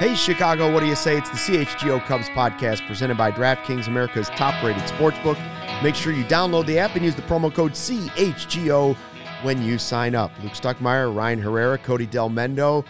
Hey, 0.00 0.16
Chicago, 0.16 0.72
what 0.72 0.80
do 0.80 0.86
you 0.86 0.96
say? 0.96 1.16
It's 1.16 1.30
the 1.30 1.36
CHGO 1.36 2.04
Cubs 2.04 2.28
podcast 2.30 2.84
presented 2.86 3.16
by 3.16 3.30
DraftKings, 3.30 3.86
America's 3.86 4.28
top 4.30 4.60
rated 4.62 4.82
sportsbook. 4.82 5.38
Make 5.84 5.94
sure 5.94 6.12
you 6.12 6.24
download 6.24 6.66
the 6.66 6.78
app 6.78 6.96
and 6.96 7.04
use 7.04 7.14
the 7.14 7.22
promo 7.22 7.52
code 7.54 7.72
CHGO 7.72 8.96
when 9.42 9.62
you 9.62 9.78
sign 9.78 10.14
up. 10.16 10.32
Luke 10.42 10.52
Stuckmeyer, 10.52 11.14
Ryan 11.14 11.40
Herrera, 11.40 11.78
Cody 11.78 12.06
Del 12.06 12.28
Mendo. 12.28 12.84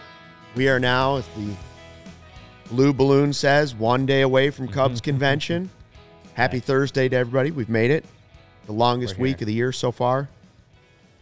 We 0.55 0.67
are 0.67 0.79
now, 0.79 1.17
as 1.17 1.27
the 1.37 1.53
blue 2.71 2.91
balloon 2.91 3.33
says, 3.33 3.75
one 3.75 4.05
day 4.07 4.21
away 4.21 4.49
from 4.49 4.67
Cubs 4.67 4.99
convention. 5.01 5.69
Happy 6.33 6.59
Thursday 6.59 7.07
to 7.07 7.15
everybody. 7.15 7.51
We've 7.51 7.69
made 7.69 7.91
it. 7.91 8.03
The 8.65 8.73
longest 8.73 9.19
week 9.19 9.41
of 9.41 9.47
the 9.47 9.53
year 9.53 9.71
so 9.71 9.91
far. 9.91 10.27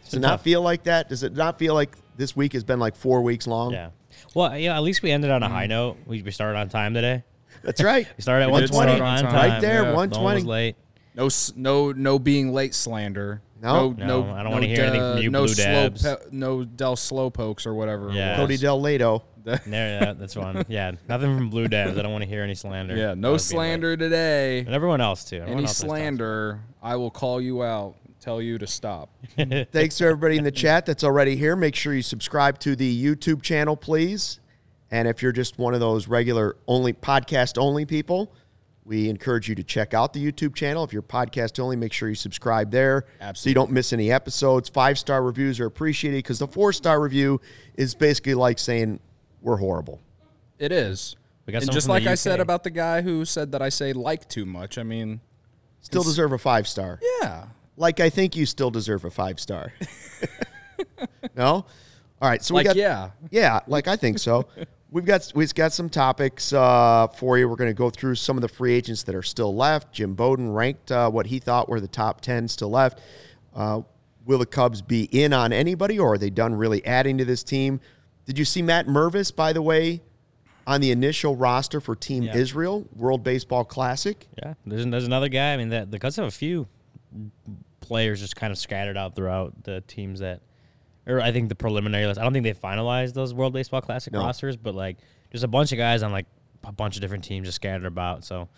Does 0.04 0.14
it 0.14 0.20
not 0.20 0.28
tough. 0.28 0.42
feel 0.42 0.62
like 0.62 0.84
that? 0.84 1.10
Does 1.10 1.22
it 1.22 1.34
not 1.34 1.58
feel 1.58 1.74
like 1.74 1.94
this 2.16 2.34
week 2.34 2.54
has 2.54 2.64
been 2.64 2.80
like 2.80 2.96
four 2.96 3.20
weeks 3.20 3.46
long? 3.46 3.72
Yeah. 3.72 3.90
Well, 4.34 4.56
yeah. 4.56 4.76
At 4.76 4.82
least 4.82 5.02
we 5.02 5.10
ended 5.10 5.30
on 5.30 5.42
a 5.42 5.48
high 5.48 5.66
mm. 5.66 5.70
note. 5.70 5.96
We, 6.06 6.22
we 6.22 6.30
started 6.30 6.58
on 6.58 6.68
time 6.68 6.94
today. 6.94 7.24
That's 7.62 7.82
right. 7.82 8.06
We 8.16 8.22
started 8.22 8.44
at 8.44 8.48
We 8.48 8.52
one 8.52 8.60
did 8.62 8.72
start 8.72 8.88
on 8.88 9.00
on 9.00 9.22
time. 9.22 9.32
time. 9.32 9.50
Right 9.50 9.60
there, 9.60 9.82
yeah. 9.82 9.94
120. 9.94 10.34
was 10.34 10.44
late. 10.44 10.76
No, 11.14 11.26
s- 11.26 11.52
no, 11.56 11.92
no 11.92 12.18
being 12.18 12.52
late 12.52 12.74
slander. 12.74 13.40
No. 13.62 13.92
No, 13.92 14.30
I 14.30 14.42
don't 14.42 14.52
wanna 14.52 14.66
hear 14.66 14.82
anything 14.82 15.00
from 15.00 15.22
you, 15.22 15.30
no 15.30 15.44
Blue 15.44 15.54
slow 15.54 15.64
Dabs. 15.64 16.02
pe- 16.02 16.16
no 16.32 16.64
Del 16.64 16.96
Slowpokes 16.96 17.66
or 17.66 17.72
whatever. 17.74 18.10
Yeah. 18.10 18.36
Cody 18.36 18.56
Del 18.58 18.80
Lato. 18.80 19.22
There, 19.44 19.60
yeah, 19.66 20.12
that's 20.14 20.36
one. 20.36 20.64
Yeah, 20.68 20.92
nothing 21.06 21.36
from 21.36 21.50
Blue 21.50 21.68
Dabs. 21.68 21.98
I 21.98 22.02
don't 22.02 22.12
want 22.12 22.22
to 22.22 22.28
hear 22.28 22.42
any 22.42 22.54
slander. 22.54 22.96
Yeah, 22.96 23.04
about 23.04 23.18
no 23.18 23.30
being 23.30 23.38
slander 23.38 23.96
today. 23.96 24.60
And 24.60 24.74
everyone 24.74 25.02
else 25.02 25.24
too. 25.24 25.36
Everyone 25.36 25.58
Any 25.58 25.62
else 25.64 25.70
has 25.72 25.76
stuff. 25.78 25.88
slander, 25.90 26.60
I 26.82 26.96
will 26.96 27.10
call 27.10 27.40
you 27.40 27.62
out. 27.62 27.94
Tell 28.24 28.40
you 28.40 28.56
to 28.56 28.66
stop. 28.66 29.10
Thanks 29.36 29.98
to 29.98 30.04
everybody 30.06 30.38
in 30.38 30.44
the 30.44 30.50
chat 30.50 30.86
that's 30.86 31.04
already 31.04 31.36
here. 31.36 31.56
Make 31.56 31.74
sure 31.74 31.92
you 31.92 32.00
subscribe 32.00 32.58
to 32.60 32.74
the 32.74 33.04
YouTube 33.04 33.42
channel, 33.42 33.76
please. 33.76 34.40
And 34.90 35.06
if 35.06 35.20
you're 35.20 35.30
just 35.30 35.58
one 35.58 35.74
of 35.74 35.80
those 35.80 36.08
regular 36.08 36.56
only 36.66 36.94
podcast 36.94 37.58
only 37.58 37.84
people, 37.84 38.32
we 38.82 39.10
encourage 39.10 39.50
you 39.50 39.54
to 39.56 39.62
check 39.62 39.92
out 39.92 40.14
the 40.14 40.24
YouTube 40.24 40.54
channel. 40.54 40.82
If 40.84 40.90
you're 40.94 41.02
podcast 41.02 41.60
only, 41.60 41.76
make 41.76 41.92
sure 41.92 42.08
you 42.08 42.14
subscribe 42.14 42.70
there 42.70 43.04
so 43.34 43.50
you 43.50 43.54
don't 43.54 43.70
miss 43.70 43.92
any 43.92 44.10
episodes. 44.10 44.70
Five 44.70 44.98
star 44.98 45.22
reviews 45.22 45.60
are 45.60 45.66
appreciated 45.66 46.16
because 46.16 46.38
the 46.38 46.48
four 46.48 46.72
star 46.72 47.02
review 47.02 47.42
is 47.74 47.94
basically 47.94 48.32
like 48.32 48.58
saying 48.58 49.00
we're 49.42 49.58
horrible. 49.58 50.00
It 50.58 50.72
is. 50.72 51.14
We 51.44 51.52
got 51.52 51.60
and 51.60 51.70
just 51.70 51.90
like 51.90 52.06
I 52.06 52.14
said 52.14 52.40
about 52.40 52.64
the 52.64 52.70
guy 52.70 53.02
who 53.02 53.26
said 53.26 53.52
that 53.52 53.60
I 53.60 53.68
say 53.68 53.92
like 53.92 54.30
too 54.30 54.46
much. 54.46 54.78
I 54.78 54.82
mean, 54.82 55.20
Still 55.82 56.02
deserve 56.04 56.32
a 56.32 56.38
five 56.38 56.66
star. 56.66 56.98
yeah. 57.20 57.48
Like 57.76 58.00
I 58.00 58.10
think 58.10 58.36
you 58.36 58.46
still 58.46 58.70
deserve 58.70 59.04
a 59.04 59.10
five 59.10 59.40
star. 59.40 59.72
no? 61.36 61.66
All 62.22 62.28
right. 62.30 62.42
So 62.42 62.54
we 62.54 62.58
Like 62.60 62.66
got 62.66 62.76
yeah. 62.76 63.10
Yeah, 63.30 63.60
like 63.66 63.88
I 63.88 63.96
think 63.96 64.18
so. 64.18 64.46
We've 64.90 65.04
got 65.04 65.32
we've 65.34 65.52
got 65.54 65.72
some 65.72 65.88
topics 65.88 66.52
uh, 66.52 67.08
for 67.16 67.36
you. 67.36 67.48
We're 67.48 67.56
going 67.56 67.70
to 67.70 67.74
go 67.74 67.90
through 67.90 68.14
some 68.14 68.36
of 68.36 68.42
the 68.42 68.48
free 68.48 68.74
agents 68.74 69.02
that 69.04 69.14
are 69.16 69.22
still 69.24 69.54
left. 69.54 69.92
Jim 69.92 70.14
Bowden 70.14 70.52
ranked 70.52 70.92
uh, 70.92 71.10
what 71.10 71.26
he 71.26 71.40
thought 71.40 71.68
were 71.68 71.80
the 71.80 71.88
top 71.88 72.20
ten 72.20 72.46
still 72.46 72.70
left. 72.70 73.00
Uh, 73.54 73.82
will 74.24 74.38
the 74.38 74.46
Cubs 74.46 74.82
be 74.82 75.08
in 75.10 75.32
on 75.32 75.52
anybody, 75.52 75.98
or 75.98 76.12
are 76.14 76.18
they 76.18 76.30
done 76.30 76.54
really 76.54 76.84
adding 76.86 77.18
to 77.18 77.24
this 77.24 77.42
team? 77.42 77.80
Did 78.24 78.38
you 78.38 78.44
see 78.44 78.62
Matt 78.62 78.86
Mervis, 78.86 79.34
by 79.34 79.52
the 79.52 79.60
way, 79.62 80.00
on 80.66 80.80
the 80.80 80.92
initial 80.92 81.34
roster 81.36 81.80
for 81.80 81.94
Team 81.96 82.22
Yeah. 82.22 82.36
Israel 82.36 82.86
World 82.94 83.24
Baseball 83.24 83.64
Classic? 83.64 84.28
Yeah, 84.38 84.54
there's 84.64 84.86
there's 84.86 85.06
another 85.06 85.28
guy. 85.28 85.54
I 85.54 85.56
mean, 85.56 85.70
that 85.70 85.90
the 85.90 85.98
Cubs 85.98 86.14
have 86.16 86.26
a 86.26 86.30
few 86.30 86.68
players 87.84 88.20
just 88.20 88.36
kind 88.36 88.50
of 88.50 88.58
scattered 88.58 88.96
out 88.96 89.14
throughout 89.14 89.64
the 89.64 89.82
teams 89.86 90.20
that, 90.20 90.40
or 91.06 91.20
I 91.20 91.32
think 91.32 91.48
the 91.48 91.54
preliminary 91.54 92.06
list. 92.06 92.18
I 92.18 92.22
don't 92.24 92.32
think 92.32 92.44
they 92.44 92.54
finalized 92.54 93.12
those 93.14 93.32
World 93.34 93.52
Baseball 93.52 93.80
Classic 93.80 94.12
No. 94.12 94.20
rosters, 94.20 94.56
but 94.56 94.74
like 94.74 94.96
just 95.30 95.44
a 95.44 95.48
bunch 95.48 95.72
of 95.72 95.78
guys 95.78 96.02
on 96.02 96.12
like 96.12 96.26
a 96.64 96.72
bunch 96.72 96.96
of 96.96 97.00
different 97.02 97.24
teams 97.24 97.46
just 97.46 97.56
scattered 97.56 97.86
about. 97.86 98.24
So 98.24 98.48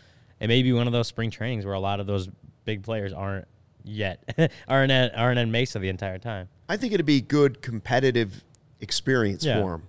it 0.40 0.48
may 0.48 0.62
be 0.62 0.72
one 0.72 0.86
of 0.86 0.92
those 0.92 1.08
spring 1.08 1.30
trainings 1.30 1.64
where 1.64 1.74
a 1.74 1.80
lot 1.80 2.00
of 2.00 2.06
those 2.06 2.28
big 2.64 2.82
players 2.82 3.12
aren't 3.12 3.46
yet 3.84 4.22
aren't 4.68 4.90
at 4.92 5.16
aren't 5.16 5.38
in 5.38 5.50
Mesa 5.50 5.78
the 5.78 5.88
entire 5.88 6.18
time. 6.18 6.48
I 6.68 6.76
think 6.76 6.92
it'd 6.92 7.06
be 7.06 7.20
good 7.20 7.62
competitive 7.62 8.42
experience 8.80 9.44
Yeah. 9.44 9.60
for 9.62 9.74
him. 9.74 9.82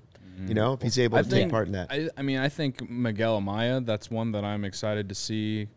You 0.47 0.53
know, 0.53 0.73
if 0.73 0.83
he's 0.83 0.99
able 0.99 1.17
I 1.17 1.23
to 1.23 1.29
take 1.29 1.49
part 1.49 1.65
in 1.65 1.73
that. 1.73 1.87
I, 1.91 2.09
I 2.15 2.21
mean, 2.21 2.37
I 2.37 2.47
think 2.47 2.87
Miguel 2.87 3.41
Amaya. 3.41 3.83
That's 3.83 4.11
one 4.11 4.33
that 4.33 4.45
I'm 4.45 4.65
excited 4.65 5.09
to 5.09 5.15
see. 5.15 5.67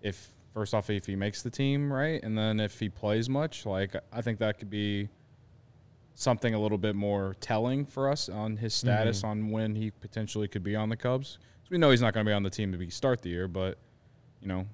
If 0.00 0.28
first 0.58 0.74
off, 0.74 0.90
if 0.90 1.06
he 1.06 1.14
makes 1.14 1.40
the 1.42 1.50
team, 1.50 1.92
right, 1.92 2.20
and 2.24 2.36
then 2.36 2.58
if 2.58 2.80
he 2.80 2.88
plays 2.88 3.28
much, 3.28 3.64
like 3.64 3.94
I 4.12 4.22
think 4.22 4.40
that 4.40 4.58
could 4.58 4.68
be 4.68 5.08
something 6.16 6.52
a 6.52 6.58
little 6.58 6.78
bit 6.78 6.96
more 6.96 7.36
telling 7.40 7.86
for 7.86 8.10
us 8.10 8.28
on 8.28 8.56
his 8.56 8.74
mm-hmm. 8.74 8.88
status 8.88 9.22
on 9.22 9.50
when 9.50 9.76
he 9.76 9.92
potentially 9.92 10.48
could 10.48 10.64
be 10.64 10.74
on 10.74 10.88
the 10.88 10.96
Cubs. 10.96 11.38
'Cause 11.62 11.70
we 11.70 11.78
know 11.78 11.92
he's 11.92 12.00
not 12.00 12.12
going 12.12 12.26
to 12.26 12.28
be 12.28 12.34
on 12.34 12.42
the 12.42 12.50
team 12.50 12.72
to 12.72 12.78
be 12.78 12.90
start 12.90 13.22
the 13.22 13.28
year, 13.28 13.46
but 13.46 13.78
you 14.40 14.48
know, 14.48 14.66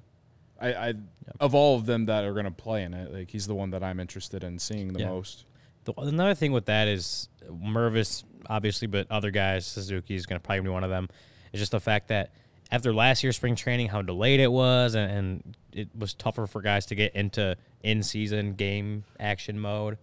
I, 0.59 0.73
I 0.73 0.95
of 1.39 1.55
all 1.55 1.77
of 1.77 1.85
them 1.85 2.07
that 2.07 2.25
are 2.25 2.33
going 2.33 2.47
to 2.47 2.51
play 2.51 2.83
in 2.83 2.95
it, 2.95 3.13
like 3.13 3.31
he's 3.31 3.47
the 3.47 3.55
one 3.55 3.69
that 3.71 3.85
I'm 3.85 4.01
interested 4.01 4.43
in 4.43 4.59
seeing 4.59 4.95
the 4.95 5.01
Yeah. 5.01 5.11
most. 5.11 5.45
The, 5.85 5.93
another 5.99 6.35
thing 6.35 6.53
with 6.53 6.65
that 6.65 6.89
is 6.89 7.29
Mervis, 7.47 8.25
obviously, 8.49 8.89
but 8.89 9.11
other 9.11 9.31
guys, 9.31 9.67
Suzuki 9.67 10.15
is 10.15 10.25
going 10.25 10.41
to 10.41 10.43
probably 10.43 10.63
be 10.63 10.71
one 10.71 10.83
of 10.83 10.89
them. 10.89 11.11
Is 11.53 11.61
just 11.61 11.73
the 11.73 11.81
fact 11.81 12.09
that 12.09 12.33
after 12.71 12.93
last 12.93 13.23
year's 13.23 13.37
spring 13.37 13.57
training, 13.57 13.89
how 13.89 14.03
delayed 14.03 14.41
it 14.41 14.51
was, 14.51 14.95
and, 14.95 15.11
and 15.11 15.57
it 15.73 15.89
was 15.97 16.15
tougher 16.15 16.47
for 16.47 16.63
guys 16.63 16.87
to 16.87 16.95
get 16.95 17.15
into 17.15 17.57
in-season 17.83 18.55
game 18.55 19.05
action 19.21 19.59
mode 19.59 19.99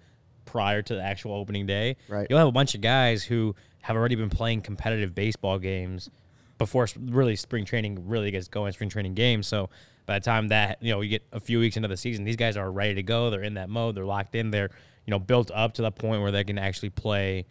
prior 0.46 0.82
to 0.82 0.96
the 0.96 1.02
actual 1.02 1.34
opening 1.34 1.66
day. 1.66 1.98
Right. 2.08 2.28
You'll 2.30 2.40
have 2.40 2.48
a 2.48 2.52
bunch 2.52 2.76
of 2.76 2.82
guys 2.82 3.24
who 3.24 3.56
have 3.82 3.96
already 3.96 4.16
been 4.16 4.30
playing 4.30 4.62
competitive 4.62 5.16
baseball 5.16 5.60
games 5.60 6.10
before 6.58 6.88
really 7.00 7.36
spring 7.36 7.66
training 7.66 8.08
really 8.08 8.30
gets 8.30 8.48
going, 8.48 8.72
spring 8.74 8.90
training 8.90 9.16
games. 9.16 9.48
So 9.48 9.70
by 10.06 10.20
the 10.20 10.26
time 10.26 10.50
that 10.50 10.78
you 10.82 10.92
know 10.92 11.02
you 11.02 11.10
get 11.10 11.24
a 11.32 11.40
few 11.40 11.60
weeks 11.60 11.76
into 11.76 11.88
the 11.88 11.98
season, 11.98 12.24
these 12.24 12.36
guys 12.36 12.58
are 12.58 12.72
ready 12.72 12.96
to 12.96 13.04
go. 13.04 13.30
They're 13.30 13.42
in 13.42 13.56
that 13.56 13.70
mode. 13.70 13.96
They're 13.96 14.06
locked 14.06 14.36
in. 14.36 14.52
They're 14.52 14.70
you 15.06 15.12
know 15.12 15.20
built 15.20 15.50
up 15.52 15.74
to 15.76 15.82
the 15.82 15.92
point 15.92 16.22
where 16.22 16.32
they 16.32 16.44
can 16.44 16.58
actually 16.58 16.92
play 16.92 17.46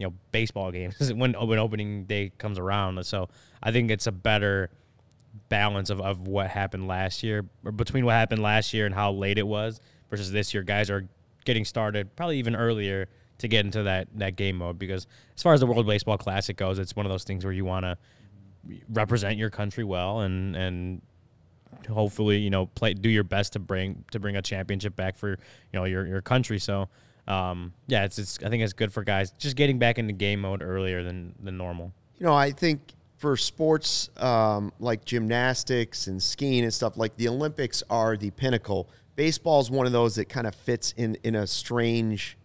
you 0.00 0.06
know 0.06 0.14
baseball 0.32 0.72
games 0.72 1.12
when 1.14 1.34
when 1.34 1.58
opening 1.58 2.04
day 2.04 2.32
comes 2.38 2.58
around. 2.58 3.04
So 3.04 3.28
I 3.62 3.70
think 3.70 3.90
it's 3.90 4.06
a 4.06 4.12
better 4.12 4.70
balance 5.48 5.90
of, 5.90 6.00
of 6.00 6.26
what 6.26 6.48
happened 6.48 6.88
last 6.88 7.22
year 7.22 7.44
or 7.64 7.70
between 7.70 8.04
what 8.06 8.12
happened 8.12 8.42
last 8.42 8.72
year 8.72 8.86
and 8.86 8.94
how 8.94 9.12
late 9.12 9.38
it 9.38 9.46
was 9.46 9.78
versus 10.08 10.32
this 10.32 10.54
year. 10.54 10.62
Guys 10.62 10.90
are 10.90 11.06
getting 11.44 11.66
started 11.66 12.16
probably 12.16 12.38
even 12.38 12.56
earlier 12.56 13.08
to 13.38 13.48
get 13.48 13.66
into 13.66 13.82
that 13.82 14.08
that 14.14 14.36
game 14.36 14.56
mode 14.56 14.78
because 14.78 15.06
as 15.36 15.42
far 15.42 15.52
as 15.52 15.60
the 15.60 15.66
World 15.66 15.86
Baseball 15.86 16.16
Classic 16.16 16.56
goes, 16.56 16.78
it's 16.78 16.96
one 16.96 17.04
of 17.04 17.12
those 17.12 17.24
things 17.24 17.44
where 17.44 17.52
you 17.52 17.66
want 17.66 17.84
to 17.84 17.98
represent 18.88 19.36
your 19.36 19.50
country 19.50 19.84
well 19.84 20.20
and 20.20 20.56
and 20.56 21.02
hopefully 21.88 22.38
you 22.38 22.50
know 22.50 22.66
play 22.66 22.94
do 22.94 23.08
your 23.08 23.24
best 23.24 23.52
to 23.52 23.58
bring 23.58 24.04
to 24.10 24.18
bring 24.18 24.36
a 24.36 24.42
championship 24.42 24.96
back 24.96 25.16
for 25.16 25.30
you 25.30 25.36
know 25.74 25.84
your 25.84 26.06
your 26.06 26.22
country. 26.22 26.58
So 26.58 26.88
um, 27.30 27.72
yeah, 27.86 28.04
it's 28.04 28.18
it's 28.18 28.38
I 28.44 28.48
think 28.48 28.64
it's 28.64 28.72
good 28.72 28.92
for 28.92 29.04
guys 29.04 29.30
just 29.32 29.54
getting 29.56 29.78
back 29.78 29.98
into 29.98 30.12
game 30.12 30.40
mode 30.40 30.62
earlier 30.62 31.04
than 31.04 31.34
than 31.40 31.56
normal. 31.56 31.92
You 32.18 32.26
know, 32.26 32.34
I 32.34 32.50
think 32.50 32.80
for 33.18 33.36
sports 33.36 34.10
um, 34.16 34.72
like 34.80 35.04
gymnastics 35.04 36.08
and 36.08 36.20
skiing 36.20 36.64
and 36.64 36.74
stuff, 36.74 36.96
like 36.96 37.16
the 37.16 37.28
Olympics 37.28 37.82
are 37.88 38.16
the 38.16 38.30
pinnacle. 38.32 38.88
Baseball 39.14 39.60
is 39.60 39.70
one 39.70 39.86
of 39.86 39.92
those 39.92 40.16
that 40.16 40.28
kind 40.28 40.46
of 40.46 40.54
fits 40.54 40.92
in 40.96 41.16
in 41.22 41.36
a 41.36 41.46
strange 41.46 42.36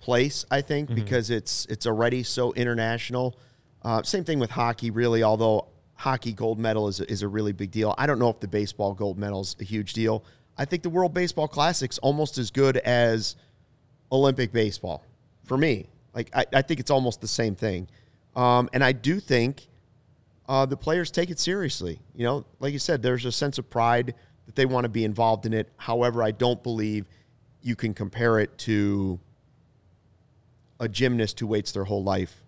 place, 0.00 0.44
I 0.50 0.60
think, 0.60 0.92
because 0.94 1.30
it's 1.30 1.64
it's 1.66 1.86
already 1.86 2.24
so 2.24 2.52
international. 2.54 3.38
Uh, 3.82 4.02
same 4.02 4.24
thing 4.24 4.40
with 4.40 4.50
hockey, 4.50 4.90
really. 4.90 5.22
Although 5.22 5.68
hockey 5.94 6.32
gold 6.32 6.58
medal 6.58 6.88
is 6.88 7.00
is 7.00 7.22
a 7.22 7.28
really 7.28 7.52
big 7.52 7.70
deal. 7.70 7.94
I 7.96 8.06
don't 8.06 8.18
know 8.18 8.28
if 8.28 8.40
the 8.40 8.48
baseball 8.48 8.92
gold 8.94 9.18
medal 9.18 9.42
is 9.42 9.54
a 9.60 9.64
huge 9.64 9.92
deal. 9.92 10.24
I 10.56 10.64
think 10.64 10.82
the 10.82 10.90
World 10.90 11.14
Baseball 11.14 11.48
Classic's 11.48 11.98
almost 11.98 12.38
as 12.38 12.50
good 12.50 12.76
as 12.78 13.36
Olympic 14.14 14.52
baseball 14.52 15.04
for 15.44 15.58
me. 15.58 15.86
Like 16.14 16.30
I, 16.34 16.46
I 16.52 16.62
think 16.62 16.80
it's 16.80 16.90
almost 16.90 17.20
the 17.20 17.28
same 17.28 17.56
thing, 17.56 17.88
um, 18.36 18.70
and 18.72 18.84
I 18.84 18.92
do 18.92 19.18
think 19.18 19.66
uh, 20.48 20.64
the 20.64 20.76
players 20.76 21.10
take 21.10 21.30
it 21.30 21.40
seriously. 21.40 21.98
You 22.14 22.24
know, 22.24 22.46
like 22.60 22.72
you 22.72 22.78
said, 22.78 23.02
there's 23.02 23.24
a 23.24 23.32
sense 23.32 23.58
of 23.58 23.68
pride 23.68 24.14
that 24.46 24.54
they 24.54 24.66
want 24.66 24.84
to 24.84 24.88
be 24.88 25.04
involved 25.04 25.46
in 25.46 25.52
it. 25.52 25.68
However, 25.76 26.22
I 26.22 26.30
don't 26.30 26.62
believe 26.62 27.06
you 27.62 27.74
can 27.74 27.94
compare 27.94 28.38
it 28.38 28.56
to 28.58 29.18
a 30.78 30.88
gymnast 30.88 31.40
who 31.40 31.46
waits 31.46 31.72
their 31.72 31.84
whole 31.84 32.04
life 32.04 32.42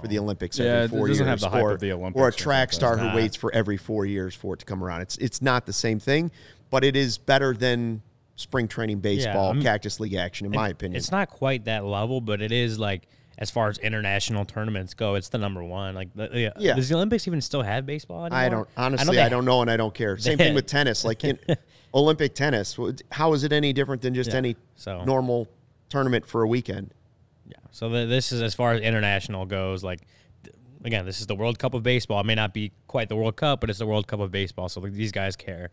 for 0.00 0.06
the 0.06 0.18
Olympics 0.18 0.58
Yeah, 0.58 0.64
every 0.64 0.84
it 0.84 0.88
four 0.88 1.08
doesn't 1.08 1.26
years, 1.26 1.28
have 1.28 1.40
the 1.40 1.50
hype 1.50 1.62
or, 1.62 1.72
of 1.72 1.80
the 1.80 1.90
or 1.90 1.94
a 1.94 1.98
Olympics 1.98 2.20
or 2.20 2.30
track 2.30 2.72
star 2.72 2.96
who 2.96 3.16
waits 3.16 3.36
for 3.36 3.52
every 3.52 3.76
four 3.76 4.06
years 4.06 4.34
for 4.34 4.54
it 4.54 4.60
to 4.60 4.64
come 4.66 4.82
around. 4.82 5.02
It's 5.02 5.16
it's 5.18 5.42
not 5.42 5.66
the 5.66 5.72
same 5.72 5.98
thing, 5.98 6.30
but 6.70 6.84
it 6.84 6.96
is 6.96 7.18
better 7.18 7.52
than 7.54 8.02
spring 8.42 8.68
training 8.68 8.98
baseball, 9.00 9.48
I'm- 9.48 9.62
Cactus 9.62 10.00
League 10.00 10.14
action, 10.14 10.46
in 10.46 10.52
my 10.52 10.68
opinion. 10.68 10.96
It's 10.96 11.10
not 11.10 11.30
quite 11.30 11.64
that 11.64 11.84
level, 11.84 12.20
but 12.20 12.42
it 12.42 12.52
is 12.52 12.78
like 12.78 13.08
as 13.38 13.50
far 13.50 13.68
as 13.70 13.78
international 13.78 14.44
tournaments 14.44 14.92
go, 14.94 15.14
it's 15.14 15.30
the 15.30 15.38
number 15.38 15.64
one. 15.64 15.94
Like, 15.94 16.12
the, 16.14 16.28
yeah. 16.32 16.50
Yeah. 16.58 16.74
does 16.74 16.88
the 16.88 16.94
Olympics 16.96 17.26
even 17.26 17.40
still 17.40 17.62
have 17.62 17.86
baseball 17.86 18.26
anymore? 18.26 18.38
I 18.38 18.48
don't 18.50 18.68
honestly. 18.76 19.16
they- 19.16 19.22
I 19.22 19.28
don't 19.30 19.44
know, 19.46 19.62
and 19.62 19.70
I 19.70 19.76
don't 19.76 19.94
care. 19.94 20.16
Same 20.18 20.36
thing 20.38 20.54
with 20.54 20.66
tennis. 20.76 21.04
Like 21.04 21.24
in 21.24 21.38
Olympic 21.94 22.34
tennis, 22.34 22.78
how 23.10 23.32
is 23.32 23.42
it 23.44 23.52
any 23.52 23.72
different 23.72 24.02
than 24.02 24.14
just 24.14 24.30
Yeah, 24.30 24.36
any 24.36 24.56
so- 24.76 25.04
normal 25.04 25.48
tournament 25.88 26.26
for 26.26 26.42
a 26.42 26.46
weekend? 26.48 26.92
Yeah. 27.46 27.54
So 27.70 27.88
the, 27.88 28.06
this 28.06 28.32
is 28.32 28.42
as 28.42 28.54
far 28.54 28.72
as 28.74 28.80
international 28.82 29.46
goes. 29.46 29.82
Like, 29.82 30.00
again, 30.84 31.04
this 31.06 31.20
is 31.20 31.26
the 31.26 31.34
World 31.34 31.58
Cup 31.58 31.74
of 31.74 31.82
baseball. 31.82 32.20
It 32.20 32.26
may 32.26 32.34
not 32.34 32.52
be 32.54 32.72
quite 32.86 33.08
the 33.08 33.16
World 33.16 33.36
Cup, 33.36 33.60
but 33.60 33.70
it's 33.70 33.78
the 33.78 33.86
World 33.86 34.06
Cup 34.06 34.20
of 34.20 34.30
baseball. 34.30 34.68
So 34.68 34.80
like, 34.80 34.92
these 34.92 35.12
guys 35.12 35.36
care. 35.36 35.70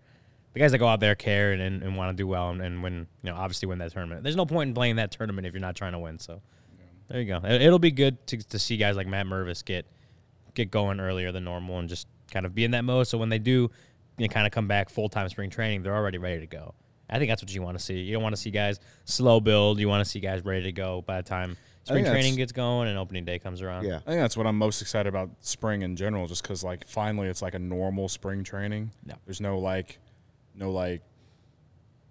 The 0.54 0.60
guys 0.60 0.72
that 0.72 0.80
go 0.80 0.88
out 0.88 1.00
there 1.00 1.16
care 1.16 1.52
and, 1.52 1.62
and, 1.62 1.84
and 1.84 1.96
want 1.96 2.16
to 2.16 2.22
do 2.22 2.28
well 2.28 2.50
and, 2.50 2.62
and 2.62 2.82
win. 2.82 3.08
You 3.24 3.32
know, 3.32 3.36
obviously 3.36 3.68
win 3.68 3.80
that 3.80 3.92
tournament. 3.92 4.24
There's 4.24 4.36
no 4.36 4.46
point 4.46 4.70
in 4.70 4.74
playing 4.74 4.96
that 4.96 5.12
tournament 5.12 5.46
if 5.46 5.54
you're 5.54 5.62
not 5.62 5.76
trying 5.76 5.94
to 5.94 6.00
win. 6.00 6.18
So 6.20 6.42
there 7.08 7.22
you 7.22 7.28
go. 7.28 7.42
It, 7.44 7.62
it'll 7.62 7.80
be 7.80 7.92
good 7.92 8.26
to, 8.28 8.38
to 8.38 8.60
see 8.60 8.78
guys 8.78 8.96
like 8.96 9.08
Matt 9.08 9.26
Mervis 9.26 9.64
get 9.64 9.86
get 10.56 10.72
going 10.72 11.00
earlier 11.00 11.32
than 11.32 11.44
normal 11.44 11.80
and 11.80 11.88
just 11.88 12.08
kind 12.32 12.46
of 12.46 12.56
be 12.56 12.64
in 12.64 12.72
that 12.72 12.84
mode. 12.84 13.08
So 13.08 13.18
when 13.18 13.30
they 13.30 13.40
do, 13.40 13.70
you 14.18 14.28
know, 14.28 14.34
kind 14.34 14.46
of 14.46 14.52
come 14.52 14.68
back 14.68 14.90
full 14.90 15.10
time 15.10 15.30
spring 15.30 15.50
training, 15.50 15.84
they're 15.84 15.96
already 15.96 16.18
ready 16.18 16.40
to 16.42 16.48
go. 16.48 16.74
I 17.10 17.18
think 17.18 17.30
that's 17.30 17.42
what 17.42 17.54
you 17.54 17.62
want 17.62 17.78
to 17.78 17.84
see. 17.84 18.00
You 18.00 18.14
don't 18.14 18.24
want 18.24 18.36
to 18.36 18.42
see 18.42 18.52
guys 18.52 18.80
slow 19.06 19.40
build. 19.40 19.80
You 19.80 19.88
want 19.88 20.04
to 20.04 20.10
see 20.10 20.20
guys 20.20 20.46
ready 20.46 20.64
to 20.64 20.72
go 20.72 21.02
by 21.02 21.18
the 21.18 21.28
time 21.28 21.58
spring 21.84 22.06
training 22.06 22.36
gets 22.36 22.52
going 22.52 22.88
and 22.88 23.00
opening 23.00 23.26
day 23.26 23.40
comes 23.40 23.64
around. 23.64 23.86
Yeah. 23.86 23.98
I 23.98 24.12
think 24.12 24.22
that's 24.22 24.38
what 24.38 24.46
I'm 24.46 24.58
most 24.58 24.82
excited 24.82 25.10
about 25.10 25.32
spring 25.40 25.82
in 25.82 25.96
general, 25.96 26.28
just 26.28 26.44
because 26.44 26.64
like 26.64 26.88
finally 26.88 27.28
it's 27.28 27.42
like 27.42 27.56
a 27.56 27.60
normal 27.60 28.10
spring 28.10 28.44
training. 28.44 28.92
Yeah. 29.06 29.16
There's 29.26 29.42
no 29.42 29.58
like, 29.58 29.98
no 30.60 30.72
like, 30.72 31.02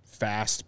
fast. 0.05 0.65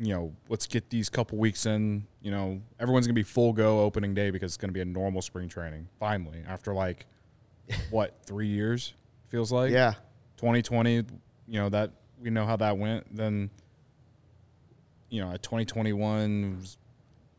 You 0.00 0.14
know, 0.14 0.32
let's 0.48 0.66
get 0.66 0.88
these 0.88 1.10
couple 1.10 1.36
weeks 1.36 1.66
in. 1.66 2.06
You 2.22 2.30
know, 2.30 2.62
everyone's 2.80 3.06
gonna 3.06 3.14
be 3.14 3.22
full 3.22 3.52
go 3.52 3.80
opening 3.80 4.14
day 4.14 4.30
because 4.30 4.52
it's 4.52 4.56
gonna 4.56 4.72
be 4.72 4.80
a 4.80 4.86
normal 4.86 5.20
spring 5.20 5.48
training. 5.48 5.88
Finally, 6.00 6.42
after 6.48 6.72
like, 6.72 7.06
what 7.90 8.16
three 8.24 8.48
years 8.48 8.94
feels 9.28 9.52
like. 9.52 9.70
Yeah. 9.70 9.94
2020, 10.38 10.94
you 10.94 11.04
know 11.48 11.68
that 11.68 11.92
we 12.20 12.30
know 12.30 12.46
how 12.46 12.56
that 12.56 12.78
went. 12.78 13.14
Then, 13.14 13.50
you 15.08 15.20
know, 15.20 15.32
2021 15.32 16.58
was 16.58 16.78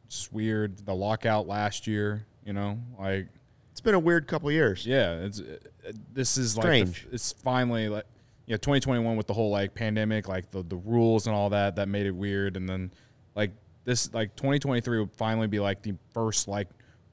just 0.08 0.32
weird. 0.32 0.86
The 0.86 0.94
lockout 0.94 1.48
last 1.48 1.88
year, 1.88 2.26
you 2.46 2.54
know, 2.54 2.80
like 3.00 3.28
It's 3.72 3.82
been 3.82 3.96
a 3.96 4.00
weird 4.00 4.28
couple 4.28 4.52
years. 4.52 4.86
yeah, 4.86 5.16
it's 5.16 5.40
uh, 5.40 5.92
this 6.14 6.38
is 6.38 6.56
like 6.56 6.86
the, 6.86 7.00
it's 7.12 7.32
finally 7.32 7.90
like 7.90 8.06
you 8.46 8.54
know 8.54 8.58
2021 8.58 9.16
with 9.16 9.28
the 9.28 9.34
whole 9.34 9.50
like 9.50 9.74
pandemic, 9.74 10.28
like 10.28 10.52
the 10.52 10.64
the 10.64 10.76
rules 10.76 11.28
and 11.28 11.36
all 11.36 11.50
that 11.50 11.76
that 11.78 11.88
made 11.88 12.06
it 12.06 12.16
weird, 12.16 12.58
and 12.58 12.68
then 12.68 12.92
like 13.36 13.52
this 13.86 14.14
like 14.14 14.36
2023 14.36 15.00
would 15.00 15.12
finally 15.12 15.48
be 15.48 15.60
like 15.60 15.82
the 15.82 15.94
first 16.14 16.48
like 16.48 16.68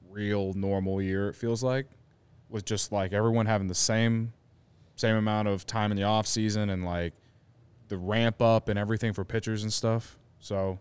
real 0.09 0.53
normal 0.53 1.01
year. 1.01 1.29
It 1.29 1.35
feels 1.35 1.63
like 1.63 1.87
with 2.49 2.65
just 2.65 2.91
like 2.91 3.13
everyone 3.13 3.45
having 3.45 3.67
the 3.67 3.75
same 3.75 4.33
same 4.95 5.15
amount 5.15 5.47
of 5.47 5.65
time 5.65 5.91
in 5.91 5.97
the 5.97 6.03
off 6.03 6.27
season 6.27 6.69
and 6.69 6.85
like 6.85 7.13
the 7.87 7.97
ramp 7.97 8.41
up 8.41 8.69
and 8.69 8.77
everything 8.77 9.13
for 9.13 9.23
pitchers 9.23 9.63
and 9.63 9.73
stuff. 9.73 10.17
So 10.39 10.79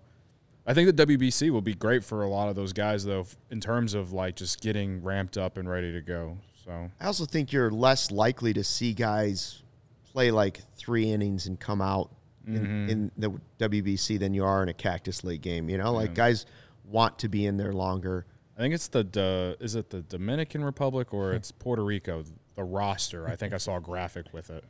I 0.66 0.74
think 0.74 0.94
the 0.94 1.06
WBC 1.06 1.50
will 1.50 1.62
be 1.62 1.74
great 1.74 2.04
for 2.04 2.22
a 2.22 2.28
lot 2.28 2.48
of 2.48 2.56
those 2.56 2.72
guys 2.72 3.04
though 3.04 3.26
in 3.50 3.60
terms 3.60 3.94
of 3.94 4.12
like 4.12 4.36
just 4.36 4.60
getting 4.60 5.02
ramped 5.02 5.38
up 5.38 5.56
and 5.56 5.68
ready 5.68 5.92
to 5.92 6.00
go. 6.00 6.38
So 6.64 6.90
I 7.00 7.06
also 7.06 7.24
think 7.24 7.52
you're 7.52 7.70
less 7.70 8.10
likely 8.10 8.52
to 8.52 8.62
see 8.62 8.92
guys 8.92 9.62
play 10.12 10.30
like 10.30 10.60
three 10.76 11.10
innings 11.10 11.46
and 11.46 11.58
come 11.58 11.80
out 11.80 12.10
in, 12.46 12.90
in 12.90 13.10
the 13.16 13.32
WBC 13.58 14.18
than 14.18 14.34
you 14.34 14.44
are 14.44 14.62
in 14.62 14.68
a 14.68 14.74
Cactus 14.74 15.24
League 15.24 15.42
game. 15.42 15.68
You 15.68 15.78
know, 15.78 15.92
like 15.92 16.14
guys 16.14 16.46
want 16.84 17.18
to 17.20 17.28
be 17.28 17.46
in 17.46 17.56
there 17.56 17.72
longer. 17.72 18.26
I 18.56 18.60
think 18.60 18.74
it's 18.74 18.88
the 18.88 19.04
D- 19.04 19.64
is 19.64 19.74
it 19.74 19.90
the 19.90 20.02
Dominican 20.02 20.64
Republic 20.64 21.14
or 21.14 21.32
it's 21.34 21.52
Puerto 21.52 21.84
Rico? 21.84 22.24
The 22.56 22.64
roster. 22.64 23.28
I 23.28 23.36
think 23.36 23.54
I 23.54 23.58
saw 23.58 23.76
a 23.76 23.80
graphic 23.80 24.26
with 24.32 24.50
it. 24.50 24.64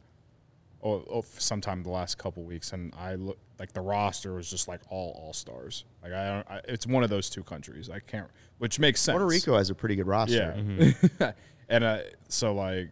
Oh, 0.82 1.04
oh 1.10 1.24
sometime 1.38 1.82
the 1.82 1.90
last 1.90 2.16
couple 2.16 2.42
weeks, 2.44 2.72
and 2.72 2.94
I 2.96 3.16
look 3.16 3.38
like 3.58 3.72
the 3.72 3.80
roster 3.80 4.34
was 4.34 4.48
just 4.48 4.68
like 4.68 4.80
all 4.88 5.20
all 5.20 5.32
stars. 5.32 5.84
Like 6.02 6.12
I, 6.12 6.28
don't, 6.28 6.50
I, 6.50 6.60
it's 6.68 6.86
one 6.86 7.02
of 7.02 7.10
those 7.10 7.28
two 7.28 7.42
countries. 7.42 7.90
I 7.90 8.00
can't, 8.00 8.28
which 8.58 8.78
makes 8.78 9.00
sense. 9.00 9.14
Puerto 9.14 9.26
Rico 9.26 9.56
has 9.56 9.70
a 9.70 9.74
pretty 9.74 9.96
good 9.96 10.06
roster. 10.06 10.54
Yeah. 11.18 11.32
and 11.68 11.84
uh, 11.84 11.98
so 12.28 12.54
like, 12.54 12.90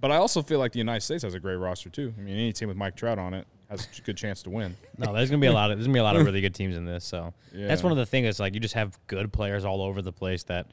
but 0.00 0.10
I 0.10 0.16
also 0.16 0.42
feel 0.42 0.58
like 0.58 0.72
the 0.72 0.78
United 0.78 1.02
States 1.02 1.22
has 1.22 1.34
a 1.34 1.40
great 1.40 1.56
roster 1.56 1.90
too. 1.90 2.14
I 2.16 2.20
mean, 2.20 2.34
any 2.34 2.52
team 2.52 2.68
with 2.68 2.76
Mike 2.76 2.96
Trout 2.96 3.18
on 3.18 3.34
it 3.34 3.46
has 3.68 3.86
a 3.96 4.02
good 4.02 4.16
chance 4.16 4.42
to 4.42 4.50
win. 4.50 4.76
No, 4.98 5.12
there's 5.12 5.30
gonna 5.30 5.40
be 5.40 5.46
a 5.46 5.52
lot 5.52 5.70
of 5.70 5.78
there's 5.78 5.86
gonna 5.86 5.94
be 5.94 6.00
a 6.00 6.04
lot 6.04 6.16
of 6.16 6.24
really 6.24 6.40
good 6.40 6.54
teams 6.54 6.76
in 6.76 6.84
this. 6.84 7.04
So 7.04 7.34
that's 7.52 7.82
one 7.82 7.92
of 7.92 7.98
the 7.98 8.06
things. 8.06 8.28
Is 8.28 8.40
like 8.40 8.54
you 8.54 8.60
just 8.60 8.74
have 8.74 8.98
good 9.06 9.32
players 9.32 9.64
all 9.64 9.82
over 9.82 10.02
the 10.02 10.12
place. 10.12 10.42
That 10.44 10.66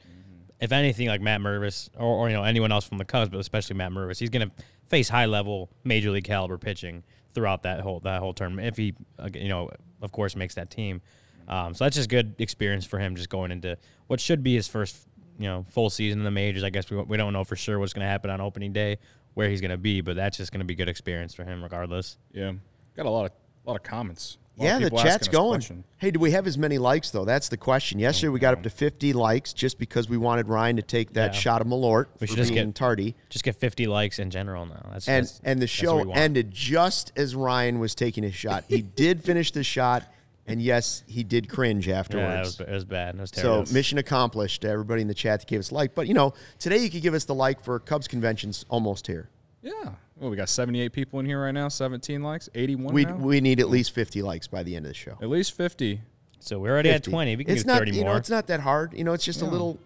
if 0.60 0.72
anything, 0.72 1.08
like 1.08 1.20
Matt 1.20 1.40
Mervis 1.40 1.90
or, 1.96 2.06
or 2.06 2.28
you 2.28 2.36
know 2.36 2.42
anyone 2.42 2.72
else 2.72 2.84
from 2.84 2.98
the 2.98 3.04
Cubs, 3.04 3.30
but 3.30 3.38
especially 3.38 3.76
Matt 3.76 3.92
Mervis, 3.92 4.18
he's 4.18 4.30
gonna 4.30 4.50
face 4.88 5.08
high 5.08 5.26
level 5.26 5.70
major 5.84 6.10
league 6.10 6.24
caliber 6.24 6.58
pitching 6.58 7.04
throughout 7.34 7.62
that 7.62 7.80
whole 7.80 8.00
that 8.00 8.20
whole 8.20 8.32
tournament. 8.32 8.66
If 8.66 8.76
he, 8.76 8.94
uh, 9.18 9.28
you 9.32 9.48
know, 9.48 9.70
of 10.02 10.12
course, 10.12 10.34
makes 10.34 10.54
that 10.54 10.70
team. 10.70 11.00
Um, 11.46 11.72
so 11.74 11.84
that's 11.84 11.96
just 11.96 12.08
good 12.08 12.34
experience 12.38 12.84
for 12.84 12.98
him, 12.98 13.16
just 13.16 13.30
going 13.30 13.50
into 13.50 13.78
what 14.06 14.20
should 14.20 14.42
be 14.42 14.54
his 14.54 14.68
first, 14.68 15.06
you 15.38 15.46
know, 15.46 15.64
full 15.70 15.88
season 15.88 16.20
in 16.20 16.24
the 16.24 16.30
majors. 16.30 16.62
I 16.62 16.70
guess 16.70 16.90
we, 16.90 17.00
we 17.02 17.16
don't 17.16 17.32
know 17.32 17.44
for 17.44 17.56
sure 17.56 17.78
what's 17.78 17.94
going 17.94 18.04
to 18.04 18.08
happen 18.08 18.28
on 18.30 18.40
opening 18.40 18.72
day, 18.72 18.98
where 19.38 19.48
he's 19.48 19.60
going 19.60 19.70
to 19.70 19.76
be, 19.76 20.00
but 20.00 20.16
that's 20.16 20.36
just 20.36 20.50
going 20.50 20.58
to 20.58 20.64
be 20.66 20.74
good 20.74 20.88
experience 20.88 21.32
for 21.32 21.44
him, 21.44 21.62
regardless. 21.62 22.18
Yeah, 22.32 22.52
got 22.96 23.06
a 23.06 23.10
lot 23.10 23.26
of 23.26 23.32
lot 23.64 23.76
of 23.76 23.84
comments. 23.84 24.36
Lot 24.56 24.64
Yeah, 24.64 24.76
of 24.78 24.82
the 24.82 24.90
chat's 24.90 25.28
going. 25.28 25.60
question. 25.60 25.84
Hey, 25.98 26.10
do 26.10 26.18
we 26.18 26.32
have 26.32 26.48
as 26.48 26.58
many 26.58 26.78
likes 26.78 27.10
though? 27.12 27.24
That's 27.24 27.48
the 27.48 27.56
question. 27.56 28.00
Yesterday 28.00 28.30
oh, 28.30 28.32
we 28.32 28.40
got 28.40 28.54
up 28.54 28.64
to 28.64 28.70
50 28.70 29.12
likes 29.12 29.52
just 29.52 29.78
because 29.78 30.08
we 30.08 30.16
wanted 30.16 30.48
Ryan 30.48 30.74
to 30.76 30.82
take 30.82 31.12
that 31.12 31.32
Yeah. 31.34 31.38
shot 31.40 31.60
of 31.60 31.68
Malort 31.68 32.06
We 32.18 32.18
for 32.18 32.26
should 32.26 32.36
just 32.38 32.52
being 32.52 32.66
get- 32.70 32.74
tardy. 32.74 33.14
Just 33.28 33.44
get 33.44 33.54
50 33.54 33.86
likes 33.86 34.18
in 34.18 34.30
general 34.30 34.66
now. 34.66 34.84
That's 34.92 35.06
And 35.06 35.24
that's- 35.26 35.40
and 35.44 35.60
the 35.62 35.66
that's 35.66 35.82
what 35.84 36.06
we 36.08 36.12
show 36.14 36.18
ended 36.18 36.50
just 36.50 37.12
as 37.14 37.36
Ryan 37.36 37.78
was 37.78 37.94
taking 37.94 38.24
his 38.24 38.34
shot. 38.34 38.64
He 38.66 38.82
did 38.96 39.22
finish 39.22 39.52
the 39.52 39.62
shot, 39.62 40.02
and 40.48 40.60
yes, 40.60 41.04
he 41.06 41.22
did 41.22 41.48
cringe 41.48 41.86
Yeah, 41.86 41.94
it 41.94 41.98
afterwards. 42.00 42.58
was, 42.58 42.66
it 42.68 42.72
was 42.72 42.84
bad. 42.84 43.14
It 43.14 43.20
was 43.20 43.30
so 43.32 43.64
mission 43.72 43.98
accomplished 43.98 44.62
to 44.62 44.68
everybody 44.68 45.02
in 45.02 45.08
the 45.08 45.14
chat 45.14 45.38
that 45.38 45.46
gave 45.46 45.60
us 45.60 45.70
a 45.70 45.74
like. 45.74 45.94
But 45.94 46.08
you 46.08 46.14
know, 46.14 46.34
today 46.58 46.78
you 46.78 46.90
could 46.90 47.02
give 47.02 47.14
us 47.14 47.26
the 47.26 47.34
like 47.34 47.62
for 47.62 47.78
Cubs 47.78 48.08
conventions 48.08 48.64
almost 48.68 49.06
here. 49.06 49.28
Yeah. 49.62 49.72
Well, 50.16 50.30
we 50.30 50.36
got 50.36 50.48
78 50.48 50.92
people 50.92 51.20
in 51.20 51.26
here 51.26 51.42
right 51.42 51.52
now. 51.52 51.68
17 51.68 52.22
likes. 52.22 52.48
81 52.54 52.94
We 52.94 53.04
now? 53.04 53.16
we 53.16 53.40
need 53.40 53.60
at 53.60 53.68
least 53.68 53.92
50 53.92 54.22
likes 54.22 54.46
by 54.46 54.62
the 54.62 54.76
end 54.76 54.86
of 54.86 54.90
the 54.90 54.94
show. 54.94 55.16
At 55.20 55.28
least 55.28 55.52
50. 55.56 56.00
so 56.40 56.58
we're 56.58 56.70
already 56.72 56.90
50. 56.90 57.10
at 57.10 57.12
20. 57.12 57.36
We 57.36 57.44
can 57.44 57.54
it's 57.54 57.62
do 57.64 57.68
not 57.68 57.78
30 57.78 57.90
you 57.92 58.00
more. 58.02 58.12
know 58.12 58.16
it's 58.16 58.30
not 58.30 58.46
that 58.48 58.60
hard. 58.60 58.94
You 58.94 59.04
know, 59.04 59.12
it's 59.12 59.24
just 59.24 59.42
a 59.42 59.44
little, 59.44 59.78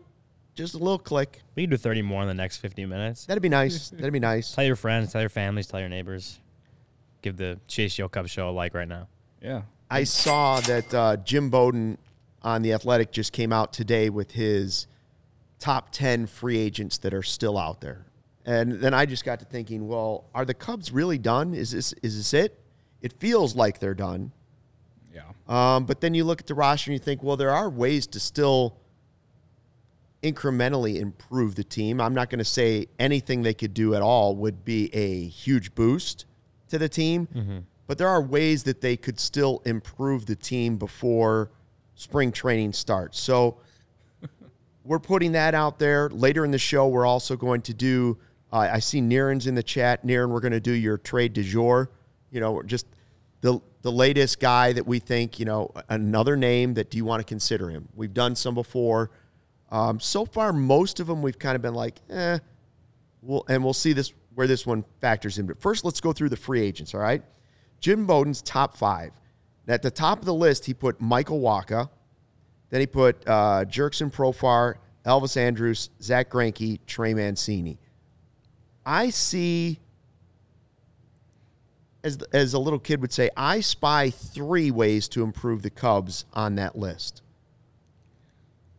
just 0.55 0.75
a 0.75 0.79
little 0.79 0.99
click. 0.99 1.41
we 1.55 1.63
can 1.65 1.71
do 1.71 1.77
30 1.77 2.03
more 2.03 2.23
in 2.23 2.29
the 2.29 2.35
next 2.35 2.59
50 2.59 2.85
minutes. 2.87 3.27
That'd 3.27 3.43
be 3.43 3.49
nice. 3.49 3.91
That'd 3.91 4.13
be 4.13 4.21
nice. 4.21 4.53
Tell 4.53 4.65
your 4.65 4.77
friends, 4.77 5.13
tell 5.13 5.21
your 5.23 5.31
families, 5.31 5.67
tell 5.67 5.81
your 5.81 5.89
neighbors. 5.89 6.39
Give 7.23 7.37
the 7.37 7.59
CHGO 7.69 8.11
Cubs 8.11 8.31
show 8.31 8.49
a 8.49 8.53
like 8.53 8.75
right 8.75 8.89
now. 8.89 9.09
Yeah. 9.41 9.63
I 9.91 10.05
saw 10.05 10.61
that 10.61 10.93
uh, 10.95 11.17
Jim 11.19 11.51
Bowden 11.51 11.99
on 12.43 12.63
the 12.63 12.73
Athletic 12.73 13.13
just 13.13 13.33
came 13.33 13.53
out 13.53 13.73
today 13.73 14.11
with 14.11 14.33
his 14.33 14.87
top 15.59 15.93
10 15.93 16.27
free 16.27 16.59
agents 16.59 16.99
that 16.99 17.15
are 17.15 17.23
still 17.23 17.57
out 17.59 17.81
there. 17.81 18.07
And 18.45 18.81
then 18.81 18.93
I 18.93 19.07
just 19.07 19.25
got 19.25 19.39
to 19.41 19.45
thinking, 19.45 19.87
well, 19.87 20.25
are 20.35 20.45
the 20.45 20.55
Cubs 20.55 20.91
really 20.91 21.19
done? 21.19 21.55
Is 21.55 21.71
this 21.71 21.93
is 22.03 22.17
this 22.17 22.35
it? 22.35 22.59
It 23.01 23.13
feels 23.15 23.55
like 23.55 23.79
they're 23.79 23.95
done. 23.95 24.33
Yeah. 25.15 25.23
Um, 25.49 25.85
but 25.85 26.01
then 26.01 26.15
you 26.15 26.25
look 26.25 26.41
at 26.41 26.47
the 26.47 26.55
roster 26.55 26.91
and 26.91 26.95
you 26.99 27.05
think, 27.05 27.23
well, 27.23 27.37
there 27.37 27.51
are 27.51 27.69
ways 27.71 28.07
to 28.09 28.21
still 28.21 28.77
incrementally 30.23 31.01
improve 31.01 31.57
the 31.57 31.65
team. 31.65 32.01
I'm 32.01 32.15
not 32.15 32.31
going 32.31 32.39
to 32.39 32.45
say 32.45 32.87
anything 32.99 33.43
they 33.43 33.55
could 33.55 33.75
do 33.75 33.95
at 33.95 34.03
all 34.03 34.37
would 34.37 34.65
be 34.65 34.93
a 34.95 35.27
huge 35.27 35.75
boost 35.75 36.27
to 36.69 36.79
the 36.79 36.89
team, 36.89 37.27
but 37.87 37.99
there 37.99 38.09
are 38.09 38.23
ways 38.23 38.63
that 38.65 38.81
they 38.81 38.97
could 38.97 39.19
still 39.19 39.61
improve 39.65 40.27
the 40.27 40.37
team 40.37 40.77
before 40.77 41.51
spring 41.97 42.31
training 42.33 42.73
starts. 42.73 43.21
So 43.21 43.59
we're 44.85 45.01
putting 45.01 45.33
that 45.33 45.55
out 45.55 45.79
there. 45.81 46.09
Later 46.09 46.45
in 46.45 46.53
the 46.53 46.59
show, 46.59 46.87
we're 46.89 47.07
also 47.07 47.37
going 47.37 47.63
to 47.63 47.75
do. 47.75 48.17
Uh, 48.53 48.69
I 48.73 48.81
see 48.81 49.01
Niren's 49.01 49.47
in 49.47 49.55
the 49.55 49.63
chat. 49.63 50.07
Niren, 50.07 50.29
we're 50.29 50.41
going 50.41 50.53
to 50.53 50.61
do 50.61 50.73
your 50.73 50.99
trade 50.99 51.33
du 51.33 51.43
jour. 51.43 51.91
You 52.31 52.41
know, 52.41 52.63
just 52.63 52.87
the 53.41 53.61
the 53.83 53.91
latest 53.93 54.41
guy 54.41 54.73
that 54.73 54.87
we 54.87 54.99
think. 54.99 55.39
You 55.39 55.47
know, 55.47 55.71
another 55.89 56.37
name 56.37 56.75
that 56.75 56.91
do 56.91 56.99
you 56.99 57.05
want 57.05 57.21
to 57.21 57.25
consider 57.25 57.71
him? 57.71 57.89
We've 57.95 58.13
done 58.13 58.37
some 58.37 58.55
before. 58.55 59.11
Um, 59.71 59.99
so 60.01 60.27
far, 60.27 60.53
most 60.53 61.01
of 61.01 61.07
them 61.07 61.23
we've 61.23 61.39
kind 61.39 61.57
of 61.57 61.63
been 61.63 61.75
like, 61.75 62.01
eh. 62.11 62.39
We'll, 63.23 63.45
and 63.49 63.65
we'll 63.65 63.73
see 63.73 63.93
this 63.93 64.13
where 64.35 64.47
this 64.47 64.67
one 64.67 64.85
factors 65.01 65.39
in. 65.39 65.47
But 65.47 65.61
first, 65.61 65.85
let's 65.85 66.01
go 66.01 66.13
through 66.13 66.29
the 66.29 66.37
free 66.37 66.61
agents. 66.61 66.95
All 66.95 67.01
right, 67.01 67.23
Jim 67.81 68.07
Bowden's 68.07 68.43
top 68.43 68.77
five. 68.77 69.13
At 69.69 69.83
the 69.83 69.91
top 69.91 70.19
of 70.19 70.25
the 70.25 70.35
list, 70.35 70.67
he 70.67 70.75
put 70.75 71.01
Michael 71.01 71.41
Wacha. 71.41 71.89
Then 72.71 72.81
he 72.81 72.87
put 72.87 73.23
uh, 73.29 73.65
Jurickson 73.67 74.13
Profar, 74.13 74.77
Elvis 75.07 75.37
Andrus, 75.37 75.91
Zack 76.01 76.31
Greinke, 76.31 76.81
Trey 76.87 77.15
Mancini. 77.15 77.79
I 78.85 79.11
see, 79.11 79.79
as 82.05 82.19
as 82.33 82.53
a 82.55 82.59
little 82.59 82.79
kid 82.79 83.01
would 83.01 83.13
say, 83.13 83.31
I 83.37 83.61
spy 83.61 84.11
three 84.11 84.71
ways 84.71 85.09
to 85.11 85.23
improve 85.23 85.63
the 85.63 85.71
Cubs 85.71 86.25
on 86.33 86.57
that 86.57 86.77
list. 86.77 87.23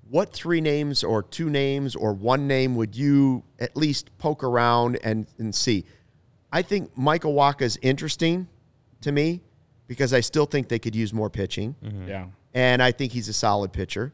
What 0.09 0.31
three 0.33 0.61
names, 0.61 1.03
or 1.03 1.23
two 1.23 1.49
names, 1.49 1.95
or 1.95 2.13
one 2.13 2.47
name 2.47 2.75
would 2.75 2.95
you 2.95 3.43
at 3.59 3.75
least 3.75 4.15
poke 4.19 4.43
around 4.43 4.99
and, 5.03 5.25
and 5.39 5.55
see? 5.55 5.85
I 6.51 6.61
think 6.61 6.95
Michael 6.95 7.33
Wacha 7.33 7.61
is 7.63 7.79
interesting 7.81 8.47
to 9.01 9.11
me 9.11 9.41
because 9.87 10.13
I 10.13 10.19
still 10.19 10.45
think 10.45 10.67
they 10.67 10.77
could 10.77 10.95
use 10.95 11.13
more 11.13 11.29
pitching, 11.31 11.75
Yeah. 12.07 12.27
and 12.53 12.83
I 12.83 12.91
think 12.91 13.11
he's 13.13 13.27
a 13.27 13.33
solid 13.33 13.73
pitcher. 13.73 14.13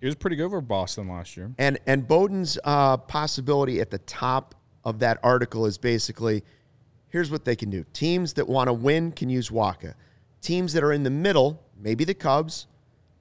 He 0.00 0.06
was 0.06 0.14
pretty 0.14 0.36
good 0.36 0.50
for 0.50 0.60
Boston 0.62 1.08
last 1.08 1.36
year. 1.36 1.52
And 1.58 1.78
and 1.86 2.06
Bowden's 2.08 2.58
uh, 2.64 2.96
possibility 2.98 3.80
at 3.80 3.90
the 3.90 3.98
top 3.98 4.53
of 4.84 4.98
that 5.00 5.18
article 5.22 5.66
is 5.66 5.78
basically 5.78 6.44
here's 7.08 7.30
what 7.30 7.44
they 7.44 7.54
can 7.54 7.70
do. 7.70 7.84
Teams 7.92 8.32
that 8.32 8.48
want 8.48 8.68
to 8.68 8.72
win 8.72 9.12
can 9.12 9.30
use 9.30 9.48
Wacha. 9.48 9.94
Teams 10.40 10.72
that 10.72 10.82
are 10.82 10.92
in 10.92 11.04
the 11.04 11.10
middle, 11.10 11.62
maybe 11.80 12.04
the 12.04 12.12
Cubs, 12.12 12.66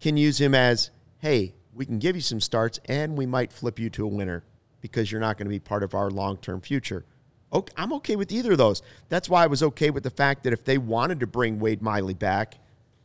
can 0.01 0.17
use 0.17 0.41
him 0.41 0.55
as, 0.55 0.89
hey, 1.20 1.53
we 1.75 1.86
can 1.86 2.00
give 2.00 2.15
you 2.15 2.22
some 2.22 2.41
starts 2.41 2.79
and 2.86 3.17
we 3.17 3.25
might 3.25 3.53
flip 3.53 3.79
you 3.79 3.89
to 3.91 4.03
a 4.03 4.08
winner 4.08 4.43
because 4.82 5.12
you're 5.12 5.22
not 5.22 5.38
going 5.38 5.46
to 5.46 5.50
be 5.50 5.60
part 5.60 5.84
of 5.84 5.93
our 5.93 6.10
long 6.10 6.38
term 6.38 6.60
future. 6.60 7.05
Okay, 7.53 7.72
I'm 7.77 7.93
okay 7.93 8.15
with 8.15 8.32
either 8.32 8.53
of 8.53 8.58
those. 8.58 8.82
That's 9.10 9.29
why 9.29 9.43
I 9.43 9.48
was 9.48 9.62
okay 9.62 9.91
with 9.91 10.03
the 10.03 10.10
fact 10.10 10.43
that 10.43 10.53
if 10.53 10.65
they 10.65 10.77
wanted 10.77 11.20
to 11.20 11.27
bring 11.27 11.60
Wade 11.60 11.82
Miley 11.82 12.15
back, 12.15 12.58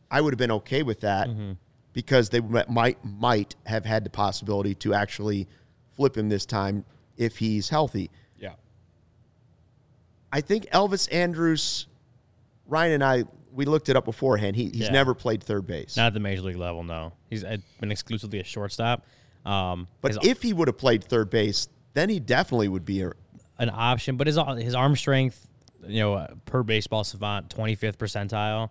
I 0.09 0.21
would 0.21 0.33
have 0.33 0.39
been 0.39 0.51
okay 0.51 0.81
with 0.81 1.01
that 1.01 1.29
mm-hmm. 1.29 1.51
because 1.93 2.29
they 2.29 2.39
might 2.39 2.97
might 3.05 3.55
have 3.67 3.85
had 3.85 4.03
the 4.03 4.09
possibility 4.09 4.73
to 4.75 4.93
actually 4.93 5.47
flip 5.95 6.17
him 6.17 6.29
this 6.29 6.45
time 6.45 6.83
if 7.15 7.37
he's 7.37 7.69
healthy. 7.69 8.09
I 10.31 10.41
think 10.41 10.65
Elvis 10.71 11.11
Andrus, 11.13 11.87
Ryan 12.67 12.93
and 12.93 13.03
I, 13.03 13.23
we 13.51 13.65
looked 13.65 13.89
it 13.89 13.95
up 13.95 14.05
beforehand. 14.05 14.55
He, 14.55 14.65
he's 14.65 14.75
Yeah. 14.81 14.91
never 14.91 15.13
played 15.13 15.43
third 15.43 15.65
base. 15.65 15.97
Not 15.97 16.07
at 16.07 16.13
the 16.13 16.19
major 16.19 16.41
league 16.43 16.55
level, 16.57 16.83
no. 16.83 17.13
He's 17.29 17.43
been 17.43 17.91
exclusively 17.91 18.39
a 18.39 18.43
shortstop. 18.43 19.05
Um, 19.45 19.87
but 20.01 20.13
his- 20.13 20.19
if 20.23 20.41
he 20.41 20.53
would 20.53 20.67
have 20.67 20.77
played 20.77 21.03
third 21.03 21.29
base, 21.29 21.67
then 21.93 22.09
he 22.09 22.19
definitely 22.19 22.67
would 22.67 22.85
be 22.85 23.01
a, 23.01 23.11
an 23.57 23.69
option, 23.73 24.17
but 24.17 24.27
his 24.27 24.37
his 24.59 24.75
arm 24.75 24.95
strength, 24.95 25.47
you 25.87 25.99
know, 25.99 26.13
uh, 26.13 26.27
per 26.45 26.61
baseball 26.63 27.03
savant, 27.03 27.49
twenty 27.49 27.75
fifth 27.75 27.97
percentile. 27.97 28.69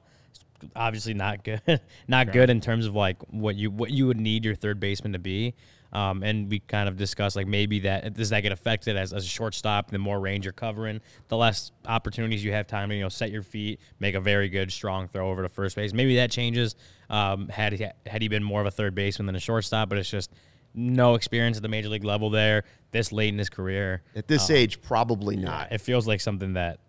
Obviously 0.77 1.15
not 1.15 1.45
good, 1.45 1.61
not 2.09 2.33
good 2.33 2.51
in 2.51 2.61
terms 2.61 2.87
of 2.87 2.95
like 2.95 3.17
what 3.31 3.57
you 3.57 3.71
what 3.71 3.91
you 3.91 4.07
would 4.07 4.21
need 4.21 4.45
your 4.45 4.55
third 4.55 4.79
baseman 4.81 5.13
to 5.15 5.19
be. 5.19 5.55
Um, 5.93 6.23
and 6.23 6.51
we 6.51 6.59
kind 6.59 6.89
of 6.89 6.97
discussed 6.97 7.35
like 7.35 7.47
maybe 7.47 7.81
that 7.81 8.15
does 8.15 8.31
that 8.31 8.41
get 8.41 8.53
affected 8.53 8.97
as, 8.97 9.13
as 9.13 9.25
a 9.25 9.29
shortstop? 9.29 9.91
The 9.91 9.99
more 9.99 10.21
range 10.21 10.45
you're 10.45 10.53
covering, 10.53 11.01
the 11.29 11.37
less 11.37 11.73
opportunities 11.87 12.45
you 12.45 12.53
have 12.53 12.67
time 12.67 12.91
to 12.91 12.95
you 12.95 13.03
know 13.03 13.09
set 13.09 13.31
your 13.31 13.43
feet, 13.43 13.81
make 13.99 14.15
a 14.15 14.21
very 14.21 14.49
good 14.49 14.71
strong 14.71 15.09
throw 15.09 15.31
over 15.31 15.43
to 15.43 15.49
first 15.49 15.77
base. 15.77 15.93
Maybe 15.93 16.17
that 16.17 16.31
changes. 16.31 16.77
Um, 17.09 17.49
had 17.49 17.73
he 17.73 17.87
had 18.07 18.23
he 18.23 18.29
been 18.29 18.45
more 18.45 18.61
of 18.61 18.67
a 18.67 18.71
third 18.71 18.95
baseman 18.95 19.27
than 19.27 19.37
a 19.37 19.41
shortstop, 19.41 19.89
but 19.89 19.99
it's 19.99 20.11
just 20.11 20.31
no 20.75 21.15
experience 21.15 21.57
at 21.57 21.63
the 21.63 21.69
major 21.69 21.89
league 21.89 22.05
level 22.05 22.31
there 22.31 22.65
this 22.91 23.13
late 23.13 23.29
in 23.29 23.39
his 23.39 23.49
career. 23.49 24.03
at 24.15 24.29
this 24.29 24.51
age 24.51 24.81
probably 24.81 25.37
not. 25.37 25.73
It 25.73 25.81
feels 25.81 26.07
like 26.07 26.21
something 26.21 26.55
that 26.55 26.81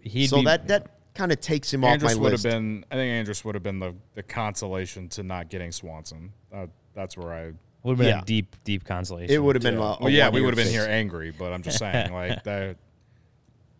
he'd 0.00 0.28
so 0.28 0.38
be, 0.38 0.44
that 0.44 0.68
that 0.68 0.88
kind 1.14 1.32
of 1.32 1.40
takes 1.40 1.72
him 1.72 1.84
Andrus 1.84 2.12
off 2.12 2.18
my 2.18 2.22
would 2.22 2.32
list. 2.32 2.44
have 2.44 2.52
been. 2.52 2.84
I 2.90 2.94
think 2.96 3.10
Andrus 3.10 3.44
would 3.44 3.54
have 3.54 3.62
been 3.62 3.78
the, 3.78 3.94
the 4.14 4.22
consolation 4.22 5.08
to 5.10 5.22
not 5.22 5.48
getting 5.48 5.72
Swanson. 5.72 6.32
Uh, 6.52 6.66
that's 6.94 7.16
where 7.16 7.32
I. 7.32 7.52
would 7.84 7.92
have 7.92 7.98
been 7.98 8.08
yeah. 8.08 8.22
a 8.22 8.24
deep, 8.24 8.56
deep 8.64 8.84
consolation. 8.84 9.32
it 9.32 9.38
would 9.38 9.54
have 9.54 9.62
been. 9.62 9.74
Yeah. 9.74 9.80
a- 9.80 9.92
a 9.92 9.98
well, 10.00 10.10
yeah, 10.10 10.28
we 10.30 10.40
would 10.40 10.56
have 10.56 10.64
been 10.64 10.72
here 10.72 10.86
angry, 10.88 11.30
but 11.30 11.52
I'm 11.52 11.62
just 11.62 11.78
saying, 11.78 12.12
like 12.12 12.42
that. 12.44 12.76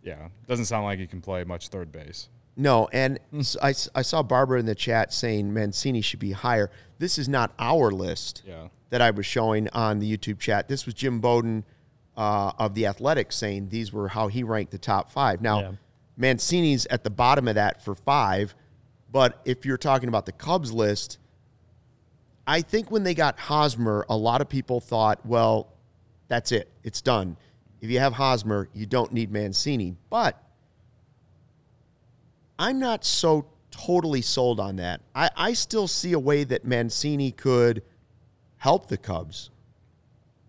Yeah, 0.02 0.28
doesn't 0.46 0.66
sound 0.66 0.84
like 0.84 0.98
he 0.98 1.06
can 1.06 1.20
play 1.20 1.44
much 1.44 1.68
third 1.68 1.90
base. 1.90 2.28
No, 2.56 2.88
and 2.92 3.18
I, 3.32 3.38
s- 3.38 3.56
I, 3.62 3.70
s- 3.70 3.88
I 3.94 4.02
saw 4.02 4.22
Barbara 4.22 4.60
in 4.60 4.66
the 4.66 4.74
chat 4.74 5.12
saying 5.12 5.52
Mancini 5.52 6.02
should 6.02 6.20
be 6.20 6.32
higher. 6.32 6.70
This 6.98 7.18
is 7.18 7.28
not 7.28 7.52
our 7.58 7.90
list 7.90 8.42
Yeah. 8.46 8.68
that 8.90 9.00
I 9.02 9.10
was 9.10 9.26
showing 9.26 9.68
on 9.70 9.98
the 9.98 10.16
YouTube 10.16 10.38
chat. 10.38 10.68
This 10.68 10.84
was 10.86 10.94
Jim 10.94 11.20
Bowden 11.20 11.64
uh, 12.16 12.52
of 12.58 12.74
the 12.74 12.86
Athletics 12.86 13.34
saying 13.36 13.70
these 13.70 13.92
were 13.92 14.08
how 14.08 14.28
he 14.28 14.44
ranked 14.44 14.70
the 14.72 14.78
top 14.78 15.10
five. 15.10 15.40
Now, 15.40 15.60
Yeah. 15.60 15.72
Mancini's 16.16 16.86
at 16.90 17.02
the 17.02 17.10
bottom 17.10 17.48
of 17.48 17.56
that 17.56 17.82
for 17.84 17.94
five, 17.96 18.54
but 19.10 19.40
if 19.44 19.64
you're 19.66 19.76
talking 19.78 20.08
about 20.08 20.26
the 20.26 20.32
Cubs 20.32 20.72
list, 20.72 21.18
I 22.46 22.60
think 22.60 22.90
when 22.90 23.02
they 23.02 23.14
got 23.14 23.38
Hosmer, 23.38 24.04
a 24.08 24.16
lot 24.16 24.40
of 24.40 24.48
people 24.48 24.80
thought, 24.80 25.24
well, 25.24 25.72
that's 26.28 26.52
it, 26.52 26.70
it's 26.82 27.00
done. 27.00 27.36
If 27.80 27.90
you 27.90 27.98
have 27.98 28.14
Hosmer, 28.14 28.68
you 28.72 28.86
don't 28.86 29.12
need 29.12 29.30
Mancini. 29.30 29.96
But 30.10 30.42
I'm 32.58 32.78
not 32.78 33.04
so 33.04 33.46
totally 33.70 34.22
sold 34.22 34.60
on 34.60 34.76
that. 34.76 35.00
I, 35.14 35.30
I 35.36 35.52
still 35.52 35.88
see 35.88 36.12
a 36.12 36.18
way 36.18 36.44
that 36.44 36.64
Mancini 36.64 37.32
could 37.32 37.82
help 38.58 38.88
the 38.88 38.96
Cubs 38.96 39.50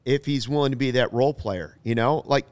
if 0.05 0.25
he's 0.25 0.47
willing 0.47 0.71
to 0.71 0.77
be 0.77 0.91
that 0.91 1.11
role 1.11 1.33
player. 1.33 1.77
You 1.83 1.95
know, 1.95 2.23
like 2.25 2.45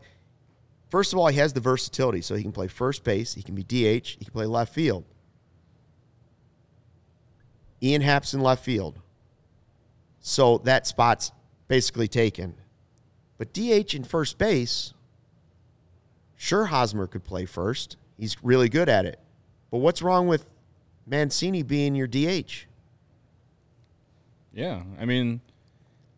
first 0.90 1.14
of 1.14 1.20
all, 1.20 1.28
he 1.28 1.38
has 1.38 1.54
the 1.54 1.60
versatility, 1.60 2.22
so 2.22 2.36
he 2.36 2.44
can 2.44 2.52
play 2.52 2.68
first 2.68 3.04
base, 3.04 3.34
he 3.34 3.44
can 3.44 3.56
be 3.56 3.64
DH, 3.64 4.18
he 4.20 4.26
can 4.26 4.34
play 4.34 4.46
left 4.46 4.74
field. 4.74 5.06
Ian 7.82 8.02
Happ's 8.02 8.34
in 8.34 8.42
left 8.42 8.64
field, 8.64 9.00
so 10.26 10.58
that 10.60 10.88
spot's 10.88 11.32
basically 11.68 12.08
taken. 12.08 12.56
But 13.38 13.54
DH 13.54 13.94
in 13.94 14.06
first 14.06 14.38
base, 14.38 14.94
sure, 16.38 16.66
Hosmer 16.68 17.08
could 17.08 17.26
play 17.26 17.46
first. 17.46 17.98
He's 18.18 18.42
really 18.42 18.70
good 18.70 18.88
at 18.88 19.06
it. 19.06 19.20
But 19.70 19.80
what's 19.80 20.02
wrong 20.02 20.28
with 20.28 20.46
Mancini 21.06 21.62
being 21.62 21.94
your 21.94 22.08
DH? 22.08 22.66
Yeah, 24.54 24.84
I 24.98 25.04
mean, 25.04 25.42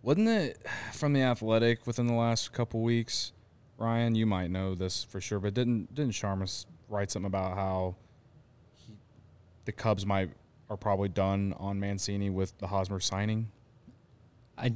wasn't 0.03 0.27
it 0.29 0.63
from 0.93 1.13
the 1.13 1.21
Athletic 1.23 1.87
within 1.87 2.05
the 2.05 2.13
last 2.13 2.53
couple 2.53 2.81
weeks? 2.81 3.31
Ryan, 3.77 4.13
you 4.13 4.27
might 4.27 4.51
know 4.51 4.75
this 4.75 5.03
for 5.03 5.19
sure, 5.19 5.39
but 5.39 5.53
didn't 5.55 5.93
didn't 5.95 6.13
Sharma 6.13 6.43
s- 6.43 6.65
write 6.89 7.09
something 7.09 7.27
about 7.27 7.55
how 7.55 7.95
he, 8.73 8.93
the 9.65 9.71
Cubs 9.71 10.05
might 10.05 10.29
are 10.69 10.77
probably 10.77 11.09
done 11.09 11.53
on 11.57 11.79
Mancini 11.79 12.29
with 12.29 12.57
the 12.59 12.67
Hosmer 12.67 12.99
signing? 12.99 13.49
I 14.57 14.73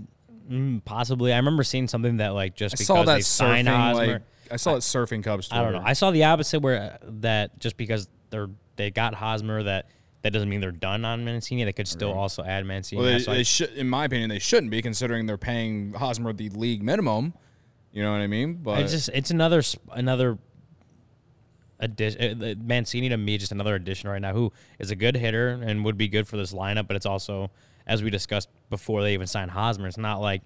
mm, 0.50 0.84
possibly. 0.86 1.34
I 1.34 1.38
remember 1.38 1.64
seeing 1.64 1.88
something 1.88 2.18
that 2.18 2.30
like 2.30 2.56
just 2.56 2.74
I 2.74 2.78
because 2.78 2.88
saw 2.88 3.04
that 3.04 3.16
they 3.16 3.22
signed 3.22 3.68
surfing. 3.68 3.72
Hosmer. 3.76 4.14
Like, 4.14 4.22
I 4.52 4.56
saw 4.56 4.76
it 4.76 4.80
surfing 4.80 5.24
Cubs. 5.24 5.50
I 5.52 5.62
don't 5.62 5.74
know. 5.74 5.82
I 5.84 5.94
saw 5.94 6.12
the 6.12 6.24
opposite 6.26 6.60
where 6.62 6.82
uh, 6.82 6.98
that 7.22 7.60
just 7.60 7.78
because 7.78 8.08
they're 8.30 8.50
they 8.76 8.92
got 8.92 9.14
Hosmer 9.14 9.64
that 9.64 9.88
that 10.22 10.34
doesn't 10.34 10.50
mean 10.50 10.60
they're 10.60 10.72
done 10.72 11.06
on 11.06 11.24
Mancini. 11.24 11.64
They 11.64 11.72
could 11.74 11.88
still 11.88 12.12
also 12.12 12.44
add 12.44 12.66
Mancini. 12.66 13.02
Well, 13.02 13.12
they, 13.14 13.20
So 13.20 13.32
I- 13.32 13.36
they 13.36 13.44
should, 13.44 13.70
in 13.74 13.88
my 13.88 14.06
opinion, 14.06 14.30
they 14.30 14.40
shouldn't 14.40 14.72
be 14.72 14.82
considering 14.82 15.28
they're 15.28 15.38
paying 15.38 15.94
Hosmer 15.94 16.34
the 16.34 16.50
league 16.50 16.84
minimum. 16.84 17.34
You 17.92 18.04
know 18.04 18.12
what 18.12 18.20
I 18.22 18.28
mean? 18.28 18.56
But 18.56 18.80
I 18.80 18.84
just 18.84 19.10
it's 19.14 19.32
another 19.32 19.62
sp- 19.64 19.86
another 19.94 20.38
addition. 21.80 22.44
uh, 22.44 22.54
Mancini 22.62 23.10
to 23.10 23.18
me 23.18 23.38
just 23.38 23.52
another 23.52 23.76
addition 23.76 24.10
right 24.10 24.22
now 24.22 24.34
who 24.34 24.52
is 24.80 24.92
a 24.92 24.96
good 24.96 25.16
hitter 25.16 25.50
and 25.50 25.86
would 25.86 25.98
be 25.98 26.08
good 26.08 26.28
for 26.28 26.38
this 26.38 26.54
lineup, 26.54 26.88
but 26.88 26.96
it's 26.96 27.06
also 27.06 27.50
as 27.90 28.02
we 28.04 28.10
discussed 28.10 28.48
before 28.70 29.02
they 29.02 29.14
even 29.14 29.28
signed 29.28 29.52
Hosmer, 29.52 29.88
it's 29.88 29.98
not 29.98 30.22
like 30.22 30.44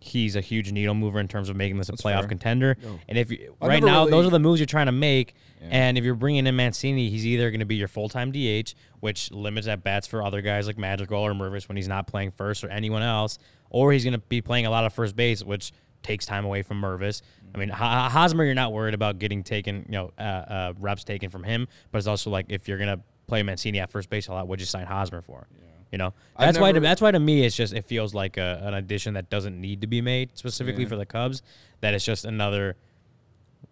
he's 0.00 0.36
a 0.36 0.40
huge 0.40 0.70
needle 0.70 0.94
mover 0.94 1.18
in 1.18 1.26
terms 1.26 1.48
of 1.48 1.56
making 1.56 1.76
this 1.76 1.88
a 1.88 1.92
playoff 1.92 2.20
fair. 2.20 2.28
contender. 2.28 2.76
And 3.08 3.18
if 3.18 3.32
you, 3.32 3.56
right 3.60 3.82
now 3.82 4.04
really- 4.04 4.12
those 4.12 4.26
are 4.26 4.30
the 4.30 4.38
moves 4.38 4.60
you're 4.60 4.66
trying 4.66 4.86
to 4.86 4.92
make, 4.92 5.34
and 5.60 5.98
if 5.98 6.04
you're 6.04 6.14
bringing 6.14 6.46
in 6.46 6.54
Mancini, 6.54 7.10
he's 7.10 7.26
either 7.26 7.50
going 7.50 7.58
to 7.60 7.66
be 7.66 7.74
your 7.74 7.88
full 7.88 8.08
time 8.08 8.30
DH, 8.30 8.74
which 9.00 9.32
limits 9.32 9.66
at 9.66 9.82
bats 9.82 10.06
for 10.06 10.22
other 10.22 10.40
guys 10.40 10.68
like 10.68 10.78
Madrigal 10.78 11.20
or 11.20 11.34
Mervis 11.34 11.68
when 11.68 11.76
he's 11.76 11.88
not 11.88 12.06
playing 12.06 12.30
first 12.30 12.62
or 12.62 12.68
anyone 12.68 13.02
else, 13.02 13.38
or 13.70 13.92
he's 13.92 14.04
going 14.04 14.12
to 14.12 14.20
be 14.20 14.40
playing 14.40 14.66
a 14.66 14.70
lot 14.70 14.84
of 14.84 14.92
first 14.94 15.16
base, 15.16 15.42
which 15.42 15.72
takes 16.04 16.24
time 16.24 16.44
away 16.44 16.62
from 16.62 16.80
Mervis. 16.80 17.22
I 17.52 17.58
mean, 17.58 17.70
Hosmer, 17.70 18.44
you're 18.44 18.54
not 18.54 18.72
worried 18.72 18.94
about 18.94 19.18
getting 19.18 19.42
taken, 19.42 19.84
you 19.86 19.92
know, 19.92 20.12
uh, 20.16 20.22
uh, 20.22 20.72
reps 20.78 21.02
taken 21.02 21.28
from 21.28 21.42
him, 21.42 21.66
but 21.90 21.98
it's 21.98 22.06
also 22.06 22.30
like 22.30 22.46
if 22.50 22.68
you're 22.68 22.78
going 22.78 22.96
to 22.96 23.02
play 23.26 23.42
Mancini 23.42 23.80
at 23.80 23.90
first 23.90 24.08
base 24.08 24.28
a 24.28 24.32
lot, 24.32 24.46
what'd 24.46 24.60
you 24.60 24.66
sign 24.66 24.86
Hosmer 24.86 25.22
for? 25.22 25.48
You 25.90 25.98
know, 25.98 26.12
that's 26.38 26.58
why. 26.58 26.72
To, 26.72 26.80
that's 26.80 27.00
why 27.00 27.10
to 27.10 27.18
me, 27.18 27.44
it's 27.44 27.56
just 27.56 27.72
it 27.72 27.84
feels 27.86 28.14
like 28.14 28.36
a, 28.36 28.60
an 28.62 28.74
addition 28.74 29.14
that 29.14 29.30
doesn't 29.30 29.58
need 29.58 29.80
to 29.80 29.86
be 29.86 30.00
made 30.02 30.36
specifically 30.36 30.82
Yeah. 30.82 30.88
for 30.90 30.96
the 30.96 31.06
Cubs. 31.06 31.42
That 31.80 31.94
it's 31.94 32.04
just 32.04 32.24
another 32.24 32.76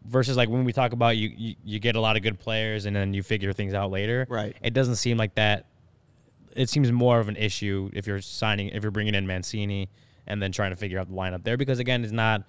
versus 0.05 0.37
like 0.37 0.49
when 0.49 0.65
we 0.65 0.73
talk 0.73 0.93
about 0.93 1.17
you, 1.17 1.31
you, 1.37 1.55
you 1.65 1.79
get 1.79 1.97
a 1.97 2.01
lot 2.01 2.17
of 2.17 2.23
good 2.23 2.39
players 2.39 2.87
and 2.87 2.95
then 2.95 3.13
you 3.13 3.23
figure 3.23 3.53
things 3.53 3.75
out 3.75 3.91
later. 3.91 4.27
Right. 4.29 4.57
It 4.63 4.73
doesn't 4.73 4.97
seem 4.97 5.17
like 5.17 5.35
that. 5.35 5.67
It 6.55 6.71
seems 6.71 6.91
more 6.91 7.19
of 7.21 7.29
an 7.29 7.37
issue 7.37 7.91
if 7.93 8.07
you're 8.07 8.21
signing 8.23 8.69
if 8.71 8.83
you're 8.83 8.93
bringing 8.93 9.15
in 9.15 9.27
Mancini 9.27 9.89
and 10.27 10.41
then 10.43 10.53
trying 10.53 10.71
to 10.71 10.77
figure 10.77 10.99
out 10.99 11.09
the 11.09 11.15
lineup 11.15 11.45
there 11.45 11.57
because 11.57 11.79
again, 11.79 12.03
it's 12.03 12.13
not. 12.13 12.45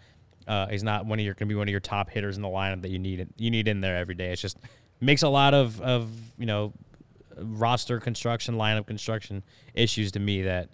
Uh, 0.48 0.66
he's 0.68 0.82
not 0.84 1.06
one 1.06 1.20
of 1.20 1.26
your 1.26 1.34
going 1.34 1.50
to 1.50 1.54
be 1.54 1.58
one 1.58 1.68
of 1.68 1.72
your 1.72 1.82
top 1.82 2.10
hitters 2.10 2.38
in 2.38 2.42
the 2.42 2.48
lineup 2.48 2.82
that 2.82 2.90
you 2.90 3.00
need 3.00 3.28
you 3.36 3.52
need 3.52 3.68
in 3.68 3.82
there 3.82 3.98
every 3.98 4.16
day. 4.16 4.32
It's 4.32 4.42
just 4.42 4.58
makes 5.02 5.24
a 5.24 5.28
lot 5.28 5.54
of 5.54 5.82
of 5.82 6.10
you 6.38 6.46
know 6.46 6.72
roster 7.42 8.00
construction, 8.00 8.56
lineup 8.56 8.88
construction 8.88 9.44
issues 9.74 10.12
to 10.14 10.20
me 10.20 10.44
that 10.44 10.70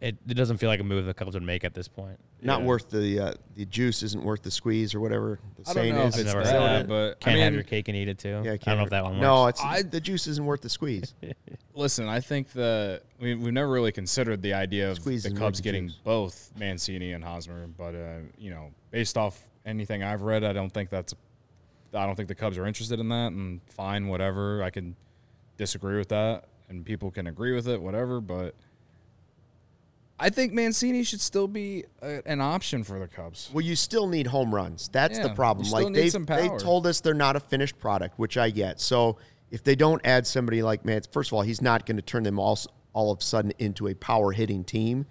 it, 0.00 0.16
it 0.28 0.34
doesn't 0.34 0.58
feel 0.58 0.68
like 0.68 0.80
a 0.80 0.84
move 0.84 1.06
the 1.06 1.14
Cubs 1.14 1.34
would 1.34 1.42
make 1.42 1.64
at 1.64 1.72
this 1.74 1.88
point. 1.88 2.18
Not 2.42 2.60
Yeah. 2.60 2.66
worth 2.66 2.90
the 2.90 3.18
uh, 3.20 3.32
the 3.56 3.64
juice 3.64 4.02
isn't 4.02 4.22
worth 4.22 4.42
the 4.42 4.50
squeeze 4.50 4.94
or 4.94 5.00
whatever 5.00 5.38
the 5.56 5.62
I 5.62 5.64
don't 5.64 5.74
saying 5.82 5.94
know 5.94 6.02
is. 6.02 6.14
if 6.14 6.20
it's 6.26 6.34
Never 6.34 6.44
that, 6.44 6.52
heard 6.60 6.80
it. 6.82 6.88
but 6.88 7.20
Can't 7.20 7.38
I 7.38 7.44
have 7.44 7.54
your 7.54 7.62
cake 7.62 7.88
and 7.88 7.96
eat 7.96 8.08
it 8.08 8.18
too. 8.18 8.42
Yeah, 8.44 8.52
I 8.52 8.58
can't 8.58 8.64
don't 8.64 8.66
know 8.66 8.78
have- 8.80 8.86
if 8.86 8.90
that 8.90 9.04
one 9.04 9.20
No, 9.20 9.42
works. 9.44 9.60
it's 9.60 9.64
I- 9.66 9.82
the 9.82 10.00
juice 10.00 10.26
isn't 10.26 10.44
worth 10.44 10.60
the 10.60 10.68
squeeze. 10.68 11.14
Listen, 11.74 12.06
I 12.06 12.20
think 12.20 12.50
the 12.52 13.00
we, 13.18 13.34
we've 13.34 13.52
never 13.52 13.70
really 13.70 13.92
considered 13.92 14.42
the 14.42 14.52
idea 14.52 14.90
of 14.90 14.96
Squeeze 14.98 15.22
the 15.22 15.30
Cubs 15.30 15.60
getting 15.62 15.88
juice. 15.88 15.98
both 16.04 16.50
Mancini 16.58 17.12
and 17.12 17.24
Hosmer, 17.24 17.66
but 17.66 17.94
uh, 17.94 18.18
you 18.38 18.50
know, 18.50 18.72
based 18.90 19.16
off 19.16 19.40
anything 19.64 20.02
I've 20.02 20.22
read, 20.22 20.44
I 20.44 20.52
don't 20.52 20.70
think 20.70 20.90
that's 20.90 21.14
I 21.94 22.04
don't 22.06 22.14
think 22.16 22.28
the 22.28 22.34
Cubs 22.34 22.58
are 22.58 22.66
interested 22.66 23.00
in 23.00 23.08
that. 23.08 23.32
And 23.32 23.60
fine, 23.70 24.08
whatever. 24.08 24.62
I 24.62 24.68
can 24.70 24.96
disagree 25.56 25.96
with 25.96 26.08
that, 26.08 26.44
and 26.68 26.84
people 26.84 27.10
can 27.10 27.26
agree 27.26 27.54
with 27.54 27.68
it, 27.68 27.80
whatever. 27.80 28.20
But 28.20 28.54
I 30.18 30.30
think 30.30 30.52
Mancini 30.52 31.02
should 31.02 31.20
still 31.20 31.48
be 31.48 31.84
a, 32.02 32.26
an 32.26 32.40
option 32.40 32.84
for 32.84 32.98
the 32.98 33.08
Cubs. 33.08 33.50
Well, 33.52 33.64
you 33.64 33.76
still 33.76 34.06
need 34.06 34.26
home 34.28 34.54
runs. 34.54 34.88
That's 34.88 35.18
the 35.18 35.30
problem. 35.30 35.68
Like 35.70 35.92
they 35.92 36.08
they 36.08 36.48
told 36.58 36.86
us 36.86 37.00
they're 37.00 37.14
not 37.14 37.36
a 37.36 37.40
finished 37.40 37.78
product, 37.78 38.18
which 38.18 38.36
I 38.36 38.50
get. 38.50 38.80
So 38.80 39.18
if 39.50 39.62
they 39.62 39.74
don't 39.74 40.00
add 40.04 40.26
somebody 40.26 40.62
like 40.62 40.84
Mancini, 40.84 41.12
first 41.12 41.30
of 41.30 41.34
all, 41.34 41.42
he's 41.42 41.62
not 41.62 41.86
going 41.86 41.96
to 41.96 42.02
turn 42.02 42.22
them 42.22 42.38
all 42.38 42.58
all 42.92 43.10
of 43.10 43.18
a 43.18 43.22
sudden 43.22 43.52
into 43.58 43.88
a 43.88 43.94
power 43.94 44.32
hitting 44.32 44.62
team. 44.64 45.06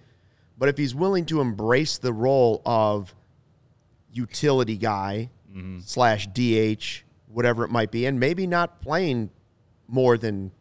But 0.56 0.68
if 0.68 0.78
he's 0.78 0.94
willing 0.94 1.26
to 1.26 1.40
embrace 1.40 1.98
the 1.98 2.12
role 2.12 2.62
of 2.64 3.14
utility 4.12 4.76
guy 4.76 5.30
Mm-hmm. 5.54 5.78
slash 5.84 6.26
DH, 6.26 7.04
whatever 7.28 7.64
it 7.64 7.70
might 7.70 7.92
be, 7.92 8.06
and 8.06 8.18
maybe 8.18 8.44
not 8.44 8.80
playing 8.80 9.30
more 9.88 10.16
than 10.16 10.52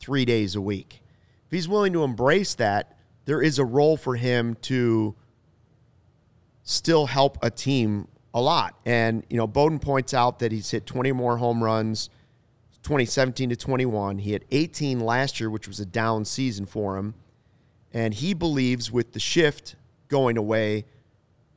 three 0.00 0.24
days 0.24 0.54
a 0.54 0.60
week. 0.60 1.02
If 1.46 1.52
he's 1.52 1.68
willing 1.68 1.92
to 1.92 2.04
embrace 2.04 2.54
that, 2.54 2.96
there 3.24 3.42
is 3.42 3.58
a 3.58 3.64
role 3.64 3.96
for 3.96 4.16
him 4.16 4.56
to 4.62 5.14
still 6.62 7.06
help 7.06 7.38
a 7.42 7.50
team 7.50 8.08
a 8.34 8.40
lot. 8.40 8.78
And, 8.84 9.24
you 9.30 9.36
know, 9.36 9.46
Bowden 9.46 9.78
points 9.78 10.12
out 10.12 10.40
that 10.40 10.52
he's 10.52 10.70
hit 10.70 10.86
20 10.86 11.12
more 11.12 11.38
home 11.38 11.62
runs 11.62 12.10
2017 12.82 13.50
to 13.50 13.56
21. 13.56 14.18
He 14.18 14.32
had 14.32 14.44
18 14.52 15.00
last 15.00 15.40
year, 15.40 15.50
which 15.50 15.66
was 15.66 15.80
a 15.80 15.86
down 15.86 16.24
season 16.24 16.66
for 16.66 16.96
him. 16.96 17.14
And 17.92 18.14
he 18.14 18.32
believes 18.32 18.92
with 18.92 19.12
the 19.12 19.18
shift 19.18 19.74
going 20.06 20.36
away 20.36 20.84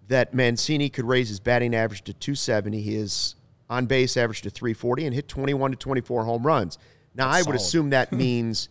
that 0.07 0.33
Mancini 0.33 0.89
could 0.89 1.05
raise 1.05 1.29
his 1.29 1.39
batting 1.39 1.75
average 1.75 2.03
to 2.05 2.13
270. 2.13 2.81
His 2.81 3.35
on 3.69 3.85
base 3.85 4.17
average 4.17 4.41
to 4.41 4.49
340 4.49 5.05
and 5.05 5.13
hit 5.13 5.27
21 5.27 5.71
to 5.71 5.77
24 5.77 6.25
home 6.25 6.47
runs. 6.47 6.79
Now, 7.15 7.27
I 7.27 7.37
would 7.37 7.45
solid. 7.45 7.55
assume 7.55 7.89
that 7.91 8.11
means 8.25 8.69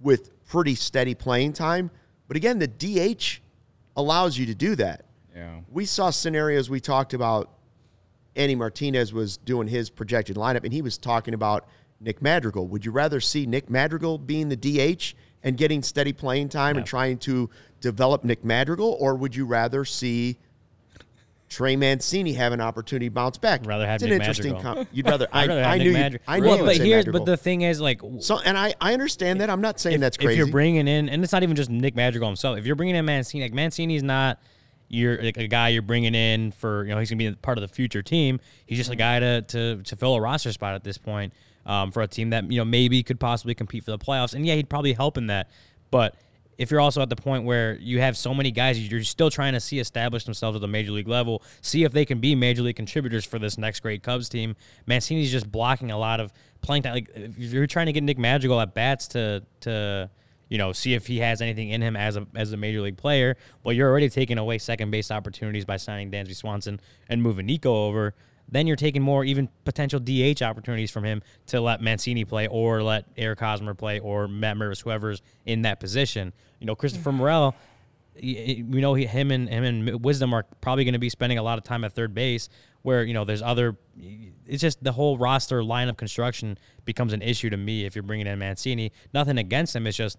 with 0.00 0.44
pretty 0.46 0.74
steady 0.74 1.14
playing 1.14 1.52
time. 1.52 1.90
But 2.26 2.36
again, 2.36 2.58
the 2.58 2.66
DH 2.68 3.40
allows 3.96 4.38
you 4.38 4.46
to 4.46 4.54
do 4.54 4.76
that. 4.76 5.04
Yeah. 5.34 5.60
We 5.70 5.84
saw 5.84 6.10
scenarios 6.10 6.68
we 6.70 6.80
talked 6.80 7.14
about. 7.14 7.50
Andy 8.36 8.54
Martinez 8.54 9.12
was 9.12 9.36
doing 9.36 9.66
his 9.66 9.90
projected 9.90 10.36
lineup, 10.36 10.62
and 10.62 10.72
he 10.72 10.80
was 10.80 10.96
talking 10.96 11.34
about 11.34 11.66
Nick 12.00 12.22
Madrigal. 12.22 12.68
Would 12.68 12.84
you 12.84 12.92
rather 12.92 13.20
see 13.20 13.46
Nick 13.46 13.68
Madrigal 13.68 14.16
being 14.18 14.48
the 14.48 14.56
DH 14.56 15.14
and 15.42 15.56
getting 15.56 15.82
steady 15.82 16.12
playing 16.12 16.48
time 16.48 16.76
and 16.76 16.86
trying 16.86 17.18
to 17.18 17.50
develop 17.80 18.22
Nick 18.22 18.44
Madrigal, 18.44 18.96
or 19.00 19.16
would 19.16 19.34
you 19.34 19.44
rather 19.44 19.84
see 19.84 20.38
Trey 21.48 21.76
Mancini 21.76 22.34
have 22.34 22.52
an 22.52 22.60
opportunity 22.60 23.06
to 23.06 23.10
bounce 23.10 23.38
back? 23.38 23.64
Rather 23.64 23.86
have 23.86 23.96
it's 23.96 24.04
an 24.04 24.10
Nick 24.10 24.20
interesting. 24.20 24.52
Madrigal. 24.52 24.74
Com- 24.74 24.88
you'd 24.92 25.06
rather. 25.06 25.26
I, 25.32 25.42
I'd 25.42 25.48
rather 25.48 25.62
have 25.62 25.72
I 25.72 25.78
Nick 25.78 25.86
knew. 25.86 25.98
You, 25.98 26.18
I 26.28 26.40
knew 26.40 26.46
Well, 26.46 26.64
but 26.64 26.76
here's 26.76 27.06
Madrigal. 27.06 27.12
but 27.20 27.24
the 27.30 27.36
thing 27.36 27.62
is 27.62 27.80
like 27.80 28.00
so, 28.20 28.38
and 28.38 28.58
I, 28.58 28.74
I 28.80 28.92
understand 28.92 29.40
that. 29.40 29.50
I'm 29.50 29.60
not 29.60 29.80
saying 29.80 29.96
if, 29.96 30.00
that's 30.00 30.16
crazy. 30.16 30.32
if 30.32 30.38
you're 30.38 30.46
bringing 30.52 30.86
in, 30.86 31.08
and 31.08 31.22
it's 31.24 31.32
not 31.32 31.42
even 31.42 31.56
just 31.56 31.70
Nick 31.70 31.96
Madrigal 31.96 32.28
himself. 32.28 32.58
If 32.58 32.66
you're 32.66 32.76
bringing 32.76 32.96
in 32.96 33.04
Mancini, 33.04 33.44
like 33.44 33.52
Mancini's 33.54 34.02
not 34.02 34.40
you're 34.88 35.22
like 35.22 35.36
a 35.36 35.46
guy 35.46 35.68
you're 35.68 35.82
bringing 35.82 36.14
in 36.14 36.50
for 36.50 36.84
you 36.84 36.90
know 36.90 36.98
he's 36.98 37.10
gonna 37.10 37.18
be 37.30 37.34
part 37.36 37.58
of 37.58 37.62
the 37.62 37.68
future 37.68 38.02
team. 38.02 38.40
He's 38.66 38.78
just 38.78 38.90
a 38.90 38.96
guy 38.96 39.20
to 39.20 39.42
to 39.42 39.82
to 39.82 39.96
fill 39.96 40.14
a 40.14 40.20
roster 40.20 40.52
spot 40.52 40.74
at 40.74 40.84
this 40.84 40.98
point 40.98 41.32
um, 41.66 41.92
for 41.92 42.02
a 42.02 42.08
team 42.08 42.30
that 42.30 42.50
you 42.50 42.58
know 42.58 42.64
maybe 42.64 43.02
could 43.02 43.20
possibly 43.20 43.54
compete 43.54 43.84
for 43.84 43.90
the 43.90 43.98
playoffs. 43.98 44.34
And 44.34 44.46
yeah, 44.46 44.54
he'd 44.54 44.68
probably 44.68 44.94
help 44.94 45.16
in 45.18 45.28
that. 45.28 45.50
But 45.90 46.14
if 46.58 46.70
you're 46.70 46.80
also 46.80 47.00
at 47.00 47.08
the 47.08 47.16
point 47.16 47.44
where 47.44 47.76
you 47.76 48.00
have 48.00 48.16
so 48.16 48.34
many 48.34 48.50
guys 48.50 48.78
you're 48.78 49.02
still 49.04 49.30
trying 49.30 49.52
to 49.52 49.60
see 49.60 49.78
establish 49.78 50.24
themselves 50.24 50.56
at 50.56 50.60
the 50.60 50.68
major 50.68 50.90
league 50.92 51.08
level, 51.08 51.42
see 51.62 51.84
if 51.84 51.92
they 51.92 52.04
can 52.04 52.20
be 52.20 52.34
major 52.34 52.62
league 52.62 52.76
contributors 52.76 53.24
for 53.24 53.38
this 53.38 53.56
next 53.56 53.80
great 53.80 54.02
Cubs 54.02 54.28
team. 54.28 54.56
Mancini's 54.86 55.30
just 55.30 55.50
blocking 55.50 55.90
a 55.90 55.98
lot 55.98 56.20
of 56.20 56.32
playing 56.60 56.82
time. 56.82 56.94
Like 56.94 57.10
if 57.14 57.52
you're 57.52 57.66
trying 57.66 57.86
to 57.86 57.92
get 57.92 58.02
Nick 58.02 58.18
Madrigal 58.18 58.60
at 58.60 58.74
bats 58.74 59.08
to 59.08 59.44
to 59.60 60.10
you 60.48 60.56
know, 60.56 60.72
see 60.72 60.94
if 60.94 61.06
he 61.06 61.18
has 61.18 61.42
anything 61.42 61.68
in 61.68 61.82
him 61.82 61.96
as 61.96 62.16
a 62.16 62.26
as 62.34 62.52
a 62.52 62.56
major 62.56 62.80
league 62.80 62.96
player. 62.96 63.36
Well, 63.62 63.74
you're 63.74 63.88
already 63.88 64.08
taking 64.08 64.38
away 64.38 64.58
second 64.58 64.90
base 64.90 65.10
opportunities 65.10 65.64
by 65.64 65.76
signing 65.76 66.10
Dansby 66.10 66.34
Swanson 66.34 66.80
and 67.08 67.22
moving 67.22 67.46
Nico 67.46 67.86
over. 67.86 68.14
Then 68.50 68.66
you're 68.66 68.76
taking 68.76 69.02
more 69.02 69.24
even 69.24 69.48
potential 69.64 70.00
DH 70.00 70.42
opportunities 70.42 70.90
from 70.90 71.04
him 71.04 71.22
to 71.48 71.60
let 71.60 71.80
Mancini 71.82 72.24
play 72.24 72.46
or 72.46 72.82
let 72.82 73.04
Eric 73.16 73.40
Hosmer 73.40 73.74
play 73.74 73.98
or 73.98 74.26
Matt 74.28 74.56
Mervis, 74.56 74.82
whoever's 74.82 75.20
in 75.44 75.62
that 75.62 75.80
position. 75.80 76.32
You 76.60 76.66
know, 76.66 76.74
Christopher 76.74 77.12
Morel, 77.12 77.54
y- 78.16 78.44
y- 78.58 78.64
we 78.68 78.80
know 78.80 78.94
he, 78.94 79.04
him 79.06 79.30
and 79.30 79.48
him 79.48 79.64
and 79.64 80.02
Wisdom 80.04 80.32
are 80.32 80.44
probably 80.60 80.84
going 80.84 80.94
to 80.94 80.98
be 80.98 81.10
spending 81.10 81.38
a 81.38 81.42
lot 81.42 81.58
of 81.58 81.64
time 81.64 81.84
at 81.84 81.92
third 81.92 82.14
base. 82.14 82.48
Where 82.82 83.02
you 83.02 83.12
know 83.12 83.24
there's 83.24 83.42
other, 83.42 83.76
it's 84.46 84.62
just 84.62 84.82
the 84.82 84.92
whole 84.92 85.18
roster 85.18 85.60
lineup 85.62 85.96
construction 85.96 86.56
becomes 86.84 87.12
an 87.12 87.22
issue 87.22 87.50
to 87.50 87.56
me 87.56 87.84
if 87.84 87.96
you're 87.96 88.04
bringing 88.04 88.28
in 88.28 88.38
Mancini. 88.38 88.92
Nothing 89.12 89.36
against 89.36 89.74
him, 89.74 89.86
it's 89.86 89.96
just 89.96 90.16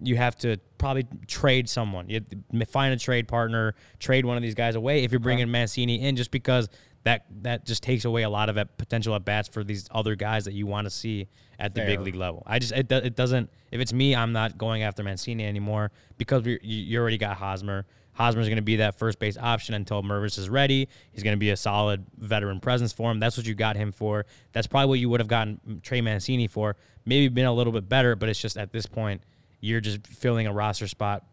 you 0.00 0.16
have 0.16 0.36
to 0.36 0.58
probably 0.76 1.06
trade 1.26 1.68
someone. 1.68 2.08
You 2.10 2.20
find 2.68 2.92
a 2.92 2.98
trade 2.98 3.26
partner, 3.26 3.74
trade 3.98 4.26
one 4.26 4.36
of 4.36 4.42
these 4.42 4.54
guys 4.54 4.74
away 4.74 5.02
if 5.02 5.12
you're 5.12 5.18
bringing 5.18 5.50
Mancini 5.50 6.02
in, 6.02 6.14
just 6.14 6.30
because 6.30 6.68
that 7.04 7.24
that 7.42 7.64
just 7.64 7.82
takes 7.82 8.04
away 8.04 8.22
a 8.22 8.30
lot 8.30 8.48
of 8.48 8.58
at, 8.58 8.76
potential 8.76 9.14
at 9.14 9.24
bats 9.24 9.48
for 9.48 9.62
these 9.62 9.88
other 9.90 10.16
guys 10.16 10.44
that 10.46 10.54
you 10.54 10.66
want 10.66 10.86
to 10.86 10.90
see 10.90 11.28
at 11.58 11.74
the 11.74 11.82
big 11.82 12.00
league 12.00 12.14
level. 12.16 12.42
I 12.46 12.58
just 12.58 12.72
it, 12.72 12.90
it 12.90 13.14
doesn't. 13.14 13.50
If 13.70 13.80
it's 13.80 13.92
me, 13.92 14.14
I'm 14.14 14.32
not 14.32 14.58
going 14.58 14.82
after 14.82 15.02
Mancini 15.02 15.44
anymore 15.44 15.92
because 16.18 16.42
we 16.42 16.58
you, 16.62 16.82
you 16.82 17.00
already 17.00 17.18
got 17.18 17.36
Hosmer. 17.36 17.86
Hosmer's 18.14 18.46
going 18.46 18.56
to 18.56 18.62
be 18.62 18.76
that 18.76 18.96
first 18.96 19.18
base 19.18 19.36
option 19.36 19.74
until 19.74 20.02
Mervis 20.02 20.38
is 20.38 20.48
ready. 20.48 20.88
He's 21.12 21.24
going 21.24 21.34
to 21.34 21.40
be 21.40 21.50
a 21.50 21.56
solid 21.56 22.06
veteran 22.16 22.60
presence 22.60 22.92
for 22.92 23.10
him. 23.10 23.18
That's 23.18 23.36
what 23.36 23.44
you 23.44 23.54
got 23.54 23.76
him 23.76 23.90
for. 23.90 24.24
That's 24.52 24.68
probably 24.68 24.88
what 24.88 24.98
you 25.00 25.08
would 25.08 25.20
have 25.20 25.28
gotten 25.28 25.80
Trey 25.82 26.00
Mancini 26.00 26.46
for. 26.46 26.76
Maybe 27.04 27.28
been 27.28 27.44
a 27.44 27.52
little 27.52 27.72
bit 27.72 27.88
better, 27.88 28.14
but 28.14 28.28
it's 28.28 28.40
just 28.40 28.56
at 28.56 28.72
this 28.72 28.86
point 28.86 29.22
you're 29.60 29.80
just 29.80 30.06
filling 30.06 30.46
a 30.46 30.52
roster 30.52 30.86
spot 30.86 31.24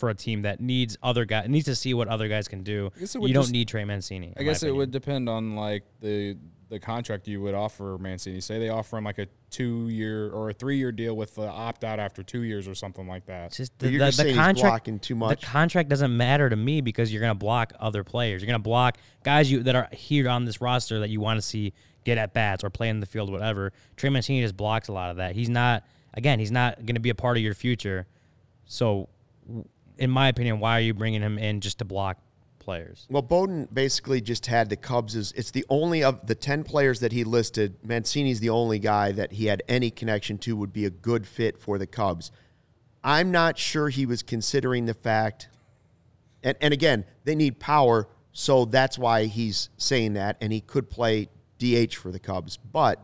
for 0.00 0.08
a 0.08 0.14
team 0.14 0.42
that 0.42 0.60
needs 0.60 0.96
other 1.02 1.24
guys 1.24 1.48
needs 1.48 1.66
to 1.66 1.74
see 1.76 1.94
what 1.94 2.08
other 2.08 2.26
guys 2.26 2.48
can 2.48 2.62
do. 2.62 2.90
You 2.98 3.06
would 3.20 3.32
don't 3.32 3.42
just- 3.44 3.52
need 3.52 3.68
Trey 3.68 3.84
Mancini. 3.84 4.32
I 4.36 4.42
guess 4.42 4.62
it 4.62 4.66
opinion. 4.66 4.76
would 4.78 4.90
depend 4.90 5.28
on 5.28 5.54
like 5.54 5.84
the 6.00 6.36
the 6.70 6.78
contract 6.78 7.26
you 7.26 7.40
would 7.40 7.54
offer 7.54 7.98
Mancini. 8.00 8.40
Say 8.40 8.60
they 8.60 8.68
offer 8.68 8.96
him 8.96 9.02
like 9.04 9.18
a 9.18 9.26
two 9.50 9.88
year 9.88 10.30
or 10.30 10.50
a 10.50 10.52
three 10.52 10.78
year 10.78 10.92
deal 10.92 11.16
with 11.16 11.34
the 11.34 11.42
opt 11.42 11.82
out 11.82 11.98
after 11.98 12.22
two 12.22 12.42
years 12.42 12.68
or 12.68 12.76
something 12.76 13.08
like 13.08 13.26
that. 13.26 13.52
Just 13.52 13.76
the, 13.80 13.90
you're 13.90 13.98
the, 13.98 14.06
just 14.06 14.18
the 14.18 14.22
saying 14.22 14.34
he's 14.36 14.44
contract 14.44 14.70
blocking 14.70 14.98
too 15.00 15.16
much. 15.16 15.40
The 15.40 15.46
contract 15.46 15.88
doesn't 15.88 16.16
matter 16.16 16.48
to 16.48 16.54
me 16.54 16.80
because 16.80 17.12
you're 17.12 17.20
going 17.20 17.32
to 17.32 17.38
block 17.38 17.72
other 17.80 18.04
players. 18.04 18.40
You're 18.40 18.46
going 18.46 18.60
to 18.60 18.62
block 18.62 18.98
guys 19.24 19.50
you 19.50 19.64
that 19.64 19.74
are 19.74 19.88
here 19.92 20.28
on 20.28 20.44
this 20.44 20.60
roster 20.60 21.00
that 21.00 21.10
you 21.10 21.20
want 21.20 21.38
to 21.38 21.42
see 21.42 21.72
get 22.04 22.18
at 22.18 22.32
bats 22.34 22.62
or 22.62 22.70
play 22.70 22.88
in 22.88 23.00
the 23.00 23.06
field, 23.06 23.30
whatever. 23.32 23.72
Trey 23.96 24.08
Mancini 24.10 24.40
just 24.40 24.56
blocks 24.56 24.86
a 24.86 24.92
lot 24.92 25.10
of 25.10 25.16
that. 25.16 25.34
He's 25.34 25.48
not 25.50 25.82
again. 26.14 26.38
He's 26.38 26.52
not 26.52 26.76
going 26.86 26.94
to 26.94 27.00
be 27.00 27.10
a 27.10 27.16
part 27.16 27.36
of 27.36 27.42
your 27.42 27.54
future. 27.54 28.06
So, 28.66 29.08
w- 29.48 29.64
in 30.00 30.10
my 30.10 30.28
opinion, 30.28 30.58
why 30.58 30.78
are 30.78 30.82
you 30.82 30.94
bringing 30.94 31.22
him 31.22 31.38
in 31.38 31.60
just 31.60 31.78
to 31.78 31.84
block 31.84 32.18
players? 32.58 33.06
Well, 33.10 33.22
Bowden 33.22 33.68
basically 33.72 34.20
just 34.20 34.46
had 34.46 34.68
the 34.68 34.76
Cubs 34.76 35.14
as 35.14 35.32
it's 35.32 35.50
the 35.50 35.64
only 35.68 36.02
of 36.02 36.26
the 36.26 36.34
10 36.34 36.64
players 36.64 37.00
that 37.00 37.12
he 37.12 37.22
listed, 37.22 37.76
Mancini's 37.84 38.40
the 38.40 38.50
only 38.50 38.78
guy 38.78 39.12
that 39.12 39.32
he 39.32 39.46
had 39.46 39.62
any 39.68 39.90
connection 39.90 40.38
to 40.38 40.56
would 40.56 40.72
be 40.72 40.86
a 40.86 40.90
good 40.90 41.26
fit 41.26 41.60
for 41.60 41.78
the 41.78 41.86
Cubs. 41.86 42.32
I'm 43.04 43.30
not 43.30 43.58
sure 43.58 43.88
he 43.88 44.06
was 44.06 44.22
considering 44.22 44.86
the 44.86 44.94
fact 44.94 45.48
and 46.42 46.56
and 46.60 46.72
again, 46.72 47.04
they 47.24 47.34
need 47.34 47.58
power, 47.58 48.08
so 48.32 48.64
that's 48.64 48.98
why 48.98 49.24
he's 49.26 49.68
saying 49.76 50.14
that 50.14 50.36
and 50.40 50.52
he 50.52 50.60
could 50.60 50.88
play 50.88 51.28
DH 51.58 51.94
for 51.94 52.10
the 52.10 52.18
Cubs. 52.18 52.56
But 52.56 52.98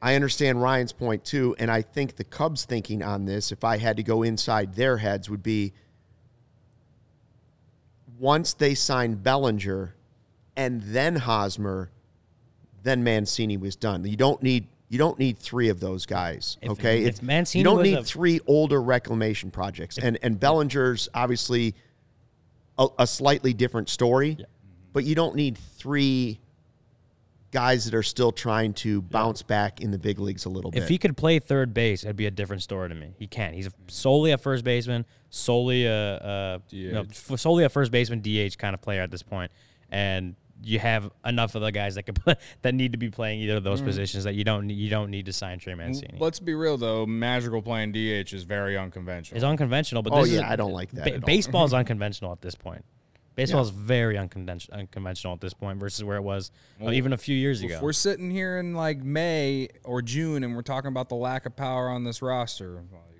I 0.00 0.14
understand 0.14 0.62
Ryan's 0.62 0.92
point 0.92 1.24
too, 1.24 1.56
and 1.58 1.70
I 1.70 1.82
think 1.82 2.16
the 2.16 2.24
Cubs 2.24 2.64
thinking 2.64 3.02
on 3.02 3.24
this, 3.24 3.50
if 3.50 3.64
I 3.64 3.78
had 3.78 3.96
to 3.96 4.02
go 4.02 4.22
inside 4.22 4.74
their 4.74 4.98
heads, 4.98 5.28
would 5.28 5.42
be 5.42 5.72
once 8.18 8.52
they 8.52 8.74
signed 8.74 9.22
Bellinger 9.22 9.94
and 10.56 10.82
then 10.82 11.16
Hosmer, 11.16 11.90
then 12.82 13.02
Mancini 13.04 13.56
was 13.56 13.76
done. 13.76 14.04
You 14.04 14.16
don't 14.16 14.42
need 14.42 14.68
you 14.90 14.96
don't 14.96 15.18
need 15.18 15.38
three 15.38 15.68
of 15.68 15.80
those 15.80 16.06
guys. 16.06 16.56
If- 16.62 16.70
okay, 16.70 17.02
if 17.02 17.08
It's- 17.08 17.22
Mancini 17.22 17.60
you 17.60 17.64
don't 17.64 17.82
need 17.82 17.98
a- 17.98 18.04
three 18.04 18.40
older 18.46 18.80
reclamation 18.80 19.50
projects, 19.50 19.98
and 19.98 20.18
and 20.22 20.38
Bellinger's 20.40 21.08
obviously 21.12 21.74
a, 22.78 22.88
a 23.00 23.06
slightly 23.06 23.52
different 23.52 23.88
story, 23.88 24.38
but 24.92 25.04
you 25.04 25.14
don't 25.14 25.34
need 25.34 25.58
three 25.58 26.40
guys 27.50 27.84
that 27.86 27.94
are 27.94 28.02
still 28.02 28.32
trying 28.32 28.74
to 28.74 29.00
bounce 29.00 29.42
back 29.42 29.80
in 29.80 29.90
the 29.90 29.98
big 29.98 30.18
leagues 30.18 30.44
a 30.44 30.48
little 30.48 30.70
bit. 30.70 30.82
If 30.82 30.88
he 30.88 30.98
could 30.98 31.16
play 31.16 31.38
third 31.38 31.72
base, 31.72 32.04
it'd 32.04 32.16
be 32.16 32.26
a 32.26 32.30
different 32.30 32.62
story 32.62 32.88
to 32.88 32.94
me. 32.94 33.14
He 33.18 33.26
can't. 33.26 33.54
He's 33.54 33.68
a, 33.68 33.72
solely 33.86 34.32
a 34.32 34.38
first 34.38 34.64
baseman, 34.64 35.06
solely 35.30 35.86
a, 35.86 36.16
a 36.16 36.60
you 36.70 36.92
know, 36.92 37.06
solely 37.12 37.64
a 37.64 37.68
first 37.68 37.90
baseman 37.90 38.20
DH 38.20 38.58
kind 38.58 38.74
of 38.74 38.82
player 38.82 39.00
at 39.00 39.10
this 39.10 39.22
point. 39.22 39.28
point, 39.28 39.52
and 39.90 40.34
you 40.62 40.78
have 40.80 41.10
enough 41.24 41.54
of 41.54 41.62
the 41.62 41.70
guys 41.70 41.94
that 41.94 42.02
can 42.04 42.14
play, 42.14 42.34
that 42.62 42.74
need 42.74 42.92
to 42.92 42.98
be 42.98 43.10
playing 43.10 43.40
either 43.40 43.56
of 43.56 43.64
those 43.64 43.80
mm. 43.80 43.86
positions 43.86 44.24
that 44.24 44.34
you 44.34 44.44
don't 44.44 44.68
you 44.70 44.90
don't 44.90 45.10
need 45.10 45.26
to 45.26 45.32
sign 45.32 45.58
Trey 45.58 45.74
Mancini. 45.74 46.18
Let's 46.18 46.40
be 46.40 46.54
real 46.54 46.76
though, 46.76 47.06
Madrigal 47.06 47.62
playing 47.62 47.92
DH 47.92 48.32
is 48.32 48.42
very 48.42 48.76
unconventional. 48.76 49.36
It's 49.36 49.44
unconventional, 49.44 50.02
but 50.02 50.12
oh 50.12 50.24
yeah, 50.24 50.50
I 50.50 50.56
don't 50.56 50.72
like 50.72 50.90
that. 50.92 51.04
Ba- 51.04 51.26
baseball 51.26 51.64
is 51.64 51.74
unconventional 51.82 52.32
at 52.32 52.40
this 52.40 52.54
point. 52.54 52.84
Baseball 53.38 53.60
yeah. 53.60 53.68
is 53.68 53.70
very 53.70 54.18
unconventional, 54.18 54.80
unconventional 54.80 55.32
at 55.32 55.40
this 55.40 55.54
point 55.54 55.78
versus 55.78 56.02
where 56.02 56.16
it 56.16 56.22
was 56.22 56.50
uh, 56.80 56.86
well, 56.86 56.92
even 56.92 57.12
a 57.12 57.16
few 57.16 57.36
years 57.36 57.62
ago. 57.62 57.76
If 57.76 57.82
we're 57.82 57.92
sitting 57.92 58.32
here 58.32 58.58
in 58.58 58.74
like 58.74 58.98
May 58.98 59.68
or 59.84 60.02
June 60.02 60.42
and 60.42 60.56
we're 60.56 60.62
talking 60.62 60.88
about 60.88 61.08
the 61.08 61.14
lack 61.14 61.46
of 61.46 61.54
power 61.54 61.88
on 61.88 62.02
this 62.02 62.20
roster, 62.20 62.82
like, 62.90 63.12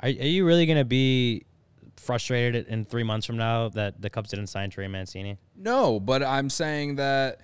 are, 0.00 0.08
are 0.08 0.26
you 0.26 0.44
really 0.44 0.66
going 0.66 0.78
to 0.78 0.84
be 0.84 1.44
frustrated 1.96 2.66
in 2.66 2.84
three 2.84 3.04
months 3.04 3.26
from 3.26 3.36
now 3.36 3.68
that 3.68 4.02
the 4.02 4.10
Cubs 4.10 4.30
didn't 4.30 4.48
sign 4.48 4.70
Trey 4.70 4.88
Mancini? 4.88 5.38
No, 5.54 6.00
but 6.00 6.24
I'm 6.24 6.50
saying 6.50 6.96
that 6.96 7.38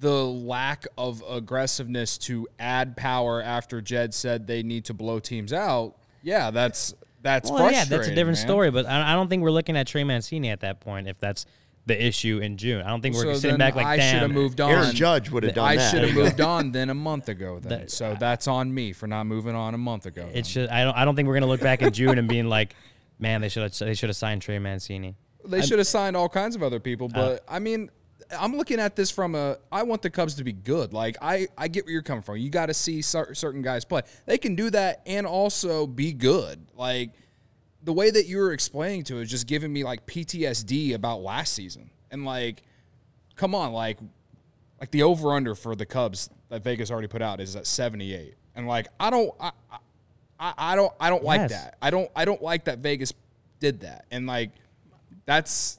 the 0.00 0.24
lack 0.24 0.84
of 0.98 1.22
aggressiveness 1.30 2.18
to 2.18 2.48
add 2.58 2.96
power 2.96 3.40
after 3.40 3.80
Jed 3.80 4.14
said 4.14 4.48
they 4.48 4.64
need 4.64 4.84
to 4.86 4.94
blow 4.94 5.20
teams 5.20 5.52
out. 5.52 5.94
Yeah, 6.24 6.50
that's 6.50 6.92
that's 7.22 7.50
well, 7.50 7.70
yeah, 7.70 7.84
that's 7.84 8.08
a 8.08 8.14
different 8.14 8.38
man. 8.38 8.46
story. 8.46 8.70
But 8.70 8.86
I 8.86 9.14
don't 9.14 9.28
think 9.28 9.42
we're 9.42 9.50
looking 9.50 9.76
at 9.76 9.86
Trey 9.86 10.04
Mancini 10.04 10.50
at 10.50 10.60
that 10.60 10.80
point. 10.80 11.08
If 11.08 11.18
that's 11.18 11.46
the 11.86 12.06
issue 12.06 12.38
in 12.42 12.56
June, 12.56 12.82
I 12.82 12.88
don't 12.88 13.00
think 13.00 13.14
we're 13.14 13.34
so 13.34 13.40
sitting 13.40 13.58
back 13.58 13.74
like 13.74 13.86
I 13.86 13.98
should 13.98 14.22
have 14.22 14.30
moved 14.30 14.60
on. 14.60 14.70
Aaron 14.70 14.94
Judge 14.94 15.30
would 15.30 15.42
have 15.42 15.54
done 15.54 15.66
I 15.66 15.76
that. 15.76 15.88
I 15.88 15.90
should 15.90 16.08
have 16.08 16.14
moved 16.24 16.40
on 16.40 16.72
then 16.72 16.90
a 16.90 16.94
month 16.94 17.28
ago. 17.28 17.58
Then, 17.58 17.80
that, 17.80 17.90
so 17.90 18.16
that's 18.18 18.48
on 18.48 18.72
me 18.72 18.92
for 18.92 19.06
not 19.06 19.26
moving 19.26 19.54
on 19.54 19.74
a 19.74 19.78
month 19.78 20.06
ago. 20.06 20.28
It's 20.32 20.52
just 20.52 20.70
I 20.70 20.84
don't 20.84 20.96
I 20.96 21.04
don't 21.04 21.16
think 21.16 21.28
we're 21.28 21.34
gonna 21.34 21.46
look 21.46 21.60
back 21.60 21.82
in 21.82 21.92
June 21.92 22.18
and 22.18 22.28
being 22.28 22.48
like, 22.48 22.74
man, 23.18 23.40
they 23.40 23.48
should 23.48 23.62
have 23.62 23.78
they 23.78 23.94
should 23.94 24.08
have 24.08 24.16
signed 24.16 24.42
Trey 24.42 24.58
Mancini. 24.58 25.16
They 25.44 25.62
should 25.62 25.78
have 25.78 25.86
signed 25.86 26.16
all 26.16 26.28
kinds 26.28 26.54
of 26.54 26.62
other 26.62 26.80
people, 26.80 27.08
but 27.08 27.18
uh, 27.18 27.38
I 27.48 27.60
mean, 27.60 27.90
I'm 28.38 28.56
looking 28.56 28.78
at 28.78 28.96
this 28.96 29.10
from 29.10 29.34
a. 29.34 29.58
I 29.72 29.82
want 29.82 30.02
the 30.02 30.10
Cubs 30.10 30.34
to 30.36 30.44
be 30.44 30.52
good. 30.52 30.92
Like 30.92 31.16
I, 31.20 31.48
I 31.58 31.68
get 31.68 31.84
where 31.84 31.92
you're 31.92 32.02
coming 32.02 32.22
from. 32.22 32.36
You 32.36 32.50
got 32.50 32.66
to 32.66 32.74
see 32.74 33.02
certain 33.02 33.62
guys 33.62 33.84
play. 33.84 34.02
They 34.26 34.38
can 34.38 34.54
do 34.54 34.70
that 34.70 35.02
and 35.06 35.26
also 35.26 35.86
be 35.86 36.12
good. 36.12 36.66
Like 36.74 37.10
the 37.82 37.92
way 37.92 38.10
that 38.10 38.26
you 38.26 38.38
were 38.38 38.52
explaining 38.52 39.04
to 39.04 39.18
it 39.18 39.22
is 39.22 39.30
just 39.30 39.46
giving 39.46 39.72
me 39.72 39.84
like 39.84 40.06
PTSD 40.06 40.94
about 40.94 41.22
last 41.22 41.54
season. 41.54 41.90
And 42.10 42.24
like, 42.24 42.62
come 43.36 43.54
on, 43.54 43.72
like, 43.72 43.98
like 44.78 44.90
the 44.90 45.02
over 45.02 45.32
under 45.32 45.54
for 45.54 45.74
the 45.74 45.86
Cubs 45.86 46.30
that 46.48 46.62
Vegas 46.62 46.90
already 46.90 47.08
put 47.08 47.22
out 47.22 47.40
is 47.40 47.56
at 47.56 47.66
78. 47.66 48.34
And 48.54 48.66
like, 48.66 48.88
I 48.98 49.10
don't, 49.10 49.30
I, 49.40 49.52
I, 50.38 50.52
I 50.58 50.76
don't, 50.76 50.92
I 51.00 51.10
don't 51.10 51.22
yes. 51.22 51.26
like 51.26 51.48
that. 51.48 51.76
I 51.80 51.90
don't, 51.90 52.10
I 52.14 52.24
don't 52.24 52.42
like 52.42 52.64
that 52.64 52.78
Vegas 52.78 53.12
did 53.60 53.80
that. 53.80 54.06
And 54.10 54.26
like, 54.26 54.50
that's 55.24 55.78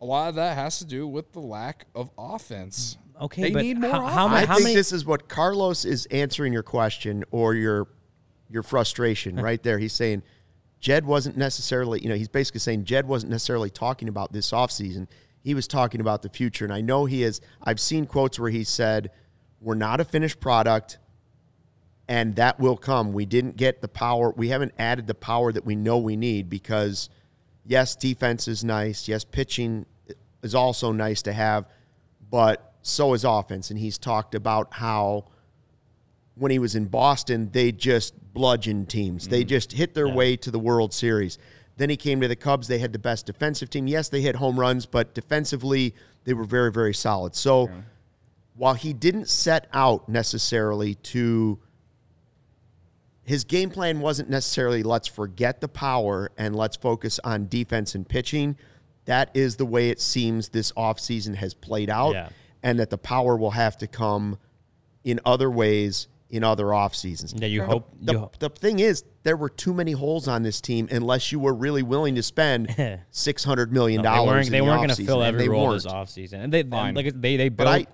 a 0.00 0.04
lot 0.04 0.28
of 0.28 0.34
that 0.36 0.56
has 0.56 0.78
to 0.78 0.84
do 0.84 1.06
with 1.06 1.32
the 1.32 1.40
lack 1.40 1.86
of 1.94 2.10
offense. 2.16 2.98
Okay, 3.20 3.42
they 3.42 3.50
but 3.50 3.62
need 3.62 3.78
more. 3.78 3.90
How, 3.90 4.06
how, 4.06 4.26
I 4.28 4.46
how 4.46 4.54
think 4.54 4.64
many? 4.64 4.74
this 4.76 4.92
is 4.92 5.04
what 5.04 5.28
Carlos 5.28 5.84
is 5.84 6.06
answering 6.06 6.52
your 6.52 6.62
question 6.62 7.24
or 7.30 7.54
your 7.54 7.88
your 8.48 8.62
frustration 8.62 9.38
uh-huh. 9.38 9.44
right 9.44 9.62
there. 9.62 9.78
He's 9.78 9.92
saying 9.92 10.22
Jed 10.80 11.04
wasn't 11.04 11.36
necessarily, 11.36 12.00
you 12.00 12.08
know, 12.08 12.14
he's 12.14 12.28
basically 12.28 12.60
saying 12.60 12.84
Jed 12.84 13.06
wasn't 13.06 13.30
necessarily 13.30 13.70
talking 13.70 14.08
about 14.08 14.32
this 14.32 14.52
offseason. 14.52 15.08
He 15.40 15.54
was 15.54 15.66
talking 15.66 16.00
about 16.00 16.22
the 16.22 16.28
future. 16.28 16.64
And 16.64 16.72
I 16.72 16.80
know 16.80 17.04
he 17.04 17.22
is, 17.22 17.40
I've 17.62 17.80
seen 17.80 18.06
quotes 18.06 18.38
where 18.38 18.50
he 18.50 18.64
said, 18.64 19.10
We're 19.60 19.74
not 19.74 20.00
a 20.00 20.04
finished 20.04 20.40
product, 20.40 20.98
and 22.08 22.36
that 22.36 22.60
will 22.60 22.76
come. 22.76 23.12
We 23.12 23.26
didn't 23.26 23.56
get 23.56 23.82
the 23.82 23.88
power, 23.88 24.32
we 24.36 24.48
haven't 24.48 24.72
added 24.78 25.06
the 25.06 25.14
power 25.14 25.52
that 25.52 25.64
we 25.64 25.74
know 25.74 25.98
we 25.98 26.16
need 26.16 26.48
because, 26.48 27.08
yes, 27.68 27.94
defense 27.94 28.48
is 28.48 28.64
nice. 28.64 29.06
Yes, 29.06 29.22
pitching 29.22 29.86
is 30.42 30.54
also 30.54 30.90
nice 30.90 31.22
to 31.22 31.32
have, 31.32 31.66
but 32.30 32.74
so 32.82 33.14
is 33.14 33.24
offense. 33.24 33.70
And 33.70 33.78
he's 33.78 33.98
talked 33.98 34.34
about 34.34 34.74
how 34.74 35.26
when 36.34 36.50
he 36.50 36.58
was 36.58 36.74
in 36.74 36.86
Boston, 36.86 37.50
they 37.52 37.70
just 37.70 38.14
bludgeoned 38.32 38.88
teams. 38.88 39.24
Mm-hmm. 39.24 39.30
They 39.30 39.44
just 39.44 39.72
hit 39.72 39.94
their 39.94 40.08
yeah. 40.08 40.14
way 40.14 40.36
to 40.36 40.50
the 40.50 40.58
World 40.58 40.92
Series. 40.92 41.38
Then 41.76 41.90
he 41.90 41.96
came 41.96 42.20
to 42.22 42.28
the 42.28 42.36
Cubs. 42.36 42.66
They 42.66 42.78
had 42.78 42.92
the 42.92 42.98
best 42.98 43.26
defensive 43.26 43.70
team. 43.70 43.86
Yes, 43.86 44.08
they 44.08 44.20
hit 44.20 44.36
home 44.36 44.58
runs, 44.58 44.86
but 44.86 45.14
defensively, 45.14 45.94
they 46.24 46.32
were 46.34 46.44
very, 46.44 46.72
very 46.72 46.94
solid. 46.94 47.36
So 47.36 47.68
yeah. 47.68 47.74
while 48.56 48.74
he 48.74 48.92
didn't 48.92 49.28
set 49.28 49.68
out 49.72 50.08
necessarily 50.08 50.94
to, 50.94 51.58
his 53.28 53.44
game 53.44 53.68
plan 53.68 54.00
wasn't 54.00 54.30
necessarily 54.30 54.82
let's 54.82 55.06
forget 55.06 55.60
the 55.60 55.68
power 55.68 56.30
and 56.38 56.56
let's 56.56 56.76
focus 56.76 57.20
on 57.22 57.46
defense 57.46 57.94
and 57.94 58.08
pitching. 58.08 58.56
That 59.04 59.30
is 59.34 59.56
the 59.56 59.66
way 59.66 59.90
it 59.90 60.00
seems 60.00 60.48
this 60.48 60.72
offseason 60.72 61.34
has 61.34 61.52
played 61.52 61.90
out, 61.90 62.14
yeah. 62.14 62.30
and 62.62 62.80
that 62.80 62.88
the 62.88 62.96
power 62.96 63.36
will 63.36 63.50
have 63.50 63.76
to 63.78 63.86
come 63.86 64.38
in 65.04 65.20
other 65.26 65.50
ways 65.50 66.08
in 66.30 66.42
other 66.42 66.72
off 66.72 66.94
seasons. 66.94 67.34
Yeah, 67.36 67.48
you 67.48 67.62
hope. 67.64 67.92
The, 68.00 68.12
you 68.12 68.30
the, 68.38 68.48
the, 68.48 68.54
thing 68.54 68.78
is, 68.78 69.04
there 69.24 69.36
were 69.36 69.50
too 69.50 69.74
many 69.74 69.92
holes 69.92 70.26
on 70.26 70.42
this 70.42 70.62
team 70.62 70.88
unless 70.90 71.30
you 71.30 71.38
were 71.38 71.54
really 71.54 71.82
willing 71.82 72.14
to 72.14 72.22
spend 72.22 72.74
six 73.10 73.44
hundred 73.44 73.74
million 73.74 74.02
dollars. 74.02 74.48
No, 74.48 74.52
they 74.52 74.62
weren't, 74.62 74.80
weren't 74.80 74.88
going 74.88 74.96
to 74.96 75.04
fill 75.04 75.22
every 75.22 75.50
role 75.50 75.68
weren't. 75.68 75.82
this 75.82 75.92
offseason, 75.92 76.44
and 76.44 76.52
they 76.52 76.62
Fine. 76.62 76.94
like 76.94 77.12
they 77.20 77.36
they 77.36 77.50
built. 77.50 77.68
I, 77.68 77.86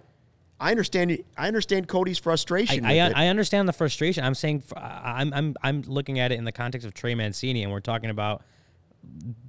I 0.60 0.70
understand. 0.70 1.18
I 1.36 1.48
understand 1.48 1.88
Cody's 1.88 2.18
frustration. 2.18 2.84
I, 2.84 2.98
I, 2.98 3.12
I, 3.14 3.26
understand 3.28 3.68
the 3.68 3.72
frustration. 3.72 4.24
I'm 4.24 4.34
saying 4.34 4.62
I'm 4.76 5.32
I'm 5.34 5.56
I'm 5.62 5.82
looking 5.82 6.20
at 6.20 6.32
it 6.32 6.36
in 6.36 6.44
the 6.44 6.52
context 6.52 6.86
of 6.86 6.94
Trey 6.94 7.14
Mancini, 7.14 7.62
and 7.62 7.72
we're 7.72 7.80
talking 7.80 8.10
about 8.10 8.42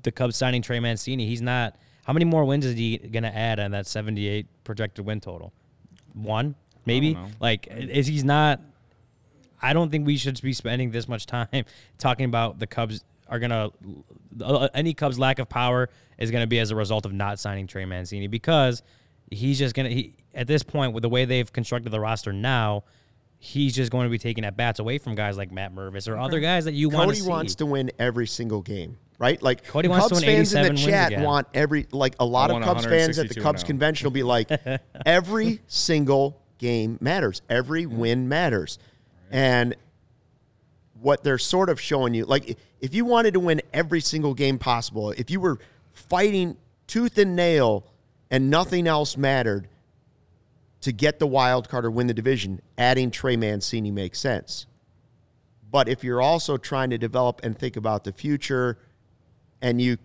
the 0.03 0.11
Cubs 0.11 0.35
signing 0.35 0.61
Trey 0.61 0.79
Mancini. 0.79 1.27
He's 1.27 1.41
not. 1.41 1.75
How 2.03 2.13
many 2.13 2.25
more 2.25 2.45
wins 2.45 2.65
is 2.65 2.75
he 2.75 2.97
going 2.99 3.23
to 3.23 3.35
add 3.35 3.59
on 3.59 3.71
that 3.71 3.87
78 3.87 4.45
projected 4.63 5.05
win 5.07 5.19
total? 5.21 5.53
One, 6.13 6.53
maybe. 6.85 7.17
Like, 7.39 7.67
is 7.71 8.05
he's 8.05 8.23
not 8.23 8.61
I 9.65 9.73
don't 9.73 9.89
think 9.89 10.05
we 10.05 10.17
should 10.17 10.39
be 10.41 10.53
spending 10.53 10.91
this 10.91 11.07
much 11.07 11.25
time 11.25 11.65
talking 11.97 12.25
about 12.25 12.59
the 12.59 12.67
Cubs 12.67 13.03
are 13.27 13.39
gonna 13.39 13.71
uh, 14.41 14.69
any 14.73 14.93
Cubs 14.93 15.17
lack 15.17 15.39
of 15.39 15.49
power 15.49 15.89
is 16.19 16.29
gonna 16.29 16.47
be 16.47 16.59
as 16.59 16.69
a 16.69 16.75
result 16.75 17.05
of 17.05 17.13
not 17.13 17.39
signing 17.39 17.65
Trey 17.65 17.85
Mancini 17.85 18.27
because 18.27 18.83
he's 19.31 19.57
just 19.57 19.73
gonna 19.73 19.89
he 19.89 20.13
at 20.35 20.47
this 20.47 20.63
point 20.63 20.93
with 20.93 21.01
the 21.01 21.09
way 21.09 21.25
they've 21.25 21.51
constructed 21.51 21.91
the 21.91 21.99
roster 21.99 22.33
now. 22.33 22.83
He's 23.37 23.75
just 23.75 23.91
going 23.91 24.05
to 24.05 24.09
be 24.09 24.17
taking 24.17 24.43
at 24.43 24.57
bats 24.57 24.79
away 24.79 24.97
from 24.97 25.13
guys 25.13 25.37
like 25.37 25.51
Matt 25.51 25.73
Mervis 25.75 26.07
or 26.07 26.17
other 26.17 26.39
guys 26.39 26.65
that 26.65 26.73
you 26.73 26.89
want 26.89 27.09
to 27.09 27.15
see. 27.15 27.21
Cody 27.21 27.29
wants 27.29 27.55
to 27.55 27.65
win 27.65 27.91
every 27.99 28.25
single 28.27 28.61
game, 28.61 28.97
right? 29.19 29.41
Like 29.41 29.65
Cody 29.65 29.87
wants 29.87 30.07
Cubs 30.07 30.21
to 30.21 30.25
win 30.25 30.35
fans 30.37 30.53
in 30.53 30.75
the 30.75 30.81
chat 30.81 31.11
again. 31.11 31.23
want 31.23 31.47
every 31.53 31.85
like 31.91 32.15
a 32.19 32.25
lot 32.25 32.49
of 32.49 32.63
Cubs 32.63 32.85
fans 32.85 33.19
at 33.19 33.29
the 33.29 33.39
Cubs 33.39 33.63
convention 33.63 34.05
will 34.05 34.11
be 34.11 34.23
like 34.23 34.49
every 35.05 35.61
single 35.67 36.41
game 36.57 36.97
matters, 37.01 37.41
every 37.49 37.85
win 37.85 38.27
matters, 38.29 38.79
and 39.29 39.75
what 40.99 41.23
they're 41.23 41.37
sort 41.37 41.69
of 41.69 41.79
showing 41.79 42.13
you. 42.15 42.25
Like, 42.25 42.57
if 42.81 42.95
you 42.95 43.05
wanted 43.05 43.35
to 43.35 43.39
win 43.39 43.61
every 43.73 44.01
single 44.01 44.33
game 44.33 44.57
possible, 44.57 45.11
if 45.11 45.29
you 45.29 45.39
were 45.39 45.59
fighting 45.93 46.57
tooth 46.87 47.17
and 47.19 47.35
nail 47.35 47.85
and 48.31 48.49
nothing 48.49 48.87
else 48.87 49.15
mattered 49.15 49.67
to 50.81 50.91
get 50.91 51.19
the 51.19 51.27
wild 51.27 51.69
card 51.69 51.85
or 51.85 51.91
win 51.91 52.07
the 52.07 52.13
division, 52.13 52.61
adding 52.77 53.11
Trey 53.11 53.35
Mancini 53.35 53.91
makes 53.91 54.19
sense. 54.19 54.67
But 55.69 55.89
if 55.89 56.03
you're 56.03 56.21
also 56.21 56.57
trying 56.57 56.91
to 56.91 56.97
develop 56.97 57.41
and 57.43 57.57
think 57.57 57.75
about 57.75 58.03
the 58.03 58.13
future, 58.13 58.77
and 59.61 59.81
you 59.81 59.97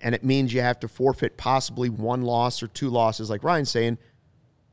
and 0.00 0.14
it 0.14 0.24
means 0.24 0.52
you 0.52 0.60
have 0.60 0.78
to 0.80 0.88
forfeit 0.88 1.36
possibly 1.36 1.88
one 1.88 2.22
loss 2.22 2.62
or 2.62 2.68
two 2.68 2.88
losses, 2.88 3.28
like 3.28 3.42
Ryan's 3.42 3.70
saying, 3.70 3.98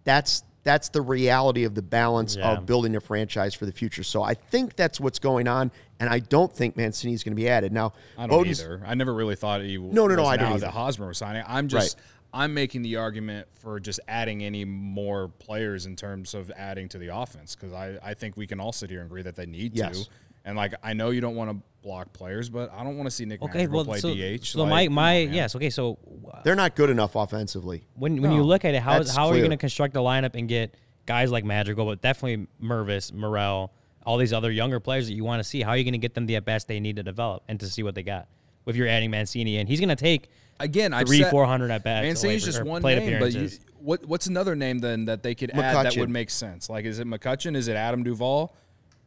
that's 0.03 0.43
that's 0.63 0.89
the 0.89 1.01
reality 1.01 1.63
of 1.63 1.75
the 1.75 1.81
balance 1.81 2.35
yeah. 2.35 2.53
of 2.53 2.65
building 2.65 2.95
a 2.95 2.99
franchise 2.99 3.53
for 3.53 3.65
the 3.65 3.71
future. 3.71 4.03
So 4.03 4.23
I 4.23 4.33
think 4.33 4.75
that's 4.75 4.99
what's 4.99 5.19
going 5.19 5.47
on, 5.47 5.71
and 5.99 6.09
I 6.09 6.19
don't 6.19 6.51
think 6.51 6.75
Mancini 6.75 7.13
is 7.13 7.23
going 7.23 7.33
to 7.33 7.41
be 7.41 7.47
added. 7.47 7.71
Now, 7.71 7.93
I 8.17 8.21
don't 8.21 8.29
Bowden's, 8.29 8.61
either. 8.61 8.81
I 8.85 8.95
never 8.95 9.13
really 9.13 9.35
thought 9.35 9.61
he 9.61 9.77
no, 9.77 10.07
no, 10.07 10.15
no. 10.15 10.25
I 10.25 10.37
don't 10.37 10.53
either. 10.53 10.61
that 10.61 10.71
Hosmer 10.71 11.07
was 11.07 11.17
signing. 11.17 11.43
I'm 11.47 11.67
just. 11.67 11.97
Right. 11.97 12.05
I'm 12.35 12.53
making 12.53 12.81
the 12.81 12.97
argument 12.97 13.47
for 13.53 13.79
just 13.79 14.01
adding 14.09 14.43
any 14.43 14.65
more 14.65 15.29
players 15.29 15.85
in 15.85 15.95
terms 15.95 16.33
of 16.33 16.51
adding 16.51 16.89
to 16.89 16.97
the 16.97 17.15
offense 17.15 17.55
because 17.55 17.71
I, 17.71 17.97
I 18.03 18.13
think 18.13 18.35
we 18.35 18.45
can 18.45 18.59
all 18.59 18.73
sit 18.73 18.89
here 18.89 18.99
and 18.99 19.07
agree 19.07 19.21
that 19.21 19.37
they 19.37 19.45
need 19.45 19.73
yes. 19.73 20.03
to. 20.03 20.09
And 20.43 20.57
like 20.57 20.73
I 20.83 20.93
know 20.93 21.11
you 21.11 21.21
don't 21.21 21.35
want 21.35 21.49
to 21.49 21.57
block 21.81 22.11
players, 22.11 22.49
but 22.49 22.73
I 22.73 22.83
don't 22.83 22.97
want 22.97 23.07
to 23.07 23.15
see 23.15 23.23
Nick 23.23 23.41
okay, 23.41 23.67
well, 23.67 23.85
play 23.85 23.99
so, 23.99 24.13
DH. 24.13 24.47
So 24.47 24.63
like, 24.63 24.69
my 24.69 24.87
my 24.89 25.17
yes, 25.19 25.55
okay, 25.55 25.69
so 25.69 25.97
uh, 26.29 26.41
they're 26.43 26.55
not 26.55 26.75
good 26.75 26.89
enough 26.89 27.15
offensively. 27.15 27.87
When 27.95 28.21
when 28.21 28.31
no, 28.31 28.35
you 28.35 28.43
look 28.43 28.65
at 28.65 28.75
it, 28.75 28.81
how 28.81 29.01
how 29.05 29.29
are 29.29 29.35
you 29.35 29.39
going 29.41 29.51
to 29.51 29.57
construct 29.57 29.95
a 29.95 29.99
lineup 29.99 30.35
and 30.35 30.49
get 30.49 30.75
guys 31.05 31.31
like 31.31 31.45
Madrigal, 31.45 31.85
but 31.85 32.01
definitely 32.01 32.47
Mervis, 32.61 33.13
Morel, 33.13 33.71
all 34.05 34.17
these 34.17 34.33
other 34.33 34.51
younger 34.51 34.81
players 34.81 35.07
that 35.07 35.13
you 35.13 35.23
want 35.23 35.39
to 35.39 35.43
see? 35.45 35.61
How 35.61 35.71
are 35.71 35.77
you 35.77 35.85
going 35.85 35.93
to 35.93 35.99
get 35.99 36.13
them 36.13 36.25
the 36.25 36.35
at 36.35 36.43
best 36.43 36.67
they 36.67 36.81
need 36.81 36.97
to 36.97 37.03
develop 37.03 37.43
and 37.47 37.57
to 37.61 37.67
see 37.67 37.81
what 37.81 37.95
they 37.95 38.03
got? 38.03 38.27
If 38.67 38.75
you're 38.75 38.89
adding 38.89 39.09
Mancini 39.09 39.57
in, 39.57 39.67
he's 39.67 39.79
going 39.79 39.89
to 39.89 39.95
take 39.95 40.29
again 40.59 40.93
I 40.93 41.03
3 41.03 41.23
400 41.25 41.71
at 41.71 41.83
bats. 41.83 42.05
Mancini's 42.05 42.45
just 42.45 42.63
one 42.63 42.81
name, 42.81 43.19
but 43.19 43.33
you, 43.33 43.49
what 43.79 44.05
what's 44.05 44.27
another 44.27 44.55
name 44.55 44.79
then 44.79 45.05
that 45.05 45.23
they 45.23 45.35
could 45.35 45.51
add 45.51 45.85
that 45.85 45.97
would 45.97 46.09
make 46.09 46.29
sense? 46.29 46.69
Like, 46.69 46.85
is 46.85 46.99
it 46.99 47.07
McCutcheon? 47.07 47.55
Is 47.55 47.67
it 47.67 47.75
Adam 47.75 48.03
Duvall? 48.03 48.55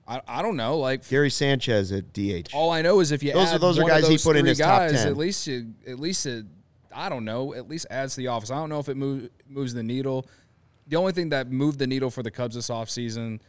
I, 0.07 0.23
I 0.27 0.43
don't 0.43 0.57
know. 0.57 0.79
Like, 0.79 1.07
Gary 1.07 1.29
Sanchez 1.29 1.93
at 1.93 2.15
DH. 2.15 2.55
all 2.55 2.71
I 2.71 2.81
know 2.81 3.01
is 3.01 3.13
if 3.13 3.23
you 3.23 3.33
Those 3.33 3.49
are- 3.51 3.55
add 3.57 3.61
those 3.61 3.79
are 3.79 3.83
one 3.83 3.91
of 3.91 4.01
guys 4.01 4.09
he 4.09 4.17
put 4.17 4.37
in 4.37 4.43
three 4.43 4.49
his 4.51 4.59
top 4.59 4.89
10. 4.89 5.07
At 5.07 5.17
least, 5.19 5.47
you, 5.47 5.75
at 5.87 5.99
least 6.01 6.25
it, 6.25 6.47
I 6.95 7.11
don't 7.11 7.27
know. 7.27 7.53
At 7.55 7.69
least 7.69 7.87
adds 7.91 8.15
to 8.15 8.21
the 8.23 8.29
office. 8.29 8.51
I 8.51 8.55
don't 8.55 8.71
know 8.71 8.79
if 8.79 8.89
it 8.89 8.97
move, 8.97 9.29
moves 9.47 9.75
the 9.75 9.83
needle. 9.83 10.27
The 10.87 10.97
only 10.97 11.13
thing 11.13 11.29
that 11.29 11.51
moved 11.51 11.79
the 11.79 11.87
needle 11.87 12.11
for 12.11 12.23
the 12.23 12.31
Cubs 12.31 12.55
this 12.55 12.71
offseason 12.71 13.41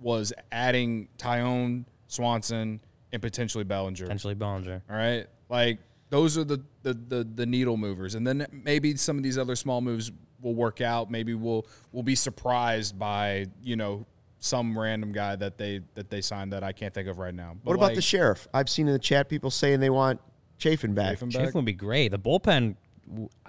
was 0.00 0.32
adding 0.52 1.08
Taillon, 1.18 1.84
Swanson, 2.06 2.78
and 3.12 3.20
potentially 3.20 3.64
Bellinger. 3.64 4.04
Potentially 4.04 4.34
Bellinger. 4.34 4.82
All 4.88 4.96
right, 4.96 5.26
like 5.48 5.78
those 6.12 6.36
are 6.36 6.44
the, 6.44 6.62
the 6.82 6.92
the 6.92 7.24
the 7.24 7.46
needle 7.46 7.78
movers, 7.78 8.14
and 8.14 8.26
then 8.26 8.46
maybe 8.52 8.94
some 8.96 9.16
of 9.16 9.22
these 9.22 9.38
other 9.38 9.56
small 9.56 9.80
moves 9.80 10.12
will 10.42 10.54
work 10.54 10.82
out. 10.82 11.10
Maybe 11.10 11.32
we'll 11.32 11.66
we'll 11.90 12.02
be 12.02 12.14
surprised 12.14 12.98
by 12.98 13.46
you 13.62 13.76
know 13.76 14.04
some 14.38 14.78
random 14.78 15.12
guy 15.12 15.36
that 15.36 15.56
they 15.56 15.80
that 15.94 16.10
they 16.10 16.20
signed 16.20 16.52
that 16.52 16.62
I 16.62 16.72
can't 16.72 16.92
think 16.92 17.08
of 17.08 17.18
right 17.18 17.34
now. 17.34 17.56
But 17.64 17.70
what 17.70 17.74
about 17.76 17.86
like, 17.86 17.94
the 17.94 18.02
sheriff? 18.02 18.46
I've 18.52 18.68
seen 18.68 18.88
in 18.88 18.92
the 18.92 18.98
chat 18.98 19.30
people 19.30 19.50
saying 19.50 19.80
they 19.80 19.88
want 19.88 20.20
Chafin 20.58 20.92
back. 20.92 21.12
Chafin 21.14 21.30
Chafin 21.30 21.52
would 21.54 21.64
be 21.64 21.72
great. 21.72 22.10
The 22.10 22.18
bullpen, 22.18 22.76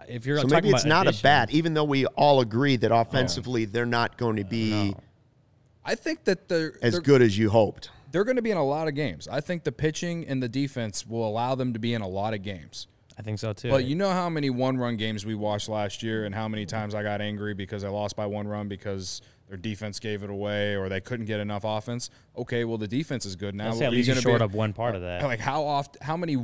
if 0.08 0.26
you're 0.26 0.38
So 0.38 0.43
talking 0.43 0.56
maybe 0.56 0.69
it's 0.69 0.86
about 0.86 0.89
not 0.89 1.06
a 1.08 1.10
additions- 1.10 1.21
bat, 1.21 1.52
even 1.52 1.73
though 1.73 1.84
we 1.84 2.06
all 2.06 2.39
agree 2.39 2.78
that 2.78 2.93
oh. 2.93 3.02
offensively 3.02 3.65
they're 3.65 3.86
not 3.86 4.17
going 4.17 4.38
to 4.38 4.45
be 4.45 4.95
I 5.84 5.95
think 5.95 6.23
that 6.23 6.47
they're 6.47 6.78
as 6.82 6.93
they're, 6.93 7.02
good 7.02 7.21
as 7.21 7.38
you 7.38 7.49
hoped. 7.49 7.89
They're 8.13 8.23
going 8.23 8.38
to 8.38 8.41
be 8.41 8.52
in 8.52 8.58
a 8.58 8.63
lot 8.63 8.88
of 8.88 8.95
games. 8.95 9.28
I 9.28 9.41
think 9.41 9.63
the 9.63 9.71
pitching 9.73 10.26
and 10.26 10.41
the 10.41 10.47
defense 10.47 11.06
will 11.06 11.28
allow 11.28 11.56
them 11.56 11.73
to 11.73 11.80
be 11.80 11.93
in 11.93 12.02
a 12.02 12.08
lot 12.08 12.34
of 12.34 12.43
games. 12.43 12.88
I 13.17 13.21
think 13.23 13.39
so 13.39 13.54
too. 13.54 13.69
But 13.69 13.86
you 13.86 13.95
know 13.95 14.10
how 14.10 14.30
many 14.30 14.49
one-run 14.49 14.97
games 14.97 15.26
we 15.26 15.36
watched 15.36 15.67
last 15.67 16.02
year, 16.02 16.26
and 16.26 16.34
how 16.34 16.47
many 16.47 16.65
times 16.65 16.95
I 16.95 17.04
got 17.04 17.21
angry 17.21 17.54
because 17.54 17.84
I 17.84 17.89
lost 17.89 18.15
by 18.15 18.26
one 18.26 18.47
run 18.47 18.67
because 18.67 19.21
their 19.53 19.59
defense 19.59 19.99
gave 19.99 20.23
it 20.23 20.31
away 20.31 20.75
or 20.75 20.89
they 20.89 20.99
couldn't 20.99 21.27
get 21.27 21.39
enough 21.39 21.63
offense. 21.63 22.09
Okay, 22.35 22.63
well 22.65 22.79
the 22.79 22.87
defense 22.87 23.23
is 23.23 23.35
good 23.35 23.53
now. 23.53 23.69
I'd 23.69 23.75
say 23.75 23.85
at 23.85 23.89
Are 23.89 23.95
least 23.95 24.07
you 24.07 24.15
gonna 24.15 24.21
short 24.23 24.39
be- 24.39 24.45
up 24.45 24.51
one 24.51 24.73
part 24.73 24.95
of 24.95 25.01
that. 25.03 25.21
Like 25.21 25.39
how 25.39 25.63
often? 25.63 26.01
How 26.01 26.17
many? 26.17 26.35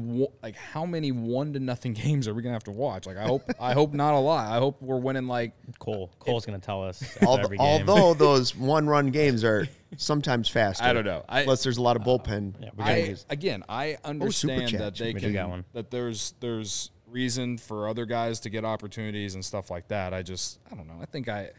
Like 0.43 0.55
how 0.55 0.85
many 0.85 1.11
one 1.11 1.53
to 1.53 1.59
nothing 1.59 1.93
games 2.05 2.27
are 2.27 2.35
we 2.35 2.43
gonna 2.43 2.53
have 2.53 2.65
to 2.65 2.71
watch? 2.71 3.07
Like 3.07 3.17
I 3.17 3.23
hope. 3.23 3.49
I 3.59 3.73
hope 3.73 3.93
not 3.93 4.13
a 4.13 4.19
lot. 4.19 4.51
I 4.51 4.59
hope 4.59 4.79
we're 4.79 4.99
winning 4.99 5.25
like 5.25 5.53
Cole, 5.79 6.11
Cole's 6.19 6.45
gonna 6.45 6.59
tell 6.59 6.83
us 6.83 7.03
Al- 7.23 7.39
every 7.39 7.57
game. 7.57 7.65
Although 7.89 8.13
those 8.25 8.55
one-run 8.55 9.09
games 9.09 9.43
are 9.43 9.67
sometimes 9.97 10.47
faster. 10.47 10.83
I 10.85 10.93
don't 10.93 11.05
know. 11.05 11.25
I- 11.27 11.41
Unless 11.41 11.63
there's 11.63 11.77
a 11.77 11.81
lot 11.81 11.95
of 11.95 12.03
uh, 12.03 12.05
bullpen. 12.05 12.53
Yeah, 12.61 12.69
we 12.77 12.83
I, 12.83 12.93
changes. 13.01 13.25
again, 13.31 13.63
I 13.67 13.97
oh, 14.05 14.09
understand 14.09 14.69
chat. 14.69 14.79
that 14.81 14.95
they 14.97 15.13
We 15.13 15.19
can 15.19 15.49
one. 15.49 15.65
that 15.73 15.89
there's 15.89 16.35
there's 16.41 16.91
reason 17.07 17.57
for 17.57 17.87
other 17.87 18.05
guys 18.05 18.39
to 18.41 18.51
get 18.51 18.63
opportunities 18.63 19.33
and 19.33 19.43
stuff 19.43 19.71
like 19.71 19.87
that. 19.87 20.13
I 20.13 20.21
just 20.21 20.59
I 20.71 20.75
don't 20.75 20.85
know. 20.87 20.99
I 21.01 21.05
think 21.05 21.27
I 21.27 21.49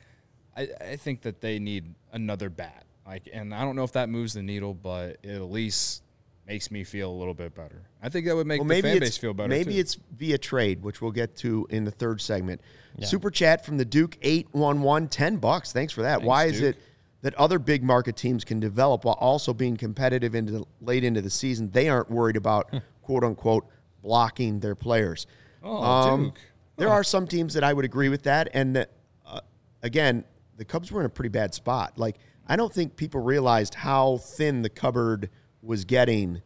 I, 0.57 0.69
I 0.81 0.97
think 0.97 1.23
that 1.23 1.41
they 1.41 1.59
need 1.59 1.95
another 2.13 2.51
bat. 2.51 2.85
Like 3.07 3.29
and 3.33 3.55
I 3.55 3.63
don't 3.63 3.77
know 3.77 3.85
if 3.85 3.93
that 3.93 4.09
moves 4.09 4.35
the 4.35 4.43
needle, 4.43 4.75
but 4.75 5.19
it 5.23 5.31
at 5.35 5.43
least 5.51 6.03
makes 6.47 6.71
me 6.71 6.83
feel 6.85 7.11
a 7.11 7.17
little 7.17 7.35
bit 7.35 7.55
better. 7.55 7.83
I 8.03 8.09
think 8.09 8.27
that 8.27 8.35
would 8.35 8.47
make 8.47 8.61
Well, 8.61 8.67
the 8.69 8.75
maybe 8.75 8.89
fan 8.91 8.99
base 9.01 9.17
feel 9.17 9.33
better. 9.35 9.49
maybe 9.49 9.75
too. 9.75 9.81
it's 9.81 9.97
via 10.17 10.37
trade, 10.39 10.83
which 10.83 11.01
we'll 11.01 11.13
get 11.13 11.37
to 11.37 11.67
in 11.71 11.85
the 11.85 11.91
third 11.91 12.21
segment. 12.21 12.61
Super 13.03 13.31
chat 13.31 13.65
from 13.65 13.79
the 13.79 13.85
Duke 13.85 14.19
eight 14.23 14.49
one 14.53 14.83
one 14.83 15.09
ten 15.09 15.37
bucks. 15.37 15.73
Thanks 15.73 15.93
for 15.93 16.03
that. 16.03 16.23
Why 16.23 16.45
is 16.47 16.61
it 16.61 16.77
that 17.23 17.35
other 17.35 17.59
big 17.59 17.83
market 17.83 18.17
teams 18.17 18.45
can 18.45 18.61
develop 18.61 19.05
while 19.05 19.17
also 19.21 19.55
being 19.55 19.77
competitive 19.77 20.35
into 20.35 20.53
the, 20.53 20.65
late 20.81 21.05
into 21.05 21.23
the 21.23 21.31
season? 21.31 21.71
They 21.71 21.89
aren't 21.89 22.11
worried 22.11 22.37
about 22.37 22.71
quote 23.03 23.25
unquote 23.25 23.67
blocking 24.03 24.61
their 24.61 24.75
players. 24.75 25.27
Oh, 25.63 25.83
Um, 25.83 26.25
Duke. 26.25 26.41
There 26.77 26.89
are 26.89 27.05
some 27.05 27.27
teams 27.27 27.55
that 27.55 27.63
I 27.65 27.73
would 27.73 27.85
agree 27.85 28.09
with 28.09 28.23
that, 28.25 28.49
and 28.55 28.87
uh, 29.27 29.41
again, 29.83 30.25
the 30.61 30.65
Cubs 30.67 30.93
were 30.93 31.01
in 31.01 31.07
a 31.07 31.11
pretty 31.11 31.31
bad 31.31 31.55
spot. 31.55 31.95
Like 31.97 32.17
I 32.47 32.55
don't 32.55 32.71
think 32.73 32.95
people 32.95 33.23
realized 33.23 33.75
how 33.75 34.19
thin 34.19 34.61
the 34.61 34.69
cupboard 34.69 35.31
was 35.63 35.87
getting 35.87 36.43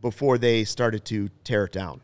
before 0.00 0.38
they 0.38 0.64
started 0.64 1.04
to 1.06 1.28
tear 1.44 1.64
it 1.64 1.72
down, 1.72 2.00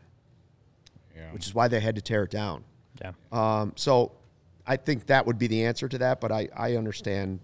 Yeah. 1.15 1.31
which 1.33 1.47
is 1.47 1.55
why 1.55 1.67
they 1.67 1.79
had 1.79 1.95
to 1.95 2.01
tear 2.01 2.23
it 2.23 2.29
down. 2.31 2.63
yeah. 3.01 3.11
Um, 3.31 3.73
so 3.75 4.11
I 4.67 4.77
think 4.77 5.07
that 5.07 5.25
would 5.25 5.39
be 5.39 5.47
the 5.47 5.65
answer 5.65 5.87
to 5.89 5.97
that, 5.97 6.21
but 6.21 6.31
I, 6.31 6.47
I 6.55 6.75
understand 6.75 7.39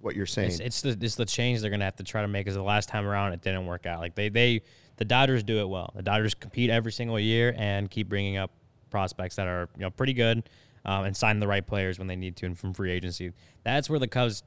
what 0.00 0.16
you're 0.16 0.24
saying. 0.24 0.48
It's, 0.52 0.60
it's 0.60 0.80
the 0.80 0.98
it's 1.02 1.16
the 1.16 1.26
change 1.26 1.60
they're 1.60 1.70
gonna 1.70 1.84
have 1.84 1.96
to 1.96 2.02
try 2.04 2.22
to 2.22 2.28
make. 2.28 2.46
Because 2.46 2.56
the 2.56 2.62
last 2.62 2.88
time 2.88 3.06
around, 3.06 3.34
it 3.34 3.42
didn't 3.42 3.66
work 3.66 3.84
out. 3.84 4.00
Like 4.00 4.14
they 4.14 4.30
they 4.30 4.62
the 4.96 5.04
Dodgers 5.04 5.42
do 5.42 5.58
it 5.58 5.68
well. 5.68 5.92
The 5.94 6.02
Dodgers 6.02 6.32
compete 6.32 6.70
every 6.70 6.92
single 6.92 7.20
year 7.20 7.54
and 7.58 7.90
keep 7.90 8.08
bringing 8.08 8.38
up 8.38 8.50
prospects 8.88 9.36
that 9.36 9.46
are 9.46 9.68
you 9.76 9.82
know 9.82 9.90
pretty 9.90 10.14
good 10.14 10.48
um, 10.84 11.04
and 11.04 11.16
sign 11.16 11.40
the 11.40 11.48
right 11.48 11.66
players 11.66 11.98
when 11.98 12.08
they 12.08 12.16
need 12.16 12.36
to 12.36 12.46
and 12.46 12.58
from 12.58 12.74
free 12.74 12.90
agency. 12.90 13.32
That's 13.64 13.90
where 13.90 13.98
the 13.98 14.08
Cubs 14.08 14.42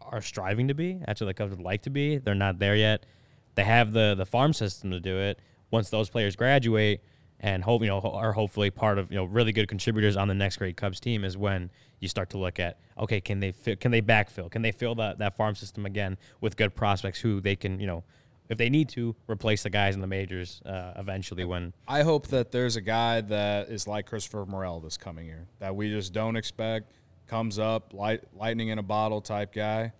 are 0.00 0.20
striving 0.20 0.68
to 0.68 0.74
be. 0.74 1.00
That's 1.06 1.20
where 1.20 1.26
the 1.26 1.34
Cubs 1.34 1.50
would 1.50 1.60
like 1.60 1.82
to 1.82 1.90
be. 1.90 2.18
They're 2.18 2.34
not 2.34 2.58
there 2.58 2.76
yet. 2.76 3.06
They 3.54 3.64
have 3.64 3.92
the 3.92 4.14
the 4.14 4.26
farm 4.26 4.52
system 4.52 4.90
to 4.90 5.00
do 5.00 5.18
it. 5.18 5.40
Once 5.70 5.90
those 5.90 6.08
players 6.10 6.36
graduate 6.36 7.02
and 7.40 7.62
hope 7.64 7.82
you 7.82 7.88
know 7.88 8.00
are 8.00 8.32
hopefully 8.32 8.70
part 8.70 8.98
of 8.98 9.10
you 9.10 9.16
know 9.16 9.24
really 9.24 9.52
good 9.52 9.68
contributors 9.68 10.16
on 10.16 10.28
the 10.28 10.34
next 10.34 10.56
great 10.56 10.76
Cubs 10.76 11.00
team 11.00 11.24
is 11.24 11.36
when 11.36 11.70
you 12.00 12.08
start 12.08 12.30
to 12.30 12.38
look 12.38 12.58
at 12.58 12.78
okay 12.98 13.20
can 13.20 13.40
they 13.40 13.52
can 13.52 13.90
they 13.90 14.00
backfill 14.00 14.50
can 14.50 14.62
they 14.62 14.72
fill 14.72 14.94
that 14.94 15.18
that 15.18 15.36
farm 15.36 15.54
system 15.54 15.84
again 15.84 16.16
with 16.40 16.56
good 16.56 16.74
prospects 16.74 17.20
who 17.20 17.40
they 17.40 17.56
can 17.56 17.80
you 17.80 17.86
know 17.86 18.04
if 18.48 18.58
they 18.58 18.68
need 18.68 18.88
to 18.90 19.14
replace 19.28 19.62
the 19.62 19.70
guys 19.70 19.94
in 19.94 20.00
the 20.00 20.06
majors 20.06 20.60
uh, 20.66 20.92
eventually 20.96 21.44
when 21.44 21.72
I 21.88 22.02
hope 22.02 22.26
that 22.28 22.52
there's 22.52 22.76
a 22.76 22.80
guy 22.80 23.20
that 23.22 23.68
is 23.68 23.86
like 23.86 24.06
Christopher 24.06 24.44
Morel 24.46 24.80
this 24.80 24.96
coming 24.96 25.26
year 25.26 25.46
that 25.60 25.74
we 25.74 25.90
just 25.90 26.12
don't 26.12 26.36
expect 26.36 26.92
comes 27.26 27.58
up 27.58 27.94
light, 27.94 28.20
lightning 28.34 28.68
in 28.68 28.78
a 28.78 28.82
bottle 28.82 29.20
type 29.22 29.52
guy. 29.54 29.92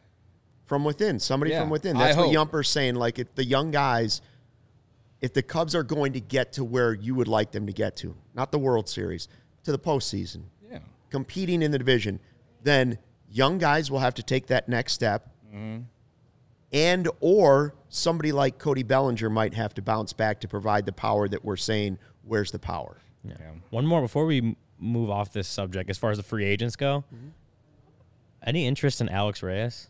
from 0.67 0.85
within, 0.85 1.19
somebody 1.19 1.53
Yeah, 1.53 1.61
from 1.63 1.71
within. 1.71 1.97
I 1.97 2.01
That's 2.07 2.17
what 2.19 2.27
hope. 2.27 2.35
Yumper's 2.35 2.69
saying. 2.69 2.97
Like 2.97 3.19
if 3.19 3.35
the 3.35 3.45
young 3.45 3.71
guys, 3.71 4.21
if 5.23 5.33
the 5.33 5.43
Cubs 5.43 5.75
are 5.75 5.83
going 5.83 6.13
to 6.13 6.21
get 6.21 6.53
to 6.55 6.65
where 6.65 6.93
you 6.93 7.15
would 7.15 7.29
like 7.29 7.51
them 7.51 7.67
to 7.67 7.73
get 7.73 7.97
to, 7.99 8.15
not 8.35 8.53
the 8.53 8.59
World 8.59 8.89
Series, 8.89 9.27
to 9.65 9.73
the 9.73 9.79
postseason, 9.79 10.43
Yeah. 10.71 10.81
competing 11.11 11.63
in 11.63 11.71
the 11.71 11.79
division, 11.79 12.21
then 12.63 12.99
young 13.31 13.57
guys 13.57 13.91
will 13.91 14.01
have 14.01 14.15
to 14.15 14.23
take 14.23 14.47
that 14.49 14.69
next 14.69 14.93
step. 14.93 15.31
And 16.75 17.09
or 17.21 17.75
somebody 17.89 18.33
like 18.33 18.59
Cody 18.59 18.83
Bellinger 18.83 19.31
might 19.31 19.55
have 19.55 19.73
to 19.75 19.83
bounce 19.83 20.13
back 20.13 20.41
to 20.41 20.49
provide 20.49 20.85
the 20.87 20.93
power 20.93 21.29
that 21.29 21.45
we're 21.45 21.57
saying. 21.57 21.99
Where's 22.25 22.51
the 22.51 22.59
power? 22.59 22.99
Yeah. 23.27 23.37
one 23.71 23.87
more 23.87 24.03
before 24.03 24.27
we 24.27 24.57
move 24.79 25.09
off 25.09 25.33
this 25.33 25.49
subject 25.49 25.89
as 25.89 25.97
far 25.97 26.11
as 26.11 26.19
the 26.19 26.23
free 26.23 26.45
agents 26.45 26.77
go 26.77 27.05
any 28.45 28.67
interest 28.67 29.01
in 29.01 29.09
Alex 29.09 29.43
Reyes 29.43 29.89